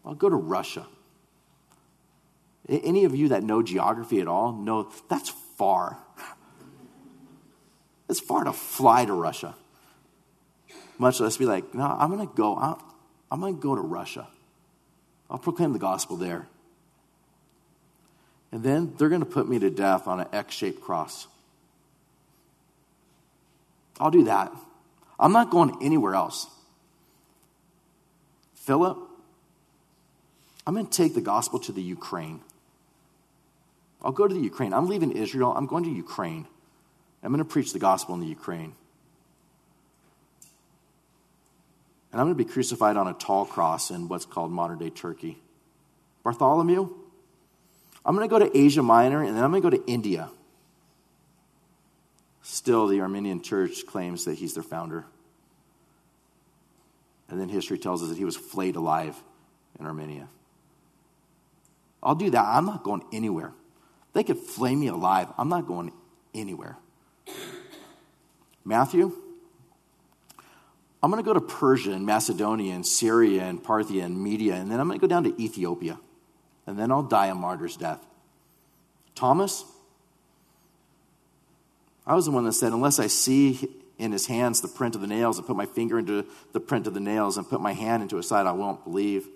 I'll 0.04 0.14
go 0.14 0.28
to 0.28 0.36
Russia. 0.36 0.86
Any 2.68 3.04
of 3.04 3.14
you 3.14 3.28
that 3.28 3.42
know 3.42 3.62
geography 3.62 4.20
at 4.20 4.28
all 4.28 4.52
know 4.52 4.90
that's 5.08 5.30
far. 5.56 5.98
It's 8.10 8.20
far 8.20 8.44
to 8.44 8.54
fly 8.54 9.04
to 9.04 9.12
Russia. 9.12 9.54
Much 10.96 11.20
less 11.20 11.36
be 11.36 11.44
like, 11.44 11.74
no, 11.74 11.84
I'm 11.84 12.10
going 12.10 12.26
to 12.26 12.34
go. 12.34 12.56
I'm 13.30 13.38
going 13.38 13.54
to 13.54 13.60
go 13.60 13.74
to 13.74 13.82
Russia. 13.82 14.26
I'll 15.30 15.38
proclaim 15.38 15.74
the 15.74 15.78
gospel 15.78 16.16
there. 16.16 16.48
And 18.50 18.62
then 18.62 18.94
they're 18.96 19.08
going 19.08 19.20
to 19.20 19.26
put 19.26 19.48
me 19.48 19.58
to 19.58 19.70
death 19.70 20.06
on 20.06 20.20
an 20.20 20.28
X 20.32 20.54
shaped 20.54 20.80
cross. 20.80 21.26
I'll 24.00 24.10
do 24.10 24.24
that. 24.24 24.52
I'm 25.18 25.32
not 25.32 25.50
going 25.50 25.76
anywhere 25.82 26.14
else. 26.14 26.46
Philip, 28.54 28.98
I'm 30.66 30.74
going 30.74 30.86
to 30.86 30.92
take 30.96 31.14
the 31.14 31.20
gospel 31.20 31.58
to 31.60 31.72
the 31.72 31.82
Ukraine. 31.82 32.40
I'll 34.02 34.12
go 34.12 34.28
to 34.28 34.34
the 34.34 34.40
Ukraine. 34.40 34.72
I'm 34.72 34.86
leaving 34.86 35.12
Israel. 35.12 35.52
I'm 35.56 35.66
going 35.66 35.84
to 35.84 35.90
Ukraine. 35.90 36.46
I'm 37.22 37.32
going 37.32 37.44
to 37.44 37.50
preach 37.50 37.72
the 37.72 37.78
gospel 37.78 38.14
in 38.14 38.20
the 38.20 38.26
Ukraine. 38.26 38.74
And 42.12 42.20
I'm 42.20 42.26
going 42.26 42.38
to 42.38 42.44
be 42.44 42.50
crucified 42.50 42.96
on 42.96 43.08
a 43.08 43.12
tall 43.12 43.44
cross 43.44 43.90
in 43.90 44.08
what's 44.08 44.24
called 44.24 44.50
modern 44.50 44.78
day 44.78 44.90
Turkey. 44.90 45.38
Bartholomew, 46.22 46.94
I'm 48.08 48.16
going 48.16 48.26
to 48.26 48.30
go 48.30 48.38
to 48.38 48.58
Asia 48.58 48.82
Minor 48.82 49.22
and 49.22 49.36
then 49.36 49.44
I'm 49.44 49.50
going 49.50 49.62
to 49.62 49.70
go 49.70 49.76
to 49.76 49.86
India. 49.86 50.30
Still, 52.40 52.86
the 52.86 53.02
Armenian 53.02 53.42
church 53.42 53.84
claims 53.86 54.24
that 54.24 54.38
he's 54.38 54.54
their 54.54 54.62
founder. 54.62 55.04
And 57.28 57.38
then 57.38 57.50
history 57.50 57.78
tells 57.78 58.02
us 58.02 58.08
that 58.08 58.16
he 58.16 58.24
was 58.24 58.34
flayed 58.34 58.76
alive 58.76 59.14
in 59.78 59.84
Armenia. 59.84 60.26
I'll 62.02 62.14
do 62.14 62.30
that. 62.30 62.42
I'm 62.42 62.64
not 62.64 62.82
going 62.82 63.04
anywhere. 63.12 63.52
They 64.14 64.24
could 64.24 64.38
flay 64.38 64.74
me 64.74 64.86
alive. 64.86 65.28
I'm 65.36 65.50
not 65.50 65.66
going 65.66 65.92
anywhere. 66.32 66.78
Matthew, 68.64 69.12
I'm 71.02 71.10
going 71.10 71.22
to 71.22 71.26
go 71.26 71.34
to 71.34 71.42
Persia 71.42 71.92
and 71.92 72.06
Macedonia 72.06 72.74
and 72.74 72.86
Syria 72.86 73.42
and 73.42 73.62
Parthia 73.62 74.02
and 74.02 74.18
Media, 74.18 74.54
and 74.54 74.72
then 74.72 74.80
I'm 74.80 74.88
going 74.88 74.98
to 74.98 75.06
go 75.06 75.10
down 75.10 75.24
to 75.24 75.42
Ethiopia 75.42 75.98
and 76.68 76.78
then 76.78 76.92
I'll 76.92 77.02
die 77.02 77.28
a 77.28 77.34
martyr's 77.34 77.78
death. 77.78 78.04
Thomas, 79.14 79.64
I 82.06 82.14
was 82.14 82.26
the 82.26 82.30
one 82.30 82.44
that 82.44 82.52
said, 82.52 82.74
unless 82.74 82.98
I 82.98 83.06
see 83.06 83.68
in 83.96 84.12
his 84.12 84.26
hands 84.26 84.60
the 84.60 84.68
print 84.68 84.94
of 84.94 85.00
the 85.00 85.06
nails 85.06 85.38
and 85.38 85.46
put 85.46 85.56
my 85.56 85.64
finger 85.64 85.98
into 85.98 86.26
the 86.52 86.60
print 86.60 86.86
of 86.86 86.92
the 86.92 87.00
nails 87.00 87.38
and 87.38 87.48
put 87.48 87.62
my 87.62 87.72
hand 87.72 88.02
into 88.02 88.18
his 88.18 88.28
side, 88.28 88.46
I 88.46 88.52
won't 88.52 88.84
believe. 88.84 89.26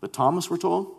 But 0.00 0.14
Thomas, 0.14 0.48
we're 0.48 0.56
told, 0.56 0.90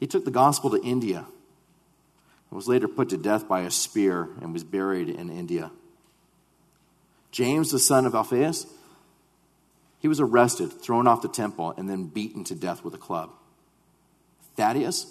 he 0.00 0.08
took 0.08 0.24
the 0.24 0.32
gospel 0.32 0.70
to 0.70 0.82
India 0.82 1.18
and 1.18 2.56
was 2.56 2.66
later 2.66 2.88
put 2.88 3.10
to 3.10 3.16
death 3.16 3.46
by 3.46 3.60
a 3.60 3.70
spear 3.70 4.28
and 4.40 4.52
was 4.52 4.64
buried 4.64 5.08
in 5.08 5.30
India. 5.30 5.70
James, 7.30 7.70
the 7.70 7.78
son 7.78 8.06
of 8.06 8.14
Alphaeus, 8.16 8.66
he 10.00 10.08
was 10.08 10.18
arrested, 10.18 10.72
thrown 10.82 11.06
off 11.06 11.22
the 11.22 11.28
temple, 11.28 11.72
and 11.76 11.88
then 11.88 12.06
beaten 12.06 12.42
to 12.42 12.56
death 12.56 12.82
with 12.82 12.92
a 12.92 12.98
club. 12.98 13.30
Thaddeus. 14.56 15.04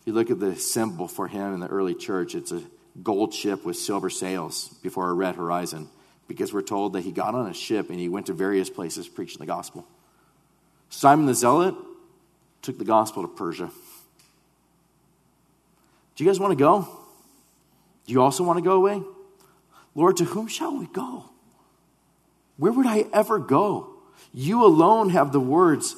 If 0.00 0.06
you 0.06 0.12
look 0.12 0.30
at 0.30 0.40
the 0.40 0.56
symbol 0.56 1.06
for 1.06 1.28
him 1.28 1.54
in 1.54 1.60
the 1.60 1.68
early 1.68 1.94
church, 1.94 2.34
it's 2.34 2.52
a 2.52 2.62
gold 3.02 3.32
ship 3.32 3.64
with 3.64 3.76
silver 3.76 4.10
sails 4.10 4.68
before 4.82 5.08
a 5.08 5.12
red 5.14 5.36
horizon 5.36 5.88
because 6.28 6.52
we're 6.52 6.62
told 6.62 6.94
that 6.94 7.02
he 7.02 7.12
got 7.12 7.34
on 7.34 7.48
a 7.48 7.54
ship 7.54 7.90
and 7.90 7.98
he 7.98 8.08
went 8.08 8.26
to 8.26 8.32
various 8.32 8.68
places 8.68 9.08
preaching 9.08 9.38
the 9.38 9.46
gospel. 9.46 9.86
Simon 10.90 11.26
the 11.26 11.34
Zealot 11.34 11.74
took 12.62 12.78
the 12.78 12.84
gospel 12.84 13.22
to 13.22 13.28
Persia. 13.28 13.70
Do 16.14 16.24
you 16.24 16.28
guys 16.28 16.38
want 16.38 16.52
to 16.52 16.56
go? 16.56 16.88
Do 18.06 18.12
you 18.12 18.20
also 18.20 18.44
want 18.44 18.58
to 18.58 18.62
go 18.62 18.72
away? 18.72 19.02
Lord, 19.94 20.16
to 20.18 20.24
whom 20.24 20.48
shall 20.48 20.76
we 20.76 20.86
go? 20.86 21.24
Where 22.56 22.72
would 22.72 22.86
I 22.86 23.06
ever 23.12 23.38
go? 23.38 23.90
You 24.32 24.64
alone 24.64 25.10
have 25.10 25.32
the 25.32 25.40
words 25.40 25.96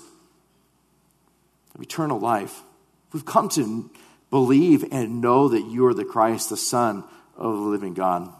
of 1.75 1.83
eternal 1.83 2.19
life. 2.19 2.63
We've 3.13 3.25
come 3.25 3.49
to 3.51 3.91
believe 4.31 4.85
and 4.93 5.21
know 5.21 5.49
that 5.49 5.63
you 5.67 5.87
are 5.87 5.95
the 5.95 6.05
Christ, 6.05 6.51
the 6.51 6.57
Son 6.57 7.05
of 7.37 7.53
the 7.55 7.61
living 7.61 7.95
God. 7.95 8.33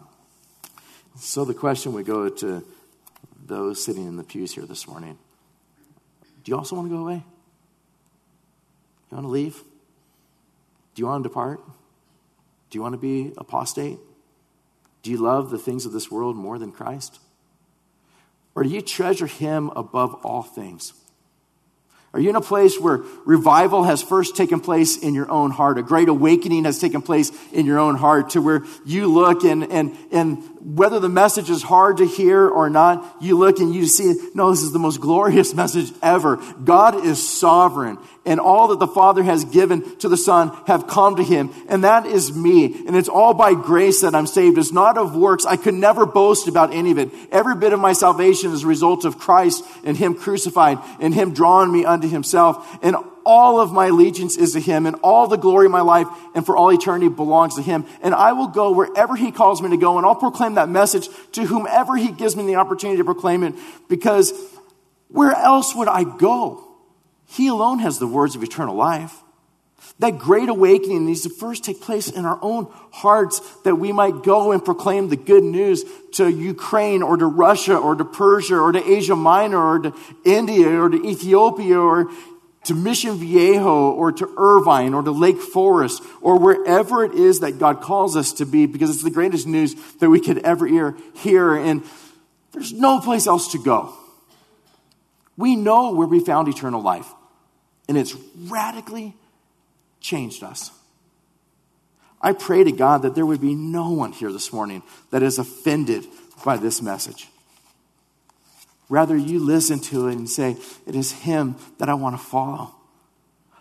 So 1.17 1.45
the 1.45 1.53
question 1.53 1.93
would 1.93 2.05
go 2.05 2.29
to 2.29 2.65
those 3.45 3.83
sitting 3.83 4.05
in 4.05 4.17
the 4.17 4.23
pews 4.23 4.53
here 4.53 4.65
this 4.65 4.87
morning. 4.87 5.17
Do 6.43 6.51
you 6.51 6.57
also 6.57 6.75
want 6.75 6.89
to 6.89 6.95
go 6.95 7.01
away? 7.01 7.23
You 9.09 9.15
want 9.15 9.25
to 9.25 9.29
leave? 9.31 9.55
Do 10.93 11.01
you 11.01 11.05
want 11.07 11.23
to 11.23 11.29
depart? 11.29 11.61
Do 12.69 12.77
you 12.77 12.81
want 12.81 12.93
to 12.93 12.99
be 12.99 13.33
apostate? 13.37 13.99
Do 15.03 15.11
you 15.11 15.17
love 15.17 15.51
the 15.51 15.57
things 15.57 15.85
of 15.85 15.91
this 15.91 16.09
world 16.09 16.35
more 16.35 16.57
than 16.57 16.71
Christ? 16.71 17.19
Or 18.55 18.63
do 18.63 18.69
you 18.69 18.81
treasure 18.81 19.27
Him 19.27 19.69
above 19.75 20.15
all 20.25 20.41
things? 20.41 20.93
Are 22.15 22.21
you 22.21 22.29
in 22.29 22.37
a 22.37 22.41
place 22.41 22.79
where 22.79 23.01
revival 23.25 23.83
has 23.83 24.01
first 24.01 24.37
taken 24.37 24.61
place 24.61 24.95
in 24.95 25.13
your 25.13 25.29
own 25.29 25.51
heart? 25.51 25.77
A 25.77 25.83
great 25.83 26.07
awakening 26.07 26.63
has 26.63 26.79
taken 26.79 27.01
place 27.01 27.29
in 27.51 27.65
your 27.65 27.77
own 27.77 27.97
heart 27.97 28.29
to 28.29 28.41
where 28.41 28.63
you 28.85 29.11
look 29.11 29.43
and, 29.43 29.69
and, 29.69 29.97
and 30.11 30.41
whether 30.65 30.99
the 30.99 31.09
message 31.09 31.51
is 31.51 31.61
hard 31.61 31.97
to 31.97 32.07
hear 32.07 32.47
or 32.47 32.71
not, 32.71 33.17
you 33.21 33.37
look 33.37 33.59
and 33.59 33.73
you 33.73 33.85
see, 33.85 34.15
no, 34.33 34.49
this 34.49 34.63
is 34.63 34.71
the 34.71 34.79
most 34.79 34.99
glorious 34.99 35.53
message 35.53 35.93
ever. 36.01 36.37
God 36.63 37.05
is 37.05 37.21
sovereign 37.25 37.99
and 38.25 38.39
all 38.39 38.69
that 38.69 38.79
the 38.79 38.87
Father 38.87 39.21
has 39.21 39.45
given 39.45 39.95
to 39.99 40.09
the 40.09 40.17
Son 40.17 40.51
have 40.65 40.87
come 40.87 41.17
to 41.17 41.23
him. 41.23 41.51
And 41.69 41.83
that 41.83 42.07
is 42.07 42.35
me. 42.35 42.65
And 42.87 42.95
it's 42.95 43.09
all 43.09 43.35
by 43.35 43.53
grace 43.53 44.01
that 44.01 44.15
I'm 44.15 44.25
saved. 44.25 44.57
It's 44.57 44.71
not 44.71 44.97
of 44.97 45.15
works. 45.15 45.45
I 45.45 45.55
could 45.55 45.75
never 45.75 46.07
boast 46.07 46.47
about 46.47 46.73
any 46.73 46.89
of 46.89 46.97
it. 46.97 47.11
Every 47.31 47.55
bit 47.55 47.71
of 47.71 47.79
my 47.79 47.93
salvation 47.93 48.51
is 48.51 48.63
a 48.63 48.67
result 48.67 49.05
of 49.05 49.19
Christ 49.19 49.63
and 49.83 49.95
him 49.95 50.15
crucified 50.15 50.79
and 50.99 51.13
him 51.13 51.33
drawing 51.35 51.71
me 51.71 51.85
unto 51.85 52.07
himself. 52.07 52.79
And 52.81 52.95
all 53.25 53.59
of 53.59 53.71
my 53.71 53.87
allegiance 53.87 54.37
is 54.37 54.53
to 54.53 54.59
him 54.59 54.85
and 54.85 54.95
all 55.03 55.27
the 55.27 55.37
glory 55.37 55.65
of 55.65 55.71
my 55.71 55.81
life 55.81 56.07
and 56.35 56.45
for 56.45 56.55
all 56.55 56.71
eternity 56.71 57.09
belongs 57.09 57.55
to 57.55 57.61
him. 57.61 57.85
And 58.01 58.13
I 58.13 58.33
will 58.33 58.47
go 58.47 58.71
wherever 58.71 59.15
he 59.15 59.31
calls 59.31 59.61
me 59.61 59.69
to 59.71 59.77
go 59.77 59.97
and 59.97 60.05
I'll 60.05 60.15
proclaim 60.15 60.55
that 60.55 60.69
message 60.69 61.09
to 61.33 61.45
whomever 61.45 61.95
he 61.95 62.11
gives 62.11 62.35
me 62.35 62.45
the 62.45 62.55
opportunity 62.55 62.97
to 62.97 63.03
proclaim 63.03 63.43
it 63.43 63.55
because 63.89 64.31
where 65.07 65.33
else 65.33 65.75
would 65.75 65.87
I 65.87 66.03
go? 66.03 66.67
He 67.27 67.47
alone 67.47 67.79
has 67.79 67.99
the 67.99 68.07
words 68.07 68.35
of 68.35 68.43
eternal 68.43 68.75
life. 68.75 69.21
That 69.99 70.17
great 70.17 70.49
awakening 70.49 71.05
needs 71.05 71.21
to 71.21 71.29
first 71.29 71.63
take 71.63 71.79
place 71.79 72.09
in 72.09 72.25
our 72.25 72.37
own 72.41 72.67
hearts 72.91 73.39
that 73.63 73.75
we 73.75 73.91
might 73.91 74.23
go 74.23 74.51
and 74.51 74.63
proclaim 74.63 75.07
the 75.07 75.15
good 75.15 75.43
news 75.43 75.85
to 76.13 76.27
Ukraine 76.27 77.01
or 77.01 77.15
to 77.15 77.25
Russia 77.25 77.77
or 77.77 77.95
to 77.95 78.03
Persia 78.03 78.57
or 78.57 78.71
to 78.73 78.91
Asia 78.91 79.15
Minor 79.15 79.57
or 79.57 79.79
to 79.79 79.93
India 80.25 80.81
or 80.81 80.89
to 80.89 81.07
Ethiopia 81.07 81.79
or 81.79 82.09
to 82.65 82.73
Mission 82.73 83.17
Viejo 83.17 83.91
or 83.91 84.11
to 84.11 84.33
Irvine 84.37 84.93
or 84.93 85.01
to 85.03 85.11
Lake 85.11 85.39
Forest 85.39 86.03
or 86.21 86.39
wherever 86.39 87.03
it 87.03 87.13
is 87.13 87.39
that 87.39 87.59
God 87.59 87.81
calls 87.81 88.15
us 88.15 88.33
to 88.33 88.45
be 88.45 88.65
because 88.65 88.89
it's 88.89 89.03
the 89.03 89.11
greatest 89.11 89.47
news 89.47 89.75
that 89.99 90.09
we 90.09 90.19
could 90.19 90.39
ever 90.39 90.65
hear, 90.65 90.97
hear 91.15 91.55
and 91.55 91.83
there's 92.51 92.73
no 92.73 92.99
place 92.99 93.27
else 93.27 93.51
to 93.51 93.59
go. 93.59 93.93
We 95.37 95.55
know 95.55 95.93
where 95.93 96.07
we 96.07 96.19
found 96.19 96.47
eternal 96.47 96.81
life 96.81 97.07
and 97.87 97.97
it's 97.97 98.15
radically 98.47 99.15
changed 99.99 100.43
us. 100.43 100.71
I 102.21 102.33
pray 102.33 102.63
to 102.63 102.71
God 102.71 103.03
that 103.03 103.13
there 103.13 103.25
would 103.25 103.41
be 103.41 103.53
no 103.53 103.91
one 103.91 104.11
here 104.11 104.31
this 104.31 104.51
morning 104.51 104.81
that 105.11 105.21
is 105.21 105.37
offended 105.37 106.05
by 106.43 106.57
this 106.57 106.81
message. 106.81 107.27
Rather, 108.89 109.17
you 109.17 109.39
listen 109.39 109.79
to 109.79 110.07
it 110.07 110.15
and 110.15 110.29
say, 110.29 110.57
It 110.85 110.95
is 110.95 111.11
Him 111.11 111.55
that 111.79 111.89
I 111.89 111.95
want 111.95 112.17
to 112.17 112.23
follow. 112.23 112.75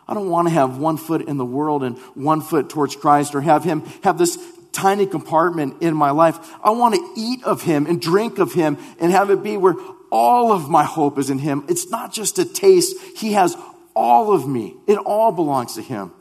I 0.06 0.12
don't 0.12 0.28
want 0.28 0.48
to 0.48 0.54
have 0.54 0.78
one 0.78 0.98
foot 0.98 1.22
in 1.22 1.38
the 1.38 1.44
world 1.44 1.82
and 1.82 1.98
one 2.14 2.42
foot 2.42 2.68
towards 2.68 2.94
Christ 2.94 3.34
or 3.34 3.40
have 3.40 3.64
Him 3.64 3.82
have 4.02 4.18
this 4.18 4.38
tiny 4.72 5.06
compartment 5.06 5.82
in 5.82 5.94
my 5.94 6.10
life. 6.10 6.38
I 6.62 6.70
want 6.70 6.94
to 6.94 7.12
eat 7.16 7.42
of 7.44 7.62
Him 7.62 7.86
and 7.86 8.00
drink 8.00 8.38
of 8.38 8.52
Him 8.52 8.76
and 9.00 9.12
have 9.12 9.30
it 9.30 9.42
be 9.42 9.56
where 9.56 9.74
all 10.10 10.52
of 10.52 10.68
my 10.68 10.84
hope 10.84 11.18
is 11.18 11.30
in 11.30 11.38
Him. 11.38 11.64
It's 11.68 11.88
not 11.88 12.12
just 12.12 12.38
a 12.38 12.44
taste, 12.44 12.96
He 13.16 13.32
has 13.32 13.56
all 13.96 14.32
of 14.32 14.46
me, 14.46 14.74
it 14.86 14.98
all 14.98 15.32
belongs 15.32 15.74
to 15.76 15.82
Him. 15.82 16.12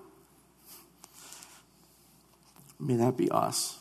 May 2.79 2.95
that 2.95 3.17
be 3.17 3.29
us. 3.29 3.77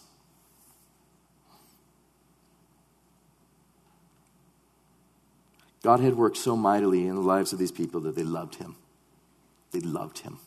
God 5.82 6.00
had 6.00 6.16
worked 6.16 6.36
so 6.36 6.56
mightily 6.56 7.06
in 7.06 7.16
the 7.16 7.20
lives 7.20 7.52
of 7.52 7.58
these 7.58 7.72
people 7.72 8.00
that 8.02 8.14
they 8.14 8.22
loved 8.22 8.54
him. 8.56 8.76
They 9.72 9.80
loved 9.80 10.20
him. 10.20 10.38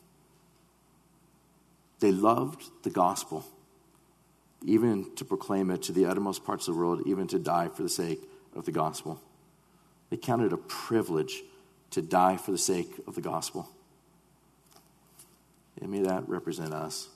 They 2.00 2.12
loved 2.12 2.64
the 2.84 2.90
gospel, 2.90 3.46
even 4.64 5.14
to 5.16 5.26
proclaim 5.26 5.72
it 5.72 5.82
to 5.84 5.92
the 5.92 6.06
uttermost 6.06 6.46
parts 6.46 6.68
of 6.68 6.76
the 6.76 6.80
world, 6.80 7.04
even 7.06 7.28
to 7.28 7.40
die 7.40 7.68
for 7.68 7.84
the 7.84 7.90
sake 7.90 8.22
of 8.56 8.66
the 8.66 8.72
gospel. 8.72 9.22
They 10.10 10.18
counted 10.18 10.48
it 10.48 10.54
a 10.54 10.58
privilege 10.58 11.44
to 11.92 12.02
die 12.02 12.38
for 12.38 12.52
the 12.52 12.58
sake 12.58 12.94
of 13.08 13.16
the 13.16 13.22
gospel. 13.22 13.70
And 15.82 15.92
may 15.92 16.02
that 16.02 16.28
represent 16.30 16.74
us. 16.74 17.10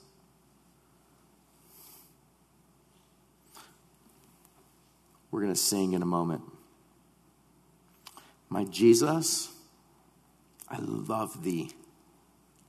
We're 5.30 5.40
going 5.40 5.52
to 5.52 5.58
sing 5.58 5.92
in 5.92 6.02
a 6.02 6.06
moment. 6.06 6.42
My 8.50 8.64
Jesus, 8.64 9.48
I 10.68 10.78
love 10.80 11.44
thee. 11.44 11.70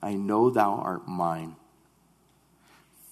I 0.02 0.14
know 0.14 0.52
thou 0.52 0.76
art 0.76 1.08
mine. 1.08 1.56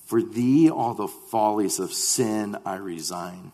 For 0.05 0.21
thee 0.21 0.69
all 0.69 0.93
the 0.93 1.07
follies 1.07 1.79
of 1.79 1.93
sin 1.93 2.57
I 2.65 2.75
resign. 2.75 3.51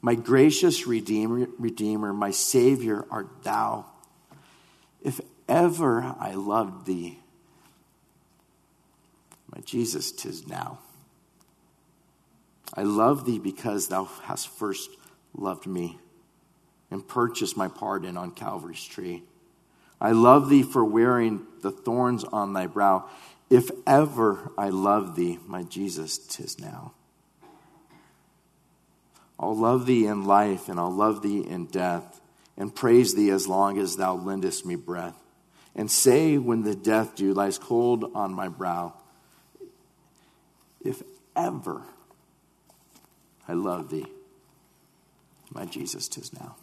My 0.00 0.14
gracious 0.14 0.86
Redeemer, 0.86 1.48
Redeemer, 1.58 2.12
my 2.12 2.30
Savior 2.30 3.04
art 3.10 3.42
thou. 3.42 3.86
If 5.02 5.20
ever 5.48 6.14
I 6.18 6.34
loved 6.34 6.86
thee, 6.86 7.18
my 9.54 9.60
Jesus, 9.62 10.12
tis 10.12 10.46
now. 10.46 10.78
I 12.74 12.82
love 12.82 13.26
thee 13.26 13.40
because 13.40 13.88
thou 13.88 14.04
hast 14.22 14.48
first 14.48 14.90
loved 15.34 15.66
me 15.66 15.99
and 16.90 17.06
purchase 17.06 17.56
my 17.56 17.68
pardon 17.68 18.16
on 18.16 18.32
Calvary's 18.32 18.84
tree. 18.84 19.22
I 20.00 20.12
love 20.12 20.48
thee 20.48 20.62
for 20.62 20.84
wearing 20.84 21.46
the 21.62 21.70
thorns 21.70 22.24
on 22.24 22.52
thy 22.52 22.66
brow. 22.66 23.08
If 23.48 23.70
ever 23.86 24.52
I 24.56 24.70
love 24.70 25.16
thee, 25.16 25.38
my 25.46 25.62
Jesus, 25.62 26.18
tis 26.18 26.58
now. 26.58 26.94
I'll 29.38 29.56
love 29.56 29.86
thee 29.86 30.06
in 30.06 30.24
life 30.24 30.68
and 30.68 30.78
I'll 30.78 30.92
love 30.92 31.22
thee 31.22 31.40
in 31.40 31.66
death 31.66 32.20
and 32.56 32.74
praise 32.74 33.14
thee 33.14 33.30
as 33.30 33.48
long 33.48 33.78
as 33.78 33.96
thou 33.96 34.14
lendest 34.14 34.66
me 34.66 34.74
breath. 34.74 35.16
And 35.74 35.90
say 35.90 36.36
when 36.36 36.62
the 36.62 36.74
death 36.74 37.16
dew 37.16 37.32
lies 37.32 37.58
cold 37.58 38.10
on 38.14 38.34
my 38.34 38.48
brow, 38.48 38.94
if 40.84 41.02
ever 41.34 41.82
I 43.48 43.54
love 43.54 43.90
thee, 43.90 44.06
my 45.52 45.64
Jesus, 45.64 46.06
tis 46.06 46.32
now. 46.32 46.56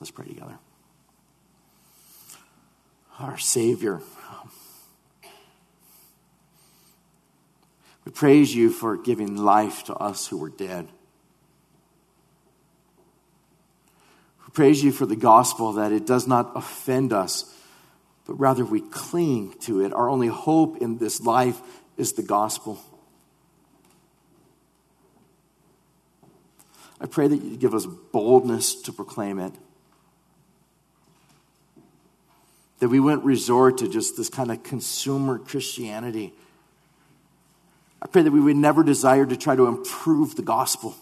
Let's 0.00 0.10
pray 0.10 0.26
together. 0.26 0.58
Our 3.18 3.38
Savior, 3.38 4.02
we 8.04 8.12
praise 8.12 8.54
you 8.54 8.70
for 8.70 8.96
giving 8.98 9.36
life 9.36 9.84
to 9.84 9.94
us 9.94 10.26
who 10.26 10.36
were 10.36 10.50
dead. 10.50 10.88
We 14.44 14.50
praise 14.52 14.84
you 14.84 14.92
for 14.92 15.06
the 15.06 15.16
gospel 15.16 15.72
that 15.74 15.92
it 15.92 16.06
does 16.06 16.26
not 16.26 16.52
offend 16.54 17.14
us, 17.14 17.50
but 18.26 18.34
rather 18.34 18.66
we 18.66 18.82
cling 18.82 19.54
to 19.60 19.80
it. 19.80 19.94
Our 19.94 20.10
only 20.10 20.28
hope 20.28 20.82
in 20.82 20.98
this 20.98 21.22
life 21.22 21.58
is 21.96 22.12
the 22.12 22.22
gospel. 22.22 22.78
I 27.00 27.06
pray 27.06 27.28
that 27.28 27.42
you 27.42 27.56
give 27.56 27.74
us 27.74 27.86
boldness 27.86 28.74
to 28.82 28.92
proclaim 28.92 29.38
it. 29.38 29.54
That 32.78 32.88
we 32.88 33.00
wouldn't 33.00 33.24
resort 33.24 33.78
to 33.78 33.88
just 33.88 34.16
this 34.16 34.28
kind 34.28 34.50
of 34.50 34.62
consumer 34.62 35.38
Christianity. 35.38 36.32
I 38.02 38.06
pray 38.06 38.22
that 38.22 38.30
we 38.30 38.40
would 38.40 38.56
never 38.56 38.84
desire 38.84 39.24
to 39.24 39.36
try 39.36 39.56
to 39.56 39.66
improve 39.66 40.36
the 40.36 40.42
gospel. 40.42 40.94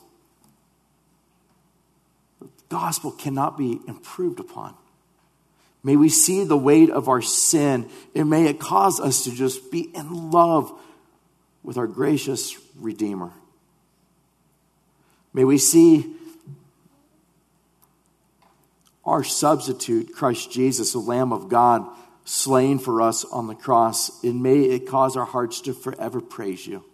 The 2.40 2.48
gospel 2.68 3.10
cannot 3.10 3.58
be 3.58 3.80
improved 3.88 4.40
upon. 4.40 4.74
May 5.82 5.96
we 5.96 6.08
see 6.08 6.44
the 6.44 6.56
weight 6.56 6.88
of 6.88 7.08
our 7.08 7.20
sin, 7.20 7.90
and 8.14 8.30
may 8.30 8.46
it 8.46 8.58
cause 8.58 9.00
us 9.00 9.24
to 9.24 9.32
just 9.32 9.70
be 9.70 9.90
in 9.94 10.30
love 10.30 10.72
with 11.62 11.76
our 11.76 11.86
gracious 11.86 12.56
Redeemer. 12.76 13.32
May 15.34 15.44
we 15.44 15.58
see 15.58 16.14
our 19.04 19.24
substitute, 19.24 20.14
Christ 20.14 20.50
Jesus, 20.50 20.92
the 20.92 20.98
Lamb 20.98 21.32
of 21.32 21.48
God, 21.48 21.86
slain 22.24 22.78
for 22.78 23.02
us 23.02 23.24
on 23.24 23.46
the 23.46 23.54
cross, 23.54 24.22
and 24.24 24.42
may 24.42 24.62
it 24.62 24.88
cause 24.88 25.16
our 25.16 25.26
hearts 25.26 25.60
to 25.62 25.74
forever 25.74 26.20
praise 26.20 26.66
you. 26.66 26.84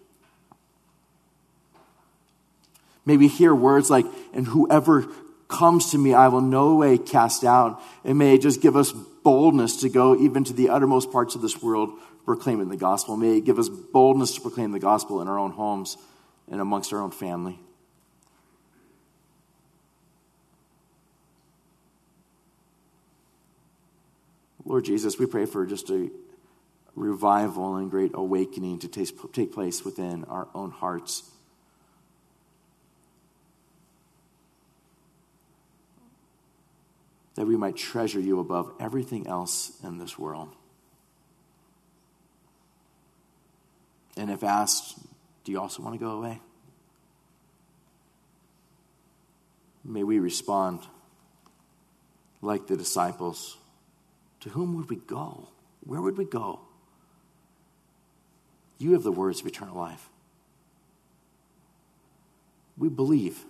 May 3.07 3.17
we 3.17 3.29
hear 3.29 3.55
words 3.55 3.91
like, 3.91 4.07
and 4.33 4.47
whoever 4.47 5.07
comes 5.49 5.91
to 5.91 5.99
me, 5.99 6.15
I 6.15 6.29
will 6.29 6.41
no 6.41 6.77
way 6.77 6.99
cast 6.99 7.45
out. 7.45 7.83
And 8.05 8.19
may 8.19 8.35
it 8.35 8.43
just 8.43 8.61
give 8.61 8.77
us 8.77 8.93
boldness 8.93 9.81
to 9.81 9.89
go 9.89 10.17
even 10.17 10.45
to 10.45 10.53
the 10.53 10.71
uttermost 10.71 11.11
parts 11.11 11.35
of 11.35 11.43
this 11.43 11.63
world 11.63 11.91
proclaiming 12.25 12.69
the 12.69 12.77
gospel. 12.77 13.17
May 13.17 13.39
it 13.39 13.45
give 13.45 13.59
us 13.59 13.69
boldness 13.69 14.35
to 14.35 14.41
proclaim 14.41 14.73
the 14.73 14.79
gospel 14.79 15.21
in 15.21 15.29
our 15.29 15.39
own 15.39 15.51
homes 15.53 15.97
and 16.49 16.61
amongst 16.61 16.93
our 16.93 17.01
own 17.01 17.11
family. 17.11 17.59
Lord 24.71 24.85
Jesus, 24.85 25.19
we 25.19 25.27
pray 25.27 25.47
for 25.47 25.67
just 25.67 25.91
a 25.91 26.09
revival 26.95 27.75
and 27.75 27.91
great 27.91 28.13
awakening 28.15 28.79
to 28.79 28.89
take 28.89 29.53
place 29.53 29.85
within 29.85 30.23
our 30.27 30.47
own 30.55 30.71
hearts. 30.71 31.29
That 37.35 37.47
we 37.47 37.57
might 37.57 37.75
treasure 37.75 38.21
you 38.21 38.39
above 38.39 38.73
everything 38.79 39.27
else 39.27 39.73
in 39.83 39.99
this 39.99 40.17
world. 40.17 40.55
And 44.17 44.31
if 44.31 44.45
asked, 44.45 45.01
do 45.43 45.51
you 45.51 45.59
also 45.59 45.83
want 45.83 45.97
to 45.97 45.99
go 45.99 46.13
away? 46.13 46.41
May 49.85 50.05
we 50.05 50.21
respond 50.21 50.87
like 52.41 52.69
the 52.69 52.77
disciples 52.77 53.57
to 54.41 54.49
whom 54.51 54.75
would 54.77 54.89
we 54.91 54.97
go? 54.97 55.49
Where 55.85 56.01
would 56.01 56.19
we 56.19 56.25
go? 56.25 56.61
You 58.79 58.93
have 58.95 59.03
the 59.03 59.13
words 59.13 59.41
of 59.41 59.47
eternal 59.47 59.77
life. 59.77 60.09
We 62.79 62.89
believe. 62.89 63.45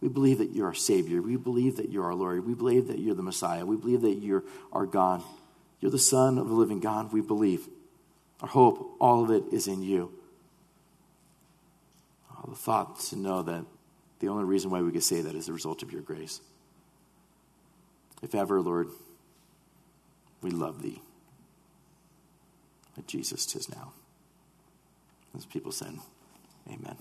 We 0.00 0.08
believe 0.08 0.38
that 0.38 0.52
you're 0.52 0.66
our 0.66 0.74
Savior. 0.74 1.20
We 1.20 1.36
believe 1.36 1.76
that 1.76 1.90
you're 1.90 2.04
our 2.04 2.14
Lord. 2.14 2.46
We 2.46 2.54
believe 2.54 2.88
that 2.88 2.98
you're 2.98 3.14
the 3.14 3.22
Messiah. 3.22 3.66
We 3.66 3.76
believe 3.76 4.00
that 4.00 4.14
you're 4.14 4.44
our 4.72 4.86
God. 4.86 5.22
You're 5.80 5.90
the 5.90 5.98
Son 5.98 6.38
of 6.38 6.48
the 6.48 6.54
living 6.54 6.80
God. 6.80 7.12
We 7.12 7.20
believe. 7.20 7.68
Our 8.40 8.48
hope, 8.48 8.96
all 8.98 9.24
of 9.24 9.30
it 9.30 9.52
is 9.52 9.68
in 9.68 9.82
you. 9.82 10.10
All 12.34 12.48
the 12.48 12.56
thought 12.56 12.98
to 13.00 13.16
know 13.16 13.42
that 13.42 13.66
the 14.20 14.28
only 14.28 14.44
reason 14.44 14.70
why 14.70 14.80
we 14.80 14.92
could 14.92 15.02
say 15.02 15.20
that 15.20 15.34
is 15.34 15.46
the 15.46 15.52
result 15.52 15.82
of 15.82 15.92
your 15.92 16.00
grace. 16.00 16.40
If 18.22 18.34
ever, 18.34 18.62
Lord, 18.62 18.88
we 20.42 20.50
love 20.50 20.82
thee. 20.82 21.00
But 22.96 23.06
Jesus 23.06 23.46
tis 23.46 23.68
now. 23.68 23.92
As 25.36 25.46
people 25.46 25.72
said, 25.72 25.98
Amen. 26.68 26.96